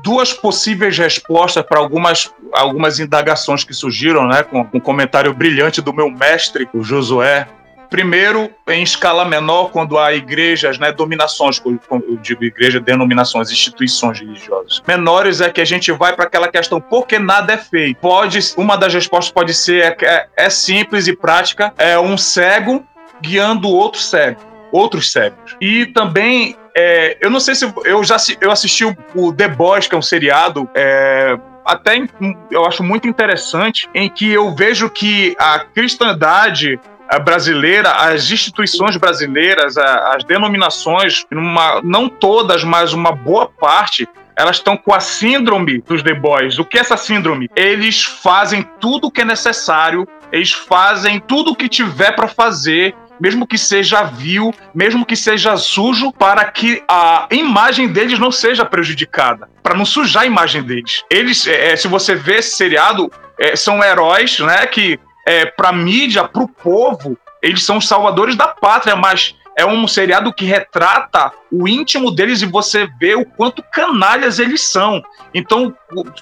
duas 0.04 0.32
possíveis 0.32 0.98
respostas 0.98 1.64
para 1.64 1.80
algumas, 1.80 2.32
algumas 2.54 3.00
indagações 3.00 3.64
que 3.64 3.74
surgiram, 3.74 4.28
né? 4.28 4.44
Com 4.44 4.68
um 4.74 4.80
comentário 4.80 5.34
brilhante 5.34 5.82
do 5.82 5.92
meu 5.92 6.10
mestre, 6.12 6.70
o 6.74 6.84
Josué, 6.84 7.48
Primeiro, 7.90 8.52
em 8.68 8.84
escala 8.84 9.26
menor, 9.26 9.72
quando 9.72 9.98
há 9.98 10.14
igrejas, 10.14 10.78
né, 10.78 10.92
dominações, 10.92 11.62
eu 11.90 12.18
digo 12.22 12.44
igreja, 12.44 12.80
denominações, 12.80 13.52
instituições 13.52 14.20
religiosas. 14.20 14.82
Menores 14.88 15.42
é 15.42 15.50
que 15.50 15.60
a 15.60 15.66
gente 15.66 15.92
vai 15.92 16.16
para 16.16 16.26
aquela 16.26 16.48
questão, 16.48 16.80
porque 16.80 17.18
nada 17.18 17.54
é 17.54 17.58
feito. 17.58 17.98
Pode, 18.00 18.40
uma 18.58 18.78
das 18.78 18.94
respostas 18.94 19.32
pode 19.32 19.54
ser, 19.54 19.98
é, 20.02 20.28
é 20.38 20.50
simples 20.50 21.08
e 21.08 21.16
prática, 21.16 21.74
é 21.78 21.98
um 21.98 22.18
cego 22.18 22.86
guiando 23.22 23.68
outro 23.70 24.00
cego, 24.00 24.40
outros 24.72 25.12
cegos. 25.12 25.58
E 25.60 25.88
também 25.88 26.56
é, 26.76 27.18
eu 27.20 27.30
não 27.30 27.40
sei 27.40 27.56
se 27.56 27.72
eu 27.84 28.04
já 28.04 28.18
eu 28.40 28.52
assisti 28.52 28.86
o, 28.86 28.96
o 29.16 29.34
The 29.34 29.48
Boys, 29.48 29.88
que 29.88 29.96
é 29.96 29.98
um 29.98 30.02
seriado 30.02 30.70
é, 30.76 31.38
até 31.66 32.02
eu 32.50 32.66
acho 32.66 32.84
muito 32.84 33.08
interessante, 33.08 33.90
em 33.94 34.10
que 34.10 34.32
eu 34.32 34.56
vejo 34.56 34.90
que 34.90 35.36
a 35.38 35.60
cristandade 35.60 36.80
brasileira, 37.18 37.92
as 37.92 38.30
instituições 38.30 38.98
brasileiras, 38.98 39.78
as 39.78 40.24
denominações, 40.24 41.26
uma, 41.32 41.82
não 41.84 42.08
todas, 42.08 42.64
mas 42.64 42.94
uma 42.94 43.12
boa 43.12 43.48
parte, 43.48 44.08
elas 44.36 44.58
estão 44.58 44.78
com 44.78 44.94
a 44.94 45.00
síndrome 45.00 45.82
dos 45.82 46.04
The 46.04 46.14
Boys. 46.14 46.60
O 46.60 46.66
que 46.66 46.78
é 46.78 46.82
essa 46.82 46.96
síndrome? 46.96 47.50
Eles 47.56 48.04
fazem 48.04 48.64
tudo 48.80 49.08
o 49.08 49.12
que 49.12 49.22
é 49.22 49.26
necessário, 49.26 50.08
eles 50.32 50.52
fazem 50.52 51.20
tudo 51.20 51.52
o 51.52 51.56
que 51.56 51.68
tiver 51.68 52.12
para 52.12 52.28
fazer 52.28 52.94
mesmo 53.20 53.46
que 53.46 53.58
seja 53.58 54.04
vil, 54.04 54.54
mesmo 54.74 55.06
que 55.06 55.16
seja 55.16 55.58
sujo, 55.58 56.12
para 56.14 56.46
que 56.46 56.82
a 56.88 57.28
imagem 57.32 57.90
deles 57.90 58.18
não 58.18 58.32
seja 58.32 58.64
prejudicada, 58.64 59.50
para 59.62 59.76
não 59.76 59.86
sujar 59.86 60.24
a 60.24 60.26
imagem 60.26 60.64
deles. 60.64 61.04
Eles, 61.10 61.46
é, 61.46 61.76
se 61.76 61.88
você 61.88 62.16
vê 62.16 62.38
esse 62.38 62.56
seriado, 62.56 63.12
é, 63.38 63.56
são 63.56 63.84
heróis, 63.84 64.40
né, 64.40 64.66
que 64.68 65.00
é, 65.30 65.46
para 65.46 65.72
mídia, 65.72 66.24
para 66.24 66.42
o 66.42 66.48
povo, 66.48 67.16
eles 67.40 67.62
são 67.64 67.78
os 67.78 67.88
salvadores 67.88 68.36
da 68.36 68.48
pátria, 68.48 68.96
mas 68.96 69.36
é 69.56 69.64
um 69.64 69.88
seriado 69.88 70.34
que 70.34 70.44
retrata 70.44 71.32
o 71.52 71.68
íntimo 71.68 72.10
deles 72.10 72.42
e 72.42 72.48
você 72.48 72.90
vê 73.00 73.14
o 73.14 73.24
quanto 73.24 73.62
canalhas 73.72 74.40
eles 74.40 74.72
são. 74.72 75.04
Então, 75.32 75.72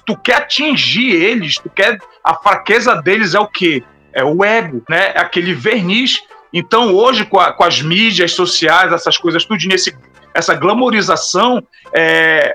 tu 0.04 0.14
quer 0.14 0.34
atingir 0.34 1.10
eles, 1.10 1.54
tu 1.54 1.70
quer 1.70 1.98
a 2.22 2.34
fraqueza 2.34 2.96
deles 2.96 3.34
é 3.34 3.40
o 3.40 3.46
quê? 3.46 3.82
É 4.12 4.22
o 4.22 4.44
ego, 4.44 4.82
né? 4.90 5.12
É 5.14 5.20
aquele 5.20 5.54
verniz. 5.54 6.22
Então, 6.52 6.94
hoje 6.94 7.24
com, 7.24 7.40
a, 7.40 7.50
com 7.50 7.64
as 7.64 7.80
mídias 7.80 8.32
sociais, 8.32 8.92
essas 8.92 9.16
coisas 9.16 9.42
tudo 9.42 9.66
nesse 9.68 9.96
essa 10.34 10.54
glamorização, 10.54 11.66
é, 11.94 12.54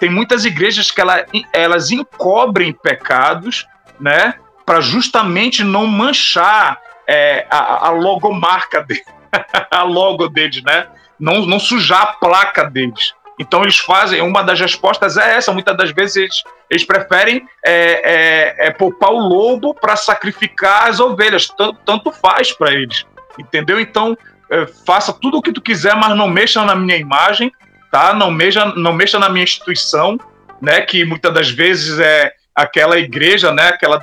tem 0.00 0.10
muitas 0.10 0.44
igrejas 0.44 0.90
que 0.90 1.00
ela, 1.00 1.24
elas 1.52 1.92
encobrem 1.92 2.72
pecados, 2.72 3.64
né? 4.00 4.34
Para 4.64 4.80
justamente 4.80 5.62
não 5.62 5.86
manchar 5.86 6.80
é, 7.06 7.46
a, 7.50 7.88
a 7.88 7.90
logomarca 7.90 8.82
deles, 8.82 9.04
a 9.70 9.82
logo 9.82 10.28
deles, 10.28 10.62
né? 10.62 10.86
Não, 11.18 11.46
não 11.46 11.58
sujar 11.58 12.02
a 12.02 12.06
placa 12.06 12.64
deles. 12.64 13.14
Então 13.38 13.62
eles 13.62 13.78
fazem, 13.78 14.20
uma 14.20 14.42
das 14.42 14.60
respostas 14.60 15.16
é 15.16 15.36
essa, 15.36 15.52
muitas 15.52 15.76
das 15.76 15.90
vezes 15.90 16.16
eles, 16.16 16.42
eles 16.70 16.84
preferem 16.84 17.44
é, 17.64 18.62
é, 18.62 18.66
é 18.66 18.70
poupar 18.70 19.10
o 19.10 19.18
lobo 19.18 19.74
para 19.74 19.96
sacrificar 19.96 20.88
as 20.88 21.00
ovelhas, 21.00 21.48
tanto, 21.48 21.78
tanto 21.84 22.12
faz 22.12 22.52
para 22.52 22.72
eles, 22.72 23.04
entendeu? 23.38 23.80
Então 23.80 24.16
é, 24.50 24.66
faça 24.86 25.12
tudo 25.12 25.38
o 25.38 25.42
que 25.42 25.52
tu 25.52 25.60
quiser, 25.60 25.96
mas 25.96 26.16
não 26.16 26.28
mexa 26.28 26.64
na 26.64 26.76
minha 26.76 26.96
imagem, 26.96 27.50
tá? 27.90 28.14
Não 28.14 28.30
mexa, 28.30 28.66
não 28.76 28.92
mexa 28.92 29.18
na 29.18 29.28
minha 29.28 29.44
instituição, 29.44 30.18
né? 30.60 30.80
Que 30.82 31.04
muitas 31.04 31.34
das 31.34 31.50
vezes 31.50 31.98
é 31.98 32.32
aquela 32.54 32.98
igreja, 32.98 33.52
né, 33.52 33.68
aquela 33.68 34.00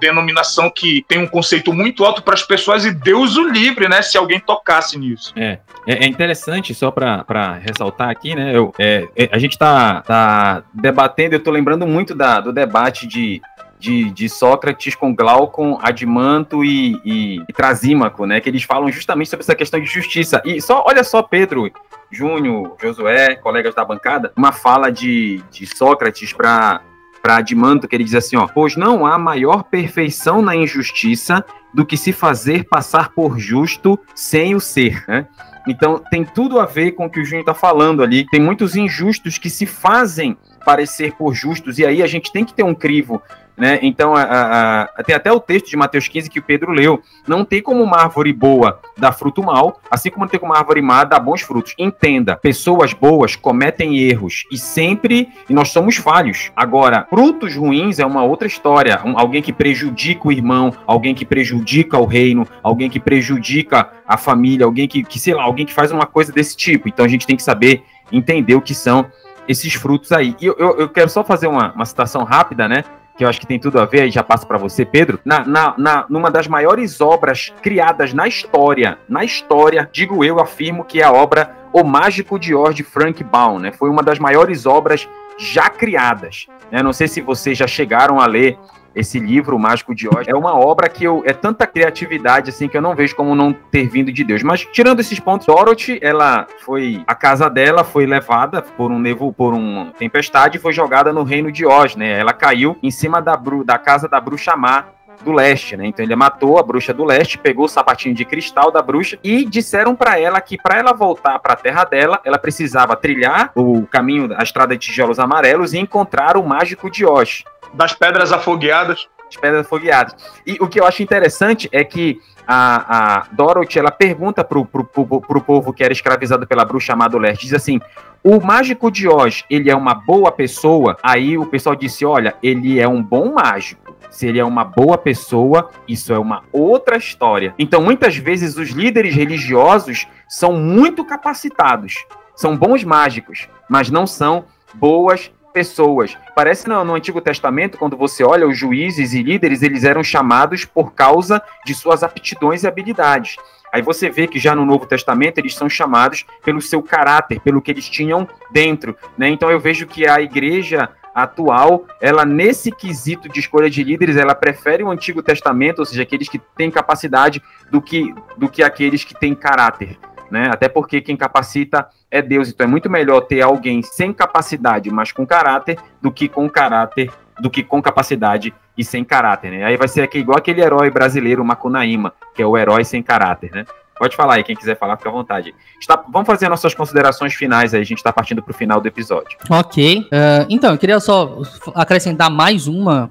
denominação 0.00 0.68
que 0.68 1.04
tem 1.06 1.18
um 1.18 1.26
conceito 1.26 1.72
muito 1.72 2.04
alto 2.04 2.22
para 2.22 2.34
as 2.34 2.42
pessoas 2.42 2.84
e 2.84 2.92
Deus 2.92 3.36
o 3.36 3.48
livre, 3.48 3.88
né, 3.88 4.02
se 4.02 4.18
alguém 4.18 4.40
tocasse 4.40 4.98
nisso. 4.98 5.32
É, 5.36 5.58
é, 5.86 6.04
é 6.04 6.06
interessante, 6.06 6.74
só 6.74 6.90
para 6.90 7.60
ressaltar 7.62 8.10
aqui, 8.10 8.34
né, 8.34 8.56
eu, 8.56 8.74
é, 8.78 9.08
é, 9.16 9.28
a 9.30 9.38
gente 9.38 9.52
está 9.52 10.02
tá 10.02 10.64
debatendo, 10.74 11.34
eu 11.34 11.38
estou 11.38 11.52
lembrando 11.52 11.86
muito 11.86 12.14
da, 12.14 12.40
do 12.40 12.52
debate 12.52 13.06
de, 13.06 13.40
de, 13.78 14.10
de, 14.10 14.28
Sócrates 14.28 14.96
com 14.96 15.14
Glaucon, 15.14 15.78
Adimanto 15.80 16.64
e, 16.64 17.00
e, 17.04 17.42
e 17.48 17.52
Trasímaco, 17.52 18.26
né? 18.26 18.40
Que 18.40 18.48
eles 18.48 18.62
falam 18.62 18.90
justamente 18.90 19.28
sobre 19.28 19.42
essa 19.42 19.56
questão 19.56 19.80
de 19.80 19.86
justiça. 19.86 20.40
E 20.44 20.60
só, 20.60 20.84
olha 20.86 21.02
só, 21.02 21.20
Pedro, 21.20 21.68
Júnior, 22.10 22.76
Josué, 22.80 23.34
colegas 23.34 23.74
da 23.74 23.84
bancada, 23.84 24.32
uma 24.36 24.52
fala 24.52 24.90
de, 24.90 25.42
de 25.50 25.66
Sócrates 25.66 26.32
para 26.32 26.80
para 27.22 27.36
Adimanto, 27.36 27.86
que 27.86 27.94
ele 27.94 28.04
diz 28.04 28.14
assim, 28.14 28.36
ó, 28.36 28.48
pois 28.48 28.76
não 28.76 29.06
há 29.06 29.16
maior 29.16 29.62
perfeição 29.62 30.42
na 30.42 30.56
injustiça 30.56 31.44
do 31.72 31.86
que 31.86 31.96
se 31.96 32.12
fazer 32.12 32.64
passar 32.64 33.10
por 33.10 33.38
justo 33.38 33.98
sem 34.14 34.54
o 34.54 34.60
ser, 34.60 35.04
né? 35.06 35.26
Então 35.66 36.02
tem 36.10 36.24
tudo 36.24 36.58
a 36.58 36.66
ver 36.66 36.92
com 36.92 37.06
o 37.06 37.10
que 37.10 37.20
o 37.20 37.24
Júnior 37.24 37.42
está 37.42 37.54
falando 37.54 38.02
ali. 38.02 38.26
Tem 38.26 38.40
muitos 38.40 38.74
injustos 38.74 39.38
que 39.38 39.48
se 39.48 39.64
fazem 39.64 40.36
parecer 40.64 41.12
por 41.12 41.34
justos, 41.34 41.78
e 41.78 41.86
aí 41.86 42.02
a 42.02 42.06
gente 42.06 42.32
tem 42.32 42.44
que 42.44 42.54
ter 42.54 42.64
um 42.64 42.74
crivo 42.74 43.22
né? 43.62 43.78
Então, 43.80 44.16
a, 44.16 44.88
a, 44.98 45.04
tem 45.04 45.14
até 45.14 45.30
o 45.30 45.38
texto 45.38 45.70
de 45.70 45.76
Mateus 45.76 46.08
15 46.08 46.28
que 46.28 46.40
o 46.40 46.42
Pedro 46.42 46.72
leu. 46.72 47.00
Não 47.28 47.44
tem 47.44 47.62
como 47.62 47.80
uma 47.80 47.96
árvore 47.98 48.32
boa 48.32 48.80
dar 48.98 49.12
fruto 49.12 49.40
mal, 49.40 49.80
assim 49.88 50.10
como 50.10 50.24
não 50.24 50.28
tem 50.28 50.40
como 50.40 50.52
uma 50.52 50.58
árvore 50.58 50.82
má 50.82 51.04
dar 51.04 51.20
bons 51.20 51.42
frutos. 51.42 51.72
Entenda, 51.78 52.34
pessoas 52.34 52.92
boas 52.92 53.36
cometem 53.36 53.98
erros 53.98 54.46
e 54.50 54.58
sempre 54.58 55.28
e 55.48 55.54
nós 55.54 55.68
somos 55.68 55.94
falhos. 55.94 56.50
Agora, 56.56 57.06
frutos 57.08 57.54
ruins 57.54 58.00
é 58.00 58.04
uma 58.04 58.24
outra 58.24 58.48
história. 58.48 59.00
Um, 59.04 59.16
alguém 59.16 59.40
que 59.40 59.52
prejudica 59.52 60.26
o 60.26 60.32
irmão, 60.32 60.74
alguém 60.84 61.14
que 61.14 61.24
prejudica 61.24 61.96
o 61.96 62.04
reino, 62.04 62.44
alguém 62.64 62.90
que 62.90 62.98
prejudica 62.98 63.92
a 64.04 64.16
família, 64.16 64.66
alguém 64.66 64.88
que, 64.88 65.04
que 65.04 65.20
sei 65.20 65.34
lá, 65.34 65.44
alguém 65.44 65.64
que 65.64 65.72
faz 65.72 65.92
uma 65.92 66.04
coisa 66.04 66.32
desse 66.32 66.56
tipo. 66.56 66.88
Então, 66.88 67.04
a 67.04 67.08
gente 67.08 67.28
tem 67.28 67.36
que 67.36 67.44
saber 67.44 67.84
entender 68.10 68.56
o 68.56 68.60
que 68.60 68.74
são 68.74 69.06
esses 69.46 69.72
frutos 69.74 70.10
aí. 70.10 70.34
E 70.40 70.46
eu, 70.46 70.56
eu, 70.58 70.80
eu 70.80 70.88
quero 70.88 71.08
só 71.08 71.22
fazer 71.22 71.46
uma, 71.46 71.72
uma 71.72 71.84
citação 71.84 72.24
rápida, 72.24 72.68
né? 72.68 72.82
Que 73.22 73.24
eu 73.24 73.28
acho 73.28 73.40
que 73.40 73.46
tem 73.46 73.58
tudo 73.58 73.78
a 73.78 73.84
ver, 73.84 74.08
e 74.08 74.10
já 74.10 74.22
passo 74.24 74.44
para 74.44 74.58
você, 74.58 74.84
Pedro, 74.84 75.20
na, 75.24 75.46
na, 75.46 75.74
na, 75.78 76.06
numa 76.08 76.28
das 76.28 76.48
maiores 76.48 77.00
obras 77.00 77.52
criadas 77.62 78.12
na 78.12 78.26
história, 78.26 78.98
na 79.08 79.24
história, 79.24 79.88
digo 79.92 80.24
eu, 80.24 80.40
afirmo 80.40 80.84
que 80.84 81.00
é 81.00 81.04
a 81.04 81.12
obra 81.12 81.54
O 81.72 81.84
Mágico 81.84 82.36
de 82.36 82.52
Oz 82.52 82.74
de 82.74 82.82
Frank 82.82 83.22
Baum, 83.22 83.60
né? 83.60 83.70
Foi 83.70 83.88
uma 83.88 84.02
das 84.02 84.18
maiores 84.18 84.66
obras 84.66 85.08
já 85.38 85.70
criadas. 85.70 86.48
Né? 86.70 86.82
Não 86.82 86.92
sei 86.92 87.06
se 87.06 87.20
vocês 87.20 87.56
já 87.56 87.66
chegaram 87.66 88.20
a 88.20 88.26
ler 88.26 88.58
esse 88.94 89.18
livro, 89.18 89.56
O 89.56 89.58
Mágico 89.58 89.94
de 89.94 90.08
Oz, 90.08 90.26
é 90.26 90.34
uma 90.34 90.54
obra 90.54 90.88
que 90.88 91.04
eu, 91.04 91.22
é 91.26 91.32
tanta 91.32 91.66
criatividade 91.66 92.50
assim 92.50 92.68
que 92.68 92.76
eu 92.76 92.82
não 92.82 92.94
vejo 92.94 93.14
como 93.16 93.34
não 93.34 93.52
ter 93.52 93.88
vindo 93.88 94.12
de 94.12 94.24
Deus. 94.24 94.42
Mas 94.42 94.66
tirando 94.72 95.00
esses 95.00 95.18
pontos, 95.18 95.46
Dorothy, 95.46 95.98
ela 96.02 96.46
foi 96.60 97.02
a 97.06 97.14
casa 97.14 97.48
dela 97.48 97.84
foi 97.84 98.06
levada 98.06 98.62
por 98.62 98.90
um 98.90 98.98
nevo, 98.98 99.32
por 99.32 99.54
uma 99.54 99.92
tempestade 99.92 100.58
e 100.58 100.60
foi 100.60 100.72
jogada 100.72 101.12
no 101.12 101.22
reino 101.22 101.50
de 101.50 101.66
Oz, 101.66 101.96
né? 101.96 102.18
Ela 102.18 102.32
caiu 102.32 102.76
em 102.82 102.90
cima 102.90 103.20
da, 103.20 103.40
da 103.64 103.78
casa 103.78 104.08
da 104.08 104.20
bruxa 104.20 104.56
má 104.56 104.86
do 105.22 105.32
leste, 105.32 105.76
né? 105.76 105.86
Então 105.86 106.04
ele 106.04 106.16
matou 106.16 106.58
a 106.58 106.62
bruxa 106.62 106.92
do 106.92 107.04
leste, 107.04 107.38
pegou 107.38 107.66
o 107.66 107.68
sapatinho 107.68 108.14
de 108.14 108.24
cristal 108.24 108.70
da 108.70 108.82
bruxa 108.82 109.18
e 109.22 109.44
disseram 109.44 109.94
para 109.94 110.18
ela 110.18 110.40
que 110.40 110.56
para 110.56 110.78
ela 110.78 110.92
voltar 110.92 111.38
para 111.38 111.52
a 111.52 111.56
terra 111.56 111.84
dela, 111.84 112.20
ela 112.24 112.38
precisava 112.38 112.96
trilhar 112.96 113.52
o 113.54 113.86
caminho, 113.86 114.34
a 114.36 114.42
estrada 114.42 114.76
de 114.76 114.86
tijolos 114.86 115.18
amarelos 115.18 115.74
e 115.74 115.78
encontrar 115.78 116.36
o 116.36 116.42
mágico 116.42 116.90
de 116.90 117.04
Oz 117.04 117.44
das 117.72 117.92
pedras 117.92 118.32
afogueadas. 118.32 119.08
As 119.28 119.36
pedras 119.36 119.66
afogueadas. 119.66 120.14
E 120.46 120.58
o 120.60 120.68
que 120.68 120.78
eu 120.78 120.86
acho 120.86 121.02
interessante 121.02 121.68
é 121.72 121.82
que 121.82 122.20
a, 122.46 123.20
a 123.20 123.26
Dorothy, 123.32 123.78
ela 123.78 123.90
pergunta 123.90 124.44
pro, 124.44 124.64
pro, 124.64 124.84
pro, 124.84 125.20
pro 125.20 125.40
povo 125.40 125.72
que 125.72 125.82
era 125.82 125.92
escravizado 125.92 126.46
pela 126.46 126.64
bruxa 126.64 126.88
chamada 126.88 127.18
Leste, 127.18 127.46
diz 127.46 127.54
assim, 127.54 127.80
o 128.24 128.40
mágico 128.40 128.90
de 128.90 129.08
Oz, 129.08 129.44
ele 129.50 129.70
é 129.70 129.74
uma 129.74 129.94
boa 129.94 130.30
pessoa? 130.30 130.96
Aí 131.02 131.36
o 131.36 131.46
pessoal 131.46 131.74
disse, 131.74 132.04
olha, 132.04 132.34
ele 132.42 132.78
é 132.78 132.86
um 132.86 133.02
bom 133.02 133.32
mágico. 133.32 133.96
Se 134.10 134.26
ele 134.26 134.38
é 134.38 134.44
uma 134.44 134.64
boa 134.64 134.98
pessoa, 134.98 135.70
isso 135.88 136.12
é 136.12 136.18
uma 136.18 136.44
outra 136.52 136.96
história. 136.96 137.54
Então, 137.58 137.82
muitas 137.82 138.16
vezes, 138.16 138.56
os 138.56 138.68
líderes 138.68 139.14
religiosos 139.14 140.06
são 140.28 140.52
muito 140.52 141.04
capacitados, 141.04 142.04
são 142.36 142.56
bons 142.56 142.84
mágicos, 142.84 143.48
mas 143.68 143.90
não 143.90 144.06
são 144.06 144.44
boas 144.74 145.32
pessoas. 145.52 146.16
Parece 146.34 146.68
no, 146.68 146.84
no, 146.84 146.94
Antigo 146.94 147.20
Testamento, 147.20 147.78
quando 147.78 147.96
você 147.96 148.24
olha 148.24 148.46
os 148.46 148.56
juízes 148.56 149.12
e 149.12 149.22
líderes, 149.22 149.62
eles 149.62 149.84
eram 149.84 150.02
chamados 150.02 150.64
por 150.64 150.92
causa 150.92 151.42
de 151.64 151.74
suas 151.74 152.02
aptidões 152.02 152.62
e 152.62 152.66
habilidades. 152.66 153.36
Aí 153.72 153.80
você 153.80 154.10
vê 154.10 154.26
que 154.26 154.38
já 154.38 154.54
no 154.54 154.66
Novo 154.66 154.86
Testamento 154.86 155.38
eles 155.38 155.54
são 155.54 155.68
chamados 155.68 156.26
pelo 156.44 156.60
seu 156.60 156.82
caráter, 156.82 157.40
pelo 157.40 157.62
que 157.62 157.70
eles 157.70 157.88
tinham 157.88 158.28
dentro. 158.50 158.96
Né? 159.16 159.28
Então 159.28 159.50
eu 159.50 159.58
vejo 159.58 159.86
que 159.86 160.06
a 160.06 160.20
igreja 160.20 160.90
atual, 161.14 161.86
ela 162.00 162.24
nesse 162.24 162.70
quesito 162.70 163.28
de 163.28 163.40
escolha 163.40 163.68
de 163.68 163.82
líderes, 163.82 164.16
ela 164.16 164.34
prefere 164.34 164.82
o 164.82 164.90
Antigo 164.90 165.22
Testamento, 165.22 165.80
ou 165.80 165.84
seja, 165.84 166.02
aqueles 166.02 166.28
que 166.28 166.38
têm 166.56 166.70
capacidade, 166.70 167.42
do 167.70 167.80
que, 167.80 168.14
do 168.36 168.48
que 168.48 168.62
aqueles 168.62 169.04
que 169.04 169.18
têm 169.18 169.34
caráter 169.34 169.98
né? 170.32 170.48
Até 170.50 170.66
porque 170.66 171.00
quem 171.02 171.16
capacita 171.16 171.86
é 172.10 172.22
Deus, 172.22 172.48
então 172.48 172.66
é 172.66 172.68
muito 172.68 172.90
melhor 172.90 173.20
ter 173.20 173.42
alguém 173.42 173.82
sem 173.82 174.12
capacidade, 174.12 174.90
mas 174.90 175.12
com 175.12 175.26
caráter, 175.26 175.78
do 176.00 176.10
que 176.10 176.26
com 176.28 176.48
caráter, 176.48 177.10
do 177.38 177.50
que 177.50 177.62
com 177.62 177.82
capacidade 177.82 178.52
e 178.76 178.82
sem 178.82 179.04
caráter, 179.04 179.52
né? 179.52 179.64
Aí 179.64 179.76
vai 179.76 179.86
ser 179.86 180.00
aqui 180.00 180.18
igual 180.18 180.38
aquele 180.38 180.62
herói 180.62 180.90
brasileiro, 180.90 181.44
Macunaíma, 181.44 182.14
que 182.34 182.42
é 182.42 182.46
o 182.46 182.56
herói 182.56 182.82
sem 182.82 183.02
caráter, 183.02 183.50
né? 183.52 183.66
Pode 183.98 184.16
falar 184.16 184.34
aí, 184.34 184.42
quem 184.42 184.56
quiser 184.56 184.76
falar, 184.76 184.96
fica 184.96 185.10
à 185.10 185.12
vontade. 185.12 185.54
Está, 185.78 186.02
vamos 186.08 186.26
fazer 186.26 186.48
nossas 186.48 186.74
considerações 186.74 187.34
finais 187.34 187.74
aí, 187.74 187.82
a 187.82 187.84
gente 187.84 187.98
está 187.98 188.12
partindo 188.12 188.42
para 188.42 188.50
o 188.50 188.54
final 188.54 188.80
do 188.80 188.88
episódio. 188.88 189.36
Ok. 189.50 189.98
Uh, 190.00 190.46
então, 190.48 190.72
eu 190.72 190.78
queria 190.78 190.98
só 190.98 191.42
acrescentar 191.74 192.30
mais 192.30 192.66
uma 192.66 193.10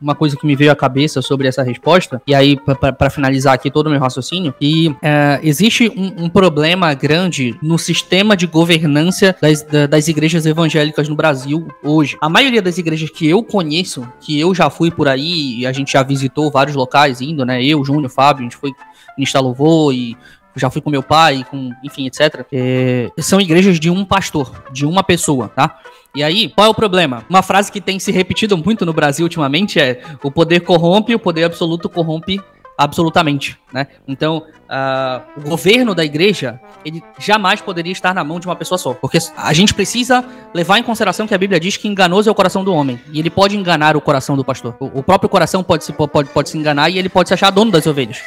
uma 0.00 0.14
coisa 0.14 0.36
que 0.36 0.46
me 0.46 0.56
veio 0.56 0.72
à 0.72 0.76
cabeça 0.76 1.22
sobre 1.22 1.48
essa 1.48 1.62
resposta, 1.62 2.20
e 2.26 2.34
aí 2.34 2.58
para 2.98 3.10
finalizar 3.10 3.54
aqui 3.54 3.70
todo 3.70 3.86
o 3.86 3.90
meu 3.90 4.00
raciocínio, 4.00 4.54
e 4.60 4.94
é, 5.02 5.40
existe 5.42 5.88
um, 5.88 6.24
um, 6.24 6.28
problema 6.28 6.92
grande 6.94 7.56
no 7.62 7.78
sistema 7.78 8.36
de 8.36 8.46
governança 8.46 9.34
das, 9.40 9.62
das 9.88 10.08
igrejas 10.08 10.46
evangélicas 10.46 11.08
no 11.08 11.14
Brasil 11.14 11.68
hoje. 11.82 12.16
A 12.20 12.28
maioria 12.28 12.62
das 12.62 12.78
igrejas 12.78 13.10
que 13.10 13.28
eu 13.28 13.42
conheço, 13.42 14.06
que 14.20 14.38
eu 14.38 14.54
já 14.54 14.68
fui 14.70 14.90
por 14.90 15.08
aí, 15.08 15.60
e 15.60 15.66
a 15.66 15.72
gente 15.72 15.92
já 15.92 16.02
visitou 16.02 16.50
vários 16.50 16.76
locais 16.76 17.20
indo, 17.20 17.44
né? 17.44 17.64
Eu, 17.64 17.84
Júnior, 17.84 18.10
Fábio, 18.10 18.40
a 18.40 18.44
gente 18.44 18.56
foi 18.56 18.72
ministrar 19.16 19.42
louvor 19.42 19.94
e 19.94 20.16
já 20.54 20.70
fui 20.70 20.80
com 20.80 20.90
meu 20.90 21.02
pai, 21.02 21.44
com, 21.50 21.70
enfim, 21.82 22.06
etc. 22.06 22.46
É, 22.52 23.10
são 23.18 23.40
igrejas 23.40 23.80
de 23.80 23.90
um 23.90 24.04
pastor, 24.04 24.64
de 24.72 24.84
uma 24.84 25.02
pessoa, 25.02 25.48
tá? 25.48 25.78
E 26.14 26.22
aí, 26.22 26.50
qual 26.50 26.66
é 26.66 26.70
o 26.70 26.74
problema? 26.74 27.24
Uma 27.28 27.42
frase 27.42 27.72
que 27.72 27.80
tem 27.80 27.98
se 27.98 28.12
repetido 28.12 28.56
muito 28.56 28.84
no 28.84 28.92
Brasil 28.92 29.24
ultimamente 29.24 29.80
é: 29.80 30.02
o 30.22 30.30
poder 30.30 30.60
corrompe, 30.60 31.14
o 31.14 31.18
poder 31.18 31.44
absoluto 31.44 31.88
corrompe 31.88 32.40
absolutamente, 32.76 33.58
né? 33.72 33.86
Então, 34.08 34.38
uh, 34.38 35.40
o 35.40 35.48
governo 35.48 35.94
da 35.94 36.04
igreja, 36.04 36.60
ele 36.84 37.02
jamais 37.18 37.60
poderia 37.60 37.92
estar 37.92 38.14
na 38.14 38.24
mão 38.24 38.40
de 38.40 38.46
uma 38.46 38.56
pessoa 38.56 38.76
só, 38.76 38.92
porque 38.92 39.18
a 39.36 39.52
gente 39.52 39.72
precisa 39.72 40.24
levar 40.52 40.78
em 40.78 40.82
consideração 40.82 41.26
que 41.26 41.34
a 41.34 41.38
Bíblia 41.38 41.60
diz 41.60 41.76
que 41.76 41.86
enganoso 41.86 42.28
é 42.28 42.32
o 42.32 42.34
coração 42.34 42.64
do 42.64 42.74
homem, 42.74 43.00
e 43.12 43.18
ele 43.18 43.30
pode 43.30 43.56
enganar 43.56 43.96
o 43.96 44.00
coração 44.00 44.36
do 44.36 44.44
pastor. 44.44 44.74
O, 44.80 45.00
o 45.00 45.02
próprio 45.02 45.28
coração 45.28 45.62
pode 45.62 45.84
se, 45.84 45.92
pode, 45.92 46.28
pode 46.30 46.48
se 46.48 46.58
enganar 46.58 46.90
e 46.90 46.98
ele 46.98 47.08
pode 47.08 47.28
se 47.28 47.34
achar 47.34 47.50
dono 47.50 47.70
das 47.70 47.86
ovelhas. 47.86 48.22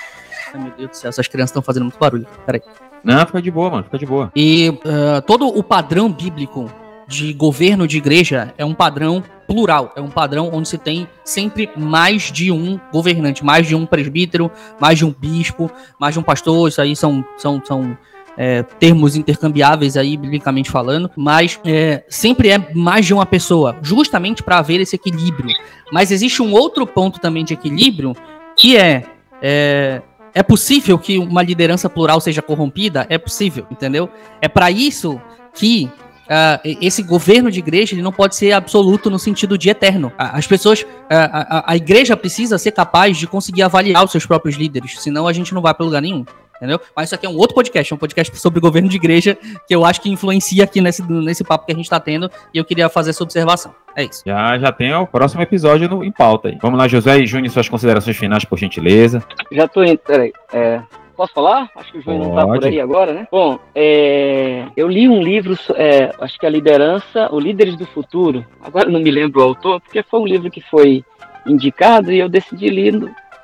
Ai, 0.54 0.62
meu 0.62 0.72
Deus 0.78 0.90
do 0.92 0.96
céu, 0.96 1.10
essas 1.10 1.28
crianças 1.28 1.50
estão 1.50 1.62
fazendo 1.62 1.84
muito 1.84 2.00
barulho. 2.00 2.26
Peraí. 2.46 2.62
Não, 3.04 3.26
fica 3.26 3.42
de 3.42 3.52
boa, 3.52 3.70
mano, 3.70 3.84
fica 3.84 4.00
de 4.00 4.06
boa. 4.06 4.32
E 4.36 4.70
uh, 4.70 5.22
todo 5.28 5.48
o 5.48 5.62
padrão 5.62 6.12
bíblico 6.12 6.72
de 7.08 7.34
governo 7.34 7.88
de 7.88 7.98
igreja 7.98 8.54
é 8.58 8.66
um 8.66 8.74
padrão 8.74 9.24
plural, 9.48 9.94
é 9.96 10.02
um 10.02 10.10
padrão 10.10 10.50
onde 10.52 10.68
se 10.68 10.78
tem 10.78 11.08
sempre 11.24 11.70
mais 11.78 12.32
de 12.32 12.52
um 12.52 12.80
governante, 12.92 13.46
mais 13.46 13.68
de 13.68 13.76
um 13.76 13.86
presbítero, 13.86 14.52
mais 14.80 14.98
de 14.98 15.06
um 15.06 15.12
bispo, 15.12 15.70
mais 16.00 16.14
de 16.14 16.20
um 16.20 16.24
pastor, 16.24 16.68
isso 16.68 16.82
aí 16.82 16.96
são, 16.96 17.24
são, 17.38 17.62
são 17.64 17.98
é, 18.38 18.64
termos 18.64 19.16
intercambiáveis 19.16 19.96
aí, 19.96 20.18
biblicamente 20.18 20.70
falando, 20.72 21.10
mas 21.16 21.60
é, 21.64 22.04
sempre 22.10 22.50
é 22.50 22.74
mais 22.74 23.06
de 23.06 23.14
uma 23.14 23.26
pessoa, 23.26 23.78
justamente 23.82 24.42
para 24.42 24.58
haver 24.58 24.82
esse 24.82 24.96
equilíbrio. 24.96 25.50
Mas 25.92 26.12
existe 26.12 26.42
um 26.42 26.52
outro 26.52 26.86
ponto 26.88 27.20
também 27.20 27.46
de 27.46 27.54
equilíbrio, 27.54 28.16
que 28.56 28.78
é, 28.78 29.04
é 29.42 30.02
é 30.36 30.44
possível 30.44 31.00
que 31.00 31.18
uma 31.18 31.42
liderança 31.42 31.90
plural 31.90 32.20
seja 32.20 32.42
corrompida? 32.42 33.08
É 33.10 33.18
possível, 33.18 33.66
entendeu? 33.72 34.10
É 34.42 34.50
para 34.50 34.70
isso 34.70 35.20
que 35.54 35.90
Uh, 36.26 36.78
esse 36.82 37.04
governo 37.04 37.52
de 37.52 37.60
igreja 37.60 37.94
ele 37.94 38.02
não 38.02 38.12
pode 38.12 38.36
ser 38.36 38.52
absoluto 38.52 39.10
no 39.10 39.20
sentido 39.20 39.58
de 39.58 39.70
eterno. 39.70 40.12
As 40.18 40.48
pessoas, 40.48 40.82
uh, 40.82 40.88
a, 41.10 41.72
a, 41.72 41.76
igreja 41.76 42.18
precisa 42.18 42.58
ser 42.58 42.72
capaz 42.72 43.18
de 43.18 43.28
conseguir 43.28 43.62
avaliar 43.62 44.04
os 44.04 44.12
seus 44.12 44.26
próprios 44.26 44.56
líderes, 44.56 45.00
senão 45.00 45.28
a 45.28 45.34
gente 45.34 45.54
não 45.54 45.62
vai 45.62 45.74
para 45.74 45.86
lugar 45.86 46.02
nenhum. 46.02 46.26
Entendeu? 46.56 46.80
Mas 46.96 47.10
isso 47.10 47.16
aqui 47.16 47.26
é 47.26 47.30
um 47.30 47.36
outro 47.36 47.54
podcast, 47.54 47.92
é 47.92 47.96
um 47.96 48.00
podcast 48.00 48.36
sobre 48.38 48.62
governo 48.62 48.88
de 48.88 48.96
igreja 48.96 49.38
que 49.68 49.76
eu 49.76 49.84
acho 49.84 50.02
que 50.02 50.10
influencia 50.10 50.64
aqui 50.64 50.80
nesse, 50.80 51.04
nesse 51.04 51.44
papo 51.44 51.66
que 51.66 51.72
a 51.74 51.76
gente 51.76 51.86
está 51.86 52.00
tendo 52.00 52.32
e 52.54 52.58
eu 52.58 52.64
queria 52.64 52.88
fazer 52.88 53.10
essa 53.10 53.24
observação. 53.24 53.76
É 53.96 54.04
isso. 54.06 54.24
Já, 54.26 54.58
já 54.58 54.72
tem 54.72 54.94
o 54.94 55.06
próximo 55.06 55.42
episódio 55.42 55.90
no, 55.90 56.04
em 56.04 56.12
pauta 56.12 56.48
aí. 56.48 56.58
Vamos 56.62 56.80
lá, 56.80 56.88
José 56.88 57.20
e 57.20 57.28
Júnior, 57.28 57.52
suas 57.52 57.68
considerações 57.68 58.16
finais, 58.16 58.46
por 58.46 58.58
gentileza. 58.58 59.22
Já 59.52 59.68
tô 59.68 59.84
indo, 59.84 59.98
peraí. 59.98 60.32
É, 60.54 60.82
Posso 61.16 61.34
falar? 61.34 61.70
Acho 61.76 61.92
que 61.92 61.98
o 62.00 62.02
Júnior 62.02 62.28
não 62.28 62.36
tá 62.36 62.46
por 62.46 62.66
aí 62.66 62.80
agora, 62.80 63.14
né? 63.14 63.28
Bom, 63.32 63.58
é, 63.74 64.66
eu 64.76 64.88
li 64.88 65.08
um 65.08 65.22
livro, 65.22 65.58
é, 65.76 66.12
acho 66.20 66.38
que 66.38 66.46
é 66.46 66.50
a 66.50 66.52
liderança, 66.52 67.30
o 67.32 67.40
Líderes 67.40 67.78
do 67.78 67.86
Futuro. 67.86 68.46
Agora 68.62 68.90
não 68.90 69.00
me 69.00 69.12
lembro 69.12 69.40
o 69.40 69.44
autor, 69.44 69.80
porque 69.80 70.04
foi 70.04 70.20
um 70.20 70.28
livro 70.28 70.52
que 70.52 70.62
foi 70.62 71.04
indicado 71.46 72.12
e 72.12 72.20
eu 72.20 72.28
decidi 72.28 72.70
ler, 72.70 72.94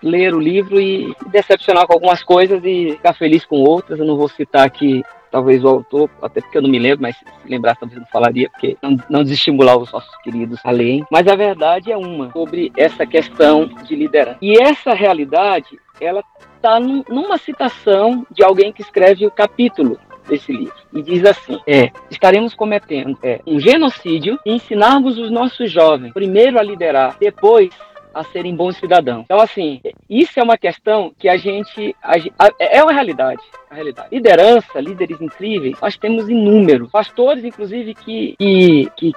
ler 0.04 0.34
o 0.34 0.40
livro 0.40 0.82
e 0.82 1.16
decepcionar 1.28 1.88
com 1.88 1.94
algumas 1.94 2.24
coisas 2.24 2.62
e 2.64 2.92
ficar 2.92 3.14
feliz 3.14 3.46
com 3.46 3.58
outras. 3.58 4.00
Eu 4.00 4.06
não 4.06 4.18
vou 4.18 4.28
citar 4.28 4.66
aqui 4.66 5.04
talvez 5.32 5.64
o 5.64 5.68
autor, 5.70 6.10
até 6.22 6.42
porque 6.42 6.58
eu 6.58 6.62
não 6.62 6.70
me 6.70 6.78
lembro, 6.78 7.04
mas 7.04 7.16
se 7.16 7.26
lembrar 7.48 7.78
talvez 7.78 8.00
não 8.00 8.08
falaria, 8.08 8.50
porque 8.50 8.78
não, 8.82 8.98
não 9.10 9.24
desestimular 9.24 9.78
os 9.78 9.92
nossos 9.92 10.14
queridos 10.18 10.60
a 10.64 10.72
lerem. 10.72 11.06
Mas 11.10 11.26
a 11.28 11.36
verdade 11.36 11.92
é 11.92 11.98
uma 11.98 12.32
sobre 12.32 12.72
essa 12.76 13.06
questão 13.06 13.66
de 13.66 13.96
liderança. 13.96 14.38
E 14.42 14.62
essa 14.62 14.94
realidade, 14.94 15.80
ela 16.02 16.22
está 16.62 16.80
numa 16.80 17.38
citação 17.40 18.26
de 18.30 18.44
alguém 18.44 18.72
que 18.72 18.84
escreve 18.84 19.26
o 19.26 19.32
capítulo 19.32 20.00
desse 20.30 20.52
livro. 20.52 20.76
E 20.94 21.02
diz 21.02 21.26
assim: 21.26 21.60
é, 21.68 21.92
estaremos 22.10 22.54
cometendo 22.54 23.18
é, 23.24 23.42
um 23.48 23.60
genocídio 23.60 24.40
e 24.46 24.54
ensinarmos 24.54 25.18
os 25.18 25.32
nossos 25.32 25.72
jovens, 25.72 26.14
primeiro 26.14 26.60
a 26.60 26.64
liderar, 26.64 27.18
depois 27.20 27.70
a 28.14 28.24
serem 28.26 28.56
bons 28.56 28.78
cidadãos. 28.78 29.24
Então, 29.24 29.40
assim, 29.40 29.82
isso 30.10 30.40
é 30.40 30.44
uma 30.44 30.58
questão 30.58 31.14
que 31.18 31.28
a 31.28 31.38
gente. 31.38 31.96
A, 32.04 32.14
a, 32.38 32.52
é 32.60 32.84
uma 32.84 32.94
realidade. 32.94 33.42
A 33.70 33.76
realidade. 33.76 34.10
Liderança, 34.12 34.80
líderes 34.80 35.20
incríveis, 35.20 35.80
nós 35.82 35.98
temos 35.98 36.30
inúmeros. 36.30 36.92
Pastores, 36.92 37.44
inclusive, 37.44 37.96
que, 37.96 38.36
que, 38.38 38.92
que, 38.98 39.12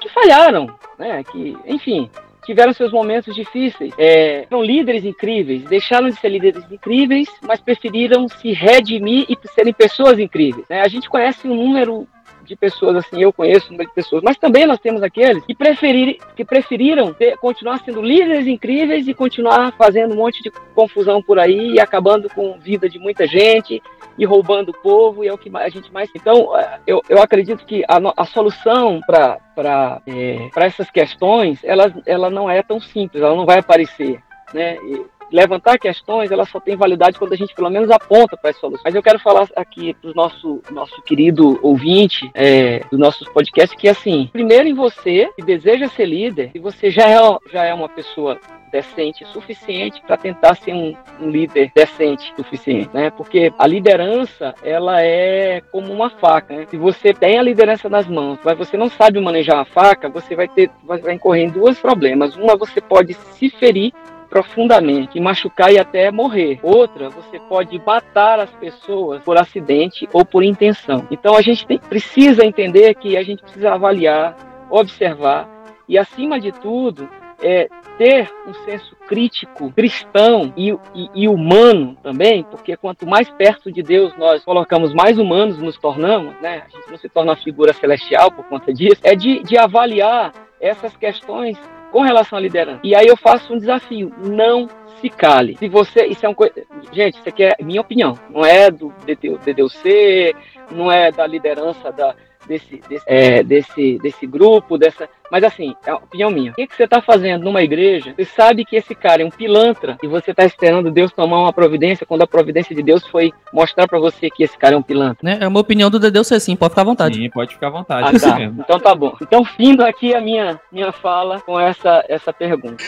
que 0.00 0.08
falharam, 0.10 0.68
né? 0.98 1.24
Que, 1.24 1.56
enfim, 1.66 2.10
tiveram 2.46 2.72
seus 2.72 2.92
momentos 2.92 3.34
difíceis. 3.34 3.92
É, 3.98 4.46
são 4.48 4.62
líderes 4.62 5.04
incríveis, 5.04 5.64
deixaram 5.64 6.08
de 6.08 6.18
ser 6.18 6.28
líderes 6.28 6.64
incríveis, 6.70 7.28
mas 7.42 7.60
preferiram 7.60 8.28
se 8.28 8.52
redimir 8.52 9.26
e 9.28 9.36
serem 9.48 9.74
pessoas 9.74 10.18
incríveis. 10.18 10.66
Né? 10.70 10.80
A 10.80 10.88
gente 10.88 11.10
conhece 11.10 11.46
um 11.46 11.54
número 11.54 12.06
de 12.46 12.56
pessoas, 12.56 12.96
assim, 12.96 13.22
eu 13.22 13.32
conheço 13.32 13.68
um 13.68 13.72
número 13.72 13.88
de 13.88 13.94
pessoas, 13.94 14.22
mas 14.22 14.36
também 14.36 14.66
nós 14.66 14.78
temos 14.78 15.02
aqueles 15.02 15.44
que, 15.44 15.54
preferir, 15.54 16.18
que 16.34 16.44
preferiram 16.44 17.12
ter, 17.12 17.36
continuar 17.38 17.78
sendo 17.84 18.02
líderes 18.02 18.46
incríveis 18.46 19.06
e 19.06 19.14
continuar 19.14 19.72
fazendo 19.72 20.14
um 20.14 20.18
monte 20.18 20.42
de 20.42 20.50
confusão 20.74 21.22
por 21.22 21.38
aí 21.38 21.72
e 21.72 21.80
acabando 21.80 22.28
com 22.30 22.58
vida 22.58 22.88
de 22.88 22.98
muita 22.98 23.26
gente 23.26 23.82
e 24.18 24.24
roubando 24.24 24.70
o 24.70 24.82
povo, 24.82 25.22
e 25.22 25.28
é 25.28 25.32
o 25.32 25.38
que 25.38 25.50
a 25.54 25.68
gente 25.68 25.92
mais. 25.92 26.08
Então, 26.14 26.56
é, 26.56 26.80
eu, 26.86 27.02
eu 27.08 27.20
acredito 27.20 27.66
que 27.66 27.84
a, 27.86 27.98
a 28.16 28.24
solução 28.24 29.00
para 29.06 30.00
é, 30.06 30.48
essas 30.56 30.90
questões 30.90 31.62
ela, 31.62 31.92
ela 32.06 32.30
não 32.30 32.48
é 32.48 32.62
tão 32.62 32.80
simples, 32.80 33.22
ela 33.22 33.36
não 33.36 33.44
vai 33.44 33.58
aparecer. 33.58 34.20
Né? 34.54 34.76
E, 34.76 35.15
levantar 35.30 35.78
questões, 35.78 36.30
ela 36.30 36.44
só 36.44 36.60
tem 36.60 36.76
validade 36.76 37.18
quando 37.18 37.32
a 37.32 37.36
gente 37.36 37.54
pelo 37.54 37.70
menos 37.70 37.90
aponta 37.90 38.36
para 38.36 38.50
as 38.50 38.56
soluções. 38.56 38.82
Mas 38.84 38.94
eu 38.94 39.02
quero 39.02 39.18
falar 39.18 39.48
aqui 39.56 39.94
para 39.94 40.10
o 40.10 40.14
nosso, 40.14 40.62
nosso 40.70 41.02
querido 41.02 41.58
ouvinte 41.62 42.30
é, 42.34 42.80
do 42.90 42.98
nosso 42.98 43.24
podcast 43.32 43.76
que 43.76 43.88
assim, 43.88 44.28
primeiro 44.32 44.68
em 44.68 44.74
você, 44.74 45.28
que 45.36 45.44
deseja 45.44 45.88
ser 45.88 46.06
líder, 46.06 46.50
e 46.54 46.58
você 46.58 46.90
já 46.90 47.08
é, 47.08 47.16
já 47.52 47.64
é 47.64 47.74
uma 47.74 47.88
pessoa 47.88 48.38
decente 48.70 49.24
suficiente 49.26 50.02
para 50.06 50.16
tentar 50.16 50.54
ser 50.56 50.74
um, 50.74 50.94
um, 51.20 51.30
líder 51.30 51.70
decente 51.74 52.32
suficiente, 52.36 52.90
né? 52.92 53.10
Porque 53.10 53.52
a 53.58 53.66
liderança 53.66 54.54
ela 54.62 55.02
é 55.02 55.62
como 55.72 55.92
uma 55.92 56.10
faca. 56.10 56.54
Né? 56.54 56.66
Se 56.68 56.76
você 56.76 57.14
tem 57.14 57.38
a 57.38 57.42
liderança 57.42 57.88
nas 57.88 58.06
mãos, 58.06 58.38
mas 58.44 58.58
você 58.58 58.76
não 58.76 58.88
sabe 58.88 59.20
manejar 59.20 59.60
a 59.60 59.64
faca, 59.64 60.08
você 60.08 60.34
vai 60.34 60.48
ter 60.48 60.70
vai 60.84 61.14
incorrer 61.14 61.44
em 61.44 61.50
dois 61.50 61.78
problemas. 61.78 62.36
Uma, 62.36 62.56
você 62.56 62.80
pode 62.80 63.14
se 63.14 63.48
ferir 63.48 63.92
profundamente, 64.28 65.20
machucar 65.20 65.72
e 65.72 65.78
até 65.78 66.10
morrer. 66.10 66.58
Outra, 66.62 67.08
você 67.08 67.38
pode 67.40 67.78
matar 67.84 68.40
as 68.40 68.50
pessoas 68.50 69.22
por 69.22 69.38
acidente 69.38 70.08
ou 70.12 70.24
por 70.24 70.42
intenção. 70.42 71.06
Então 71.10 71.34
a 71.36 71.42
gente 71.42 71.66
tem, 71.66 71.78
precisa 71.78 72.44
entender 72.44 72.94
que 72.94 73.16
a 73.16 73.22
gente 73.22 73.42
precisa 73.42 73.72
avaliar, 73.72 74.36
observar 74.70 75.48
e, 75.88 75.96
acima 75.96 76.40
de 76.40 76.52
tudo, 76.52 77.08
é, 77.40 77.68
ter 77.98 78.30
um 78.46 78.54
senso 78.64 78.96
crítico, 79.06 79.72
cristão 79.72 80.52
e, 80.56 80.70
e, 80.94 81.10
e, 81.14 81.28
humano 81.28 81.96
também, 82.02 82.44
porque 82.44 82.76
quanto 82.76 83.06
mais 83.06 83.28
perto 83.30 83.70
de 83.70 83.82
Deus 83.82 84.12
nós 84.18 84.44
colocamos, 84.44 84.92
mais 84.92 85.18
humanos 85.18 85.58
nos 85.58 85.78
tornamos, 85.78 86.34
né? 86.40 86.64
A 86.66 86.68
gente 86.68 86.90
não 86.90 86.98
se 86.98 87.08
torna 87.08 87.32
uma 87.32 87.42
figura 87.42 87.72
celestial 87.72 88.30
por 88.30 88.44
conta 88.46 88.72
disso, 88.72 89.00
é 89.02 89.14
de, 89.14 89.42
de 89.42 89.56
avaliar 89.56 90.32
essas 90.60 90.96
questões 90.96 91.58
com 91.90 92.02
relação 92.02 92.38
à 92.38 92.40
liderança. 92.40 92.80
E 92.82 92.94
aí 92.94 93.06
eu 93.06 93.16
faço 93.16 93.52
um 93.52 93.58
desafio: 93.58 94.12
não 94.18 94.68
se 95.00 95.08
cale. 95.08 95.56
Se 95.58 95.68
você, 95.68 96.06
isso 96.06 96.24
é 96.24 96.28
um 96.28 96.34
coisa, 96.34 96.54
gente, 96.92 97.18
isso 97.18 97.28
aqui 97.28 97.44
é 97.44 97.56
minha 97.60 97.80
opinião, 97.80 98.18
não 98.30 98.44
é 98.44 98.70
do 98.70 98.92
DDUC, 99.04 100.34
não 100.70 100.90
é 100.90 101.12
da 101.12 101.26
liderança 101.26 101.92
da 101.92 102.14
desse, 102.46 102.80
desse, 102.88 103.04
é, 103.06 103.42
desse, 103.42 103.98
desse 103.98 104.26
grupo, 104.26 104.78
dessa. 104.78 105.08
Mas 105.30 105.42
assim, 105.42 105.74
é 105.84 105.90
a 105.90 105.96
opinião 105.96 106.30
minha. 106.30 106.52
O 106.52 106.54
que, 106.54 106.66
que 106.66 106.76
você 106.76 106.84
está 106.84 107.00
fazendo 107.00 107.44
numa 107.44 107.62
igreja? 107.62 108.14
Você 108.16 108.24
sabe 108.24 108.64
que 108.64 108.76
esse 108.76 108.94
cara 108.94 109.22
é 109.22 109.24
um 109.24 109.30
pilantra 109.30 109.96
e 110.02 110.06
você 110.06 110.30
está 110.30 110.44
esperando 110.44 110.90
Deus 110.90 111.12
tomar 111.12 111.40
uma 111.40 111.52
providência 111.52 112.06
quando 112.06 112.22
a 112.22 112.26
providência 112.26 112.74
de 112.74 112.82
Deus 112.82 113.06
foi 113.06 113.32
mostrar 113.52 113.88
para 113.88 113.98
você 113.98 114.30
que 114.30 114.44
esse 114.44 114.56
cara 114.56 114.74
é 114.74 114.78
um 114.78 114.82
pilantra. 114.82 115.18
Né? 115.22 115.38
É 115.40 115.48
uma 115.48 115.60
opinião 115.60 115.90
do 115.90 115.98
Deus 115.98 116.26
ser 116.26 116.40
sim, 116.40 116.54
pode 116.54 116.70
ficar 116.70 116.82
à 116.82 116.84
vontade. 116.84 117.16
Sim, 117.16 117.30
pode 117.30 117.54
ficar 117.54 117.68
à 117.68 117.70
vontade. 117.70 118.16
Ah, 118.16 118.20
tá. 118.20 118.42
Então 118.42 118.78
tá 118.78 118.94
bom. 118.94 119.16
Então, 119.20 119.44
findo 119.44 119.84
aqui 119.84 120.14
a 120.14 120.20
minha, 120.20 120.60
minha 120.70 120.92
fala 120.92 121.40
com 121.40 121.58
essa, 121.58 122.04
essa 122.08 122.32
pergunta. 122.32 122.82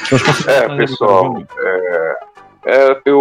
É, 0.46 0.76
pessoal, 0.76 1.42
é, 1.59 2.16
é, 2.66 3.00
eu 3.04 3.18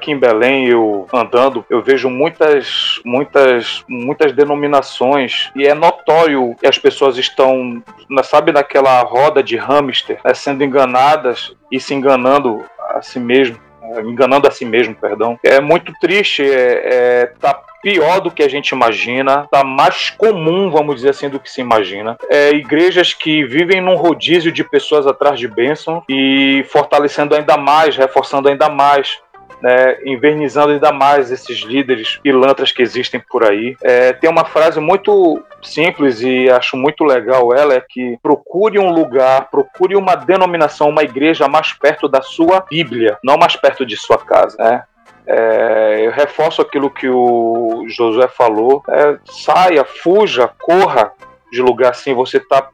aqui 0.00 0.10
em 0.10 0.18
Belém, 0.18 0.66
eu 0.66 1.06
andando, 1.12 1.64
eu 1.68 1.82
vejo 1.82 2.08
muitas, 2.08 2.98
muitas, 3.04 3.84
muitas 3.86 4.32
denominações 4.32 5.50
e 5.54 5.66
é 5.66 5.74
notório 5.74 6.56
que 6.58 6.66
as 6.66 6.78
pessoas 6.78 7.18
estão, 7.18 7.82
sabe, 8.24 8.50
naquela 8.50 9.02
roda 9.02 9.42
de 9.42 9.56
hamster, 9.58 10.18
né, 10.24 10.32
sendo 10.32 10.64
enganadas 10.64 11.54
e 11.70 11.78
se 11.78 11.92
enganando 11.92 12.64
a 12.78 13.02
si 13.02 13.20
mesmo 13.20 13.58
enganando 14.04 14.46
a 14.46 14.52
si 14.52 14.64
mesmo, 14.64 14.94
perdão. 14.94 15.36
É 15.42 15.60
muito 15.60 15.92
triste, 16.00 16.42
é, 16.44 17.22
é, 17.24 17.26
tá 17.40 17.60
pior 17.82 18.20
do 18.20 18.30
que 18.30 18.42
a 18.42 18.48
gente 18.48 18.68
imagina, 18.68 19.48
tá 19.50 19.64
mais 19.64 20.10
comum, 20.10 20.70
vamos 20.70 20.96
dizer 20.96 21.10
assim, 21.10 21.28
do 21.28 21.40
que 21.40 21.50
se 21.50 21.60
imagina. 21.60 22.16
É, 22.28 22.50
igrejas 22.50 23.12
que 23.12 23.44
vivem 23.44 23.80
num 23.80 23.96
rodízio 23.96 24.52
de 24.52 24.62
pessoas 24.62 25.06
atrás 25.08 25.40
de 25.40 25.48
bênção 25.48 26.04
e 26.08 26.64
fortalecendo 26.68 27.34
ainda 27.34 27.56
mais, 27.56 27.96
reforçando 27.96 28.48
ainda 28.48 28.68
mais 28.68 29.18
né, 29.60 29.98
invernizando 30.04 30.72
ainda 30.72 30.92
mais 30.92 31.30
esses 31.30 31.58
líderes 31.58 32.18
pilantras 32.22 32.72
que 32.72 32.82
existem 32.82 33.20
por 33.20 33.44
aí. 33.44 33.76
É, 33.82 34.12
tem 34.12 34.28
uma 34.28 34.44
frase 34.44 34.80
muito 34.80 35.42
simples 35.62 36.22
e 36.22 36.48
acho 36.48 36.76
muito 36.76 37.04
legal 37.04 37.54
ela, 37.54 37.74
é 37.74 37.84
que 37.86 38.18
procure 38.22 38.78
um 38.78 38.90
lugar, 38.90 39.50
procure 39.50 39.94
uma 39.96 40.14
denominação, 40.14 40.88
uma 40.88 41.02
igreja 41.02 41.48
mais 41.48 41.72
perto 41.72 42.08
da 42.08 42.22
sua 42.22 42.60
Bíblia, 42.68 43.18
não 43.22 43.36
mais 43.36 43.56
perto 43.56 43.84
de 43.84 43.96
sua 43.96 44.18
casa. 44.18 44.56
Né? 44.58 44.82
É, 45.26 46.06
eu 46.06 46.10
reforço 46.10 46.62
aquilo 46.62 46.90
que 46.90 47.08
o 47.08 47.84
Josué 47.88 48.28
falou. 48.28 48.82
É, 48.88 49.18
saia, 49.24 49.84
fuja, 49.84 50.50
corra 50.60 51.12
de 51.52 51.60
lugar 51.60 51.90
assim. 51.90 52.14
Você 52.14 52.38
está 52.38 52.68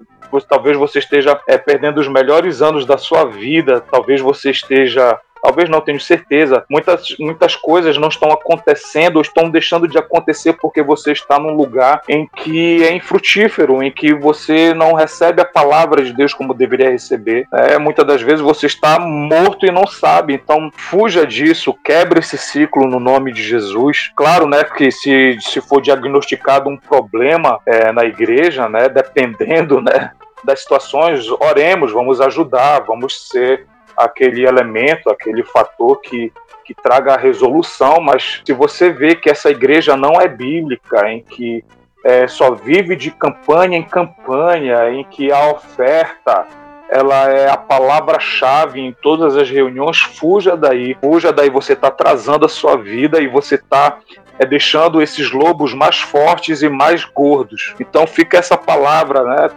talvez 0.48 0.76
você 0.76 0.98
esteja 0.98 1.40
é, 1.46 1.56
perdendo 1.56 1.98
os 1.98 2.08
melhores 2.08 2.60
anos 2.60 2.84
da 2.84 2.98
sua 2.98 3.24
vida, 3.24 3.80
talvez 3.80 4.20
você 4.20 4.50
esteja 4.50 5.18
talvez 5.42 5.68
não 5.68 5.80
tenho 5.80 6.00
certeza, 6.00 6.64
muitas, 6.68 7.16
muitas 7.18 7.54
coisas 7.54 7.96
não 7.96 8.08
estão 8.08 8.30
acontecendo 8.30 9.16
ou 9.16 9.22
estão 9.22 9.50
deixando 9.50 9.86
de 9.88 9.98
acontecer 9.98 10.54
porque 10.54 10.82
você 10.82 11.12
está 11.12 11.38
num 11.38 11.54
lugar 11.54 12.02
em 12.08 12.26
que 12.26 12.84
é 12.84 12.92
infrutífero, 12.94 13.82
em 13.82 13.90
que 13.90 14.14
você 14.14 14.74
não 14.74 14.94
recebe 14.94 15.40
a 15.40 15.44
palavra 15.44 16.02
de 16.02 16.12
Deus 16.12 16.34
como 16.34 16.54
deveria 16.54 16.90
receber. 16.90 17.46
É, 17.52 17.78
muitas 17.78 18.06
das 18.06 18.22
vezes 18.22 18.40
você 18.40 18.66
está 18.66 18.98
morto 18.98 19.66
e 19.66 19.70
não 19.70 19.86
sabe. 19.86 20.34
Então, 20.34 20.70
fuja 20.74 21.26
disso, 21.26 21.74
quebre 21.84 22.20
esse 22.20 22.38
ciclo 22.38 22.86
no 22.86 23.00
nome 23.00 23.32
de 23.32 23.42
Jesus. 23.42 24.10
Claro, 24.16 24.46
né, 24.46 24.64
que 24.64 24.90
se, 24.90 25.36
se 25.40 25.60
for 25.60 25.80
diagnosticado 25.80 26.68
um 26.68 26.76
problema 26.76 27.60
é, 27.66 27.92
na 27.92 28.04
igreja, 28.04 28.68
né, 28.68 28.88
dependendo, 28.88 29.80
né, 29.80 30.10
das 30.44 30.60
situações, 30.60 31.28
oremos, 31.40 31.92
vamos 31.92 32.20
ajudar, 32.20 32.80
vamos 32.80 33.28
ser 33.28 33.66
aquele 33.96 34.46
elemento, 34.46 35.10
aquele 35.10 35.42
fator 35.42 36.00
que, 36.00 36.32
que 36.64 36.74
traga 36.74 37.14
a 37.14 37.18
resolução, 37.18 38.00
mas 38.00 38.42
se 38.44 38.52
você 38.52 38.90
vê 38.90 39.14
que 39.14 39.30
essa 39.30 39.50
igreja 39.50 39.96
não 39.96 40.20
é 40.20 40.28
bíblica, 40.28 41.08
em 41.08 41.22
que 41.22 41.64
é, 42.04 42.28
só 42.28 42.54
vive 42.54 42.94
de 42.94 43.10
campanha 43.10 43.78
em 43.78 43.82
campanha, 43.82 44.90
em 44.90 45.04
que 45.04 45.32
a 45.32 45.50
oferta 45.50 46.46
ela 46.88 47.28
é 47.28 47.50
a 47.50 47.56
palavra-chave 47.56 48.80
em 48.80 48.92
todas 48.92 49.36
as 49.36 49.50
reuniões, 49.50 49.98
fuja 49.98 50.56
daí. 50.56 50.96
Fuja 51.00 51.32
daí, 51.32 51.50
você 51.50 51.72
está 51.72 51.88
atrasando 51.88 52.46
a 52.46 52.48
sua 52.48 52.76
vida 52.76 53.20
e 53.20 53.26
você 53.26 53.56
está 53.56 53.98
é, 54.38 54.46
deixando 54.46 55.02
esses 55.02 55.32
lobos 55.32 55.74
mais 55.74 55.98
fortes 55.98 56.62
e 56.62 56.68
mais 56.68 57.04
gordos. 57.04 57.74
Então 57.80 58.06
fica 58.06 58.38
essa 58.38 58.56
palavra, 58.56 59.24
né? 59.24 59.50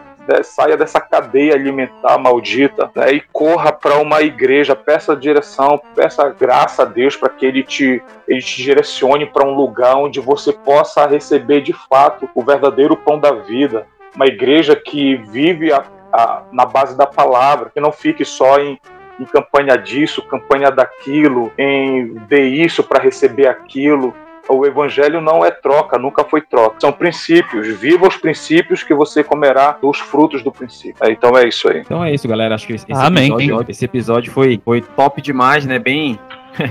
Saia 0.43 0.77
dessa 0.77 0.99
cadeia 0.99 1.53
alimentar 1.53 2.17
maldita 2.17 2.89
né, 2.95 3.13
e 3.13 3.21
corra 3.31 3.71
para 3.71 3.97
uma 3.97 4.21
igreja, 4.21 4.75
peça 4.75 5.15
direção, 5.15 5.81
peça 5.95 6.29
graça 6.29 6.83
a 6.83 6.85
Deus 6.85 7.15
para 7.15 7.29
que 7.29 7.45
ele 7.45 7.63
te, 7.63 8.01
ele 8.27 8.41
te 8.41 8.61
direcione 8.61 9.25
para 9.25 9.47
um 9.47 9.55
lugar 9.55 9.95
onde 9.95 10.19
você 10.19 10.53
possa 10.53 11.05
receber 11.05 11.61
de 11.61 11.73
fato 11.73 12.29
o 12.33 12.43
verdadeiro 12.43 12.95
pão 12.95 13.19
da 13.19 13.31
vida. 13.31 13.87
Uma 14.15 14.25
igreja 14.25 14.75
que 14.75 15.15
vive 15.15 15.71
a, 15.71 15.83
a, 16.11 16.43
na 16.51 16.65
base 16.65 16.97
da 16.97 17.05
palavra, 17.05 17.69
que 17.73 17.79
não 17.79 17.91
fique 17.91 18.25
só 18.25 18.59
em, 18.59 18.79
em 19.19 19.25
campanha 19.25 19.77
disso, 19.77 20.21
campanha 20.23 20.71
daquilo, 20.71 21.51
em 21.57 22.15
dê 22.27 22.47
isso 22.47 22.83
para 22.83 23.01
receber 23.01 23.47
aquilo, 23.47 24.13
o 24.49 24.65
evangelho 24.65 25.21
não 25.21 25.45
é 25.45 25.51
troca, 25.51 25.97
nunca 25.97 26.23
foi 26.23 26.41
troca. 26.41 26.77
São 26.79 26.91
princípios. 26.91 27.67
Viva 27.79 28.07
os 28.07 28.17
princípios 28.17 28.83
que 28.83 28.93
você 28.93 29.23
comerá 29.23 29.77
dos 29.81 29.99
frutos 29.99 30.43
do 30.43 30.51
princípio. 30.51 30.95
É, 31.01 31.11
então 31.11 31.37
é 31.37 31.47
isso 31.47 31.69
aí. 31.69 31.79
Então 31.79 32.03
é 32.03 32.13
isso, 32.13 32.27
galera. 32.27 32.55
Acho 32.55 32.67
que 32.67 32.73
esse, 32.73 32.85
Amém. 32.91 33.31
episódio, 33.31 33.71
esse 33.71 33.85
episódio 33.85 34.31
foi, 34.31 34.59
foi 34.65 34.81
top 34.81 35.21
demais, 35.21 35.65
né? 35.65 35.77
Bem. 35.77 36.19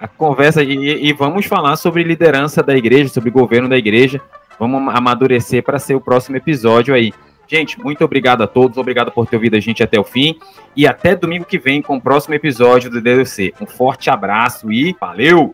a 0.00 0.08
conversa 0.08 0.62
e, 0.62 1.08
e, 1.08 1.12
vamos 1.12 1.46
falar 1.46 1.76
sobre 1.76 2.02
liderança 2.02 2.62
da 2.62 2.74
igreja, 2.74 3.08
sobre 3.08 3.30
governo 3.30 3.68
da 3.68 3.76
igreja. 3.76 4.20
Vamos 4.58 4.94
amadurecer 4.94 5.62
para 5.62 5.78
ser 5.78 5.94
o 5.94 6.00
próximo 6.00 6.36
episódio 6.36 6.94
aí. 6.94 7.12
Gente, 7.46 7.80
muito 7.80 8.04
obrigado 8.04 8.42
a 8.42 8.46
todos, 8.46 8.78
obrigado 8.78 9.10
por 9.10 9.26
ter 9.26 9.36
ouvido 9.36 9.56
a 9.56 9.60
gente 9.60 9.82
até 9.82 9.98
o 9.98 10.04
fim 10.04 10.38
e 10.76 10.86
até 10.86 11.16
domingo 11.16 11.44
que 11.44 11.58
vem 11.58 11.82
com 11.82 11.96
o 11.96 12.00
próximo 12.00 12.34
episódio 12.34 12.88
do 12.88 13.00
DDC. 13.00 13.54
Um 13.60 13.66
forte 13.66 14.08
abraço 14.08 14.70
e 14.70 14.94
valeu! 15.00 15.52